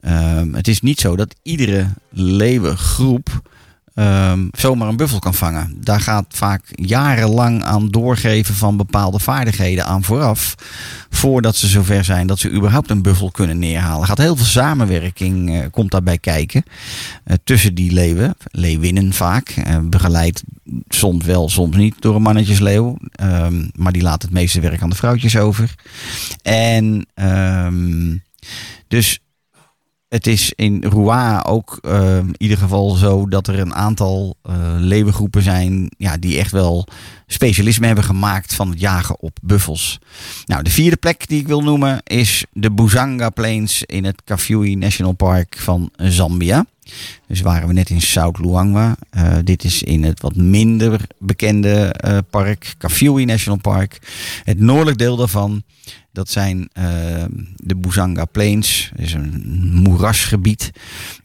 Ehm, 0.00 0.52
het 0.52 0.68
is 0.68 0.80
niet 0.80 1.00
zo 1.00 1.16
dat 1.16 1.34
iedere 1.42 1.86
leeuwengroep 2.10 3.42
ehm, 3.94 4.46
zomaar 4.52 4.88
een 4.88 4.96
buffel 4.96 5.18
kan 5.18 5.34
vangen. 5.34 5.76
Daar 5.80 6.00
gaat 6.00 6.24
vaak 6.28 6.62
jarenlang 6.74 7.62
aan 7.64 7.88
doorgeven 7.88 8.54
van 8.54 8.76
bepaalde 8.76 9.18
vaardigheden 9.18 9.86
aan 9.86 10.04
vooraf. 10.04 10.54
Voordat 11.10 11.56
ze 11.56 11.66
zover 11.66 12.04
zijn 12.04 12.26
dat 12.26 12.38
ze 12.38 12.50
überhaupt 12.50 12.90
een 12.90 13.02
buffel 13.02 13.30
kunnen 13.30 13.58
neerhalen. 13.58 14.00
Er 14.00 14.06
gaat 14.06 14.18
heel 14.18 14.36
veel 14.36 14.44
samenwerking 14.44 15.54
eh, 15.54 15.66
komt 15.70 15.90
daarbij 15.90 16.18
kijken. 16.18 16.62
eh, 17.24 17.36
tussen 17.44 17.74
die 17.74 17.92
leeuwen. 17.92 18.34
Leeuwinnen 18.50 19.12
vaak. 19.12 19.48
eh, 19.48 19.78
begeleid 19.82 20.42
soms 20.88 21.24
wel, 21.24 21.48
soms 21.48 21.76
niet 21.76 21.94
door 22.00 22.14
een 22.14 22.22
mannetjesleeuw. 22.22 22.96
Ehm, 23.12 23.68
maar 23.74 23.92
die 23.92 24.02
laat 24.02 24.22
het 24.22 24.30
meeste 24.30 24.60
werk 24.60 24.82
aan 24.82 24.90
de 24.90 24.96
vrouwtjes 24.96 25.36
over. 25.36 25.74
En 26.42 27.06
ehm, 27.14 28.16
dus 28.88 29.18
het 30.14 30.26
is 30.26 30.52
in 30.56 30.84
Ruaha 30.88 31.42
ook 31.42 31.78
eh, 31.82 32.16
in 32.16 32.34
ieder 32.38 32.58
geval 32.58 32.90
zo 32.90 33.28
dat 33.28 33.46
er 33.46 33.58
een 33.58 33.74
aantal 33.74 34.36
eh 34.42 34.74
leeuwengroepen 34.78 35.42
zijn 35.42 35.90
ja, 35.98 36.16
die 36.16 36.38
echt 36.38 36.50
wel 36.50 36.86
specialisme 37.26 37.86
hebben 37.86 38.04
gemaakt 38.04 38.54
van 38.54 38.70
het 38.70 38.80
jagen 38.80 39.20
op 39.20 39.38
buffels. 39.42 39.98
Nou, 40.46 40.62
de 40.62 40.70
vierde 40.70 40.96
plek 40.96 41.28
die 41.28 41.40
ik 41.40 41.46
wil 41.46 41.60
noemen 41.60 42.00
is 42.04 42.44
de 42.52 42.72
Buzanga 42.72 43.30
Plains 43.30 43.82
in 43.82 44.04
het 44.04 44.22
Kafue 44.24 44.76
National 44.76 45.12
Park 45.12 45.58
van 45.58 45.90
Zambia. 45.96 46.64
Dus 47.26 47.40
waren 47.40 47.68
we 47.68 47.74
net 47.74 47.90
in 47.90 48.00
South 48.00 48.38
Luangwa. 48.38 48.96
Eh, 49.10 49.36
dit 49.44 49.64
is 49.64 49.82
in 49.82 50.04
het 50.04 50.20
wat 50.20 50.36
minder 50.36 51.00
bekende 51.18 51.92
eh, 51.92 52.18
park, 52.30 52.74
Kafue 52.78 53.24
National 53.24 53.58
Park. 53.58 53.98
Het 54.44 54.60
noordelijk 54.60 54.98
deel 54.98 55.16
daarvan, 55.16 55.62
dat 56.12 56.30
zijn 56.30 56.68
eh, 56.72 56.84
de 57.56 57.76
Buzanga 57.76 58.24
Plains. 58.24 58.90
Dat 58.96 59.06
is 59.06 59.12
een 59.12 59.70
moerasgebied. 59.72 60.70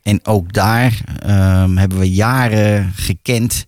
En 0.04 0.26
ook 0.26 0.54
daar 0.54 1.02
ehm, 1.20 1.76
hebben 1.76 2.00
we 2.00 2.12
jaren 2.12 2.92
gekend 2.96 3.66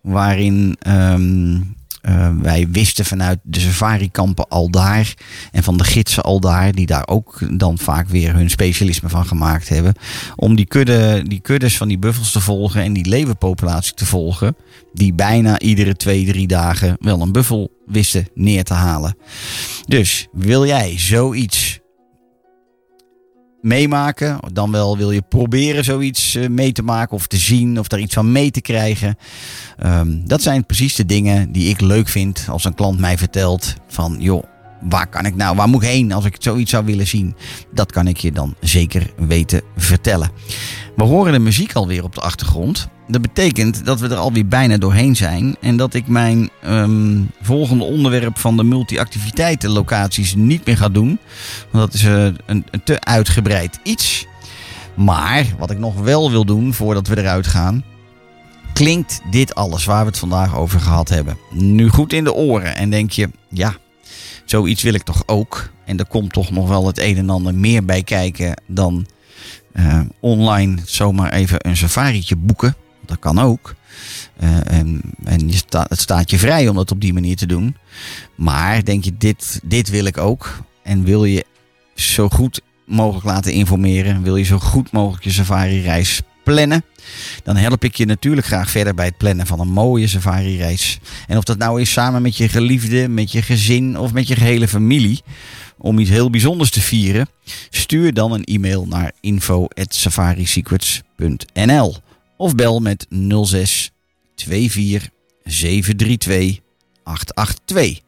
waarin 0.00 0.76
ehm, 0.78 1.60
eh, 2.02 2.30
wij 2.40 2.68
wisten 2.70 3.04
vanuit 3.04 3.38
de 3.42 3.60
safarikampen 3.60 4.48
al 4.48 4.70
daar 4.70 5.14
en 5.52 5.62
van 5.62 5.76
de 5.76 5.84
gidsen 5.84 6.22
al 6.22 6.40
daar, 6.40 6.72
die 6.72 6.86
daar 6.86 7.06
ook 7.06 7.58
dan 7.58 7.78
vaak 7.78 8.08
weer 8.08 8.34
hun 8.34 8.50
specialisme 8.50 9.08
van 9.08 9.26
gemaakt 9.26 9.68
hebben, 9.68 9.94
om 10.36 10.54
die, 10.56 10.66
kudde, 10.66 11.22
die 11.26 11.40
kuddes 11.40 11.76
van 11.76 11.88
die 11.88 11.98
buffels 11.98 12.32
te 12.32 12.40
volgen 12.40 12.82
en 12.82 12.92
die 12.92 13.08
leeuwenpopulatie 13.08 13.94
te 13.94 14.06
volgen, 14.06 14.56
die 14.92 15.14
bijna 15.14 15.58
iedere 15.58 15.96
twee, 15.96 16.26
drie 16.26 16.46
dagen 16.46 16.96
wel 17.00 17.20
een 17.20 17.32
buffel 17.32 17.70
wisten 17.86 18.28
neer 18.34 18.64
te 18.64 18.74
halen. 18.74 19.16
Dus 19.86 20.28
wil 20.32 20.66
jij 20.66 20.98
zoiets 20.98 21.81
meemaken. 23.62 24.38
Dan 24.52 24.70
wel 24.70 24.96
wil 24.96 25.10
je 25.10 25.22
proberen 25.22 25.84
zoiets 25.84 26.34
eh, 26.34 26.48
mee 26.48 26.72
te 26.72 26.82
maken 26.82 27.16
of 27.16 27.26
te 27.26 27.36
zien 27.36 27.78
of 27.78 27.88
daar 27.88 28.00
iets 28.00 28.14
van 28.14 28.32
mee 28.32 28.50
te 28.50 28.60
krijgen. 28.60 29.16
Ehm, 29.78 30.18
dat 30.24 30.42
zijn 30.42 30.66
precies 30.66 30.94
de 30.94 31.06
dingen 31.06 31.52
die 31.52 31.68
ik 31.68 31.80
leuk 31.80 32.08
vind 32.08 32.46
als 32.48 32.64
een 32.64 32.74
klant 32.74 32.98
mij 32.98 33.18
vertelt 33.18 33.74
van 33.86 34.16
joh, 34.18 34.44
waar 34.88 35.06
kan 35.06 35.26
ik 35.26 35.34
nou, 35.34 35.56
waar 35.56 35.68
moet 35.68 35.82
ik 35.82 35.88
heen 35.88 36.12
als 36.12 36.24
ik 36.24 36.36
zoiets 36.38 36.70
zou 36.70 36.84
willen 36.84 37.06
zien? 37.06 37.34
Dat 37.70 37.92
kan 37.92 38.06
ik 38.06 38.16
je 38.16 38.32
dan 38.32 38.54
zeker 38.60 39.10
weten 39.16 39.62
vertellen. 39.76 40.30
We 40.96 41.04
horen 41.04 41.32
de 41.32 41.38
muziek 41.38 41.72
alweer 41.72 42.04
op 42.04 42.14
de 42.14 42.20
achtergrond. 42.20 42.88
Dat 43.08 43.20
betekent 43.22 43.84
dat 43.84 44.00
we 44.00 44.08
er 44.08 44.16
alweer 44.16 44.46
bijna 44.46 44.76
doorheen 44.76 45.16
zijn. 45.16 45.56
En 45.60 45.76
dat 45.76 45.94
ik 45.94 46.06
mijn 46.06 46.50
ehm, 46.62 47.20
volgende 47.42 47.84
onderwerp 47.84 48.38
van 48.38 48.56
de 48.56 48.64
multi-activiteitenlocaties 48.64 50.34
niet 50.34 50.66
meer 50.66 50.76
ga 50.76 50.88
doen. 50.88 51.18
Want 51.70 51.84
dat 51.84 51.94
is 51.94 52.04
eh, 52.04 52.24
een, 52.24 52.64
een 52.70 52.82
te 52.84 53.00
uitgebreid 53.00 53.78
iets. 53.82 54.26
Maar 54.94 55.46
wat 55.58 55.70
ik 55.70 55.78
nog 55.78 56.00
wel 56.00 56.30
wil 56.30 56.44
doen 56.44 56.74
voordat 56.74 57.06
we 57.06 57.18
eruit 57.18 57.46
gaan. 57.46 57.84
Klinkt 58.72 59.20
dit 59.30 59.54
alles 59.54 59.84
waar 59.84 60.00
we 60.00 60.10
het 60.10 60.18
vandaag 60.18 60.56
over 60.56 60.80
gehad 60.80 61.08
hebben 61.08 61.36
nu 61.50 61.88
goed 61.88 62.12
in 62.12 62.24
de 62.24 62.34
oren? 62.34 62.76
En 62.76 62.90
denk 62.90 63.10
je, 63.10 63.30
ja, 63.48 63.74
zoiets 64.44 64.82
wil 64.82 64.94
ik 64.94 65.02
toch 65.02 65.22
ook? 65.26 65.70
En 65.84 65.98
er 65.98 66.06
komt 66.06 66.32
toch 66.32 66.50
nog 66.50 66.68
wel 66.68 66.86
het 66.86 66.98
een 66.98 67.16
en 67.16 67.30
ander 67.30 67.54
meer 67.54 67.84
bij 67.84 68.02
kijken 68.02 68.62
dan 68.66 69.06
eh, 69.72 70.00
online 70.20 70.76
zomaar 70.84 71.32
even 71.32 71.68
een 71.68 71.76
safari'tje 71.76 72.36
boeken. 72.36 72.74
Dat 73.06 73.18
kan 73.18 73.38
ook. 73.38 73.74
Eh, 74.36 74.72
en 74.72 75.00
en 75.24 75.48
je 75.48 75.60
het 75.70 76.00
staat 76.00 76.30
je 76.30 76.38
vrij 76.38 76.68
om 76.68 76.76
dat 76.76 76.90
op 76.90 77.00
die 77.00 77.12
manier 77.12 77.36
te 77.36 77.46
doen. 77.46 77.76
Maar 78.34 78.84
denk 78.84 79.04
je, 79.04 79.16
dit, 79.18 79.60
dit 79.64 79.90
wil 79.90 80.04
ik 80.04 80.18
ook. 80.18 80.62
En 80.82 81.04
wil 81.04 81.24
je 81.24 81.44
zo 81.94 82.28
goed 82.28 82.60
mogelijk 82.86 83.24
laten 83.26 83.52
informeren. 83.52 84.22
Wil 84.22 84.36
je 84.36 84.44
zo 84.44 84.58
goed 84.58 84.92
mogelijk 84.92 85.24
je 85.24 85.30
safari-reis 85.30 86.22
plannen. 86.42 86.84
Dan 87.42 87.56
help 87.56 87.84
ik 87.84 87.96
je 87.96 88.06
natuurlijk 88.06 88.46
graag 88.46 88.70
verder 88.70 88.94
bij 88.94 89.06
het 89.06 89.16
plannen 89.16 89.46
van 89.46 89.60
een 89.60 89.72
mooie 89.72 90.06
safari-reis. 90.06 90.98
En 91.26 91.36
of 91.36 91.44
dat 91.44 91.58
nou 91.58 91.80
is 91.80 91.92
samen 91.92 92.22
met 92.22 92.36
je 92.36 92.48
geliefde, 92.48 93.08
met 93.08 93.32
je 93.32 93.42
gezin 93.42 93.98
of 93.98 94.12
met 94.12 94.28
je 94.28 94.34
gehele 94.34 94.68
familie. 94.68 95.22
Om 95.78 95.98
iets 95.98 96.10
heel 96.10 96.30
bijzonders 96.30 96.70
te 96.70 96.80
vieren. 96.80 97.28
Stuur 97.70 98.14
dan 98.14 98.32
een 98.32 98.44
e-mail 98.44 98.86
naar 98.86 99.12
info.safarisecrets.nl 99.20 101.96
Of 102.36 102.54
bel 102.54 102.80
met 102.80 103.06
06 103.42 103.90
24 104.36 105.08
732 105.44 106.58
882. 107.02 108.00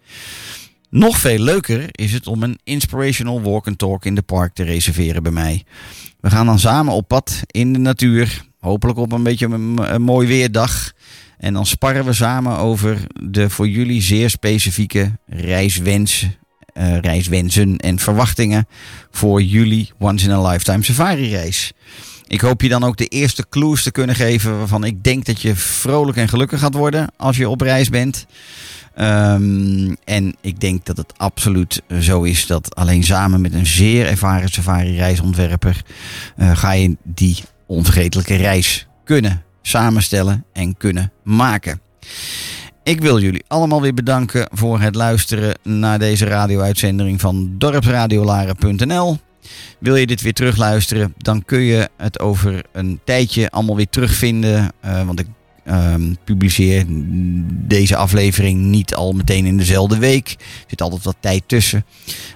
Nog 0.94 1.18
veel 1.18 1.38
leuker 1.38 1.86
is 1.90 2.12
het 2.12 2.26
om 2.26 2.42
een 2.42 2.58
inspirational 2.64 3.42
walk 3.42 3.66
and 3.66 3.78
talk 3.78 4.04
in 4.04 4.14
de 4.14 4.22
park 4.22 4.54
te 4.54 4.62
reserveren 4.62 5.22
bij 5.22 5.32
mij. 5.32 5.64
We 6.20 6.30
gaan 6.30 6.46
dan 6.46 6.58
samen 6.58 6.94
op 6.94 7.08
pad 7.08 7.42
in 7.46 7.72
de 7.72 7.78
natuur. 7.78 8.44
Hopelijk 8.60 8.98
op 8.98 9.12
een 9.12 9.22
beetje 9.22 9.46
een, 9.46 10.02
mooi 10.02 10.28
weerdag. 10.28 10.92
En 11.38 11.52
dan 11.52 11.66
sparren 11.66 12.04
we 12.04 12.12
samen 12.12 12.58
over 12.58 13.06
de 13.22 13.50
voor 13.50 13.68
jullie 13.68 14.02
zeer 14.02 14.30
specifieke 14.30 15.12
reiswensen, 15.26 16.34
eh, 16.72 16.98
reiswensen 16.98 17.76
en 17.76 17.98
verwachtingen 17.98 18.66
voor 19.10 19.42
jullie 19.42 19.90
once 19.98 20.24
in 20.24 20.32
a 20.32 20.48
lifetime 20.48 20.84
safari 20.84 21.30
reis. 21.30 21.72
Ik 22.26 22.40
hoop 22.40 22.62
je 22.62 22.68
dan 22.68 22.84
ook 22.84 22.96
de 22.96 23.06
eerste 23.06 23.46
clues 23.48 23.82
te 23.82 23.92
kunnen 23.92 24.14
geven 24.14 24.58
waarvan 24.58 24.84
ik 24.84 25.04
denk 25.04 25.24
dat 25.24 25.40
je 25.42 25.54
vrolijk 25.54 26.16
en 26.18 26.28
gelukkig 26.28 26.60
gaat 26.60 26.74
worden 26.74 27.12
als 27.16 27.36
je 27.36 27.48
op 27.48 27.60
reis 27.60 27.88
bent. 27.88 28.26
Ehm, 28.94 29.94
en 30.04 30.34
ik 30.40 30.60
denk 30.60 30.84
dat 30.84 30.96
het 30.96 31.18
absoluut 31.18 31.82
zo 32.00 32.22
is 32.22 32.46
dat 32.46 32.74
alleen 32.74 33.04
samen 33.04 33.40
met 33.40 33.54
een 33.54 33.66
zeer 33.66 34.06
ervaren 34.06 34.48
safari-reisontwerper 34.48 35.82
eh, 36.36 36.56
ga 36.56 36.72
je 36.72 36.96
die 37.02 37.36
onvergetelijke 37.66 38.36
reis 38.36 38.86
kunnen 39.04 39.42
samenstellen 39.62 40.44
en 40.52 40.76
kunnen 40.76 41.12
maken. 41.22 41.80
Ik 42.82 43.00
wil 43.00 43.20
jullie 43.20 43.44
allemaal 43.48 43.80
weer 43.80 43.94
bedanken 43.94 44.48
voor 44.52 44.80
het 44.80 44.94
luisteren 44.94 45.58
naar 45.62 45.98
deze 45.98 46.24
radio-uitzending 46.24 47.20
van 47.20 47.54
dorpsradiolaren.nl. 47.58 49.18
Wil 49.78 49.96
je 49.96 50.06
dit 50.06 50.20
weer 50.20 50.32
terugluisteren, 50.32 51.14
dan 51.16 51.44
kun 51.44 51.60
je 51.60 51.88
het 51.96 52.20
over 52.20 52.64
een 52.72 53.00
tijdje 53.04 53.50
allemaal 53.50 53.76
weer 53.76 53.88
terugvinden. 53.88 54.72
eh, 54.80 55.06
want 55.06 55.20
ik 55.20 55.26
ehm, 55.64 56.14
publiceer 56.24 56.84
deze 57.66 57.96
aflevering 57.96 58.60
niet 58.60 58.94
al 58.94 59.12
meteen 59.12 59.46
in 59.46 59.56
dezelfde 59.56 59.98
week. 59.98 60.28
Er 60.28 60.64
zit 60.66 60.82
altijd 60.82 61.04
wat 61.04 61.16
tijd 61.20 61.42
tussen. 61.46 61.84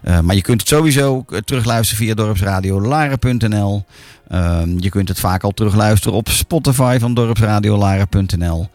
Eh, 0.03 0.21
maar 0.21 0.35
je 0.35 0.43
kunt 0.43 0.61
het 0.61 0.69
sowieso 0.69 1.25
eh, 1.29 1.39
terugluisteren 1.39 2.05
via 2.05 2.15
dorpsradiolaren.nl. 2.15 3.85
Ehm, 4.29 4.79
je 4.79 4.89
kunt 4.89 5.09
het 5.09 5.21
vaak 5.21 5.43
al 5.43 5.51
terugluisteren 5.51 6.17
op 6.17 6.29
Spotify 6.29 6.97
van 7.01 7.15
dorpsradiolaren.nl. 7.15 8.69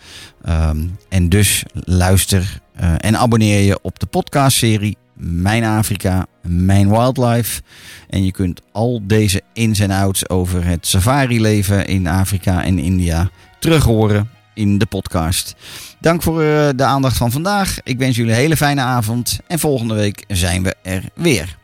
Ehm, 0.43 0.87
en 1.09 1.29
dus 1.29 1.63
luister 1.73 2.61
eh, 2.75 2.93
en 2.97 3.17
abonneer 3.17 3.59
je 3.59 3.79
op 3.81 3.99
de 3.99 4.05
podcastserie 4.05 4.97
Mijn 5.13 5.63
Afrika, 5.63 6.25
Mijn 6.41 6.89
Wildlife. 6.89 7.61
En 8.09 8.25
je 8.25 8.31
kunt 8.31 8.61
al 8.71 9.01
deze 9.03 9.41
ins 9.53 9.79
en 9.79 9.91
outs 9.91 10.29
over 10.29 10.65
het 10.65 10.87
safari-leven 10.87 11.87
in 11.87 12.07
Afrika 12.07 12.63
en 12.63 12.79
India 12.79 13.29
terughoren 13.59 14.29
in 14.53 14.77
de 14.77 14.85
podcast. 14.85 15.55
Dank 15.99 16.23
voor 16.23 16.41
eh, 16.41 16.69
de 16.75 16.83
aandacht 16.83 17.17
van 17.17 17.31
vandaag. 17.31 17.77
Ik 17.83 17.97
wens 17.97 18.15
jullie 18.15 18.31
een 18.31 18.37
hele 18.37 18.57
fijne 18.57 18.81
avond. 18.81 19.39
En 19.47 19.59
volgende 19.59 19.93
week 19.93 20.23
zijn 20.27 20.63
we 20.63 20.75
er 20.81 21.03
weer. 21.13 21.61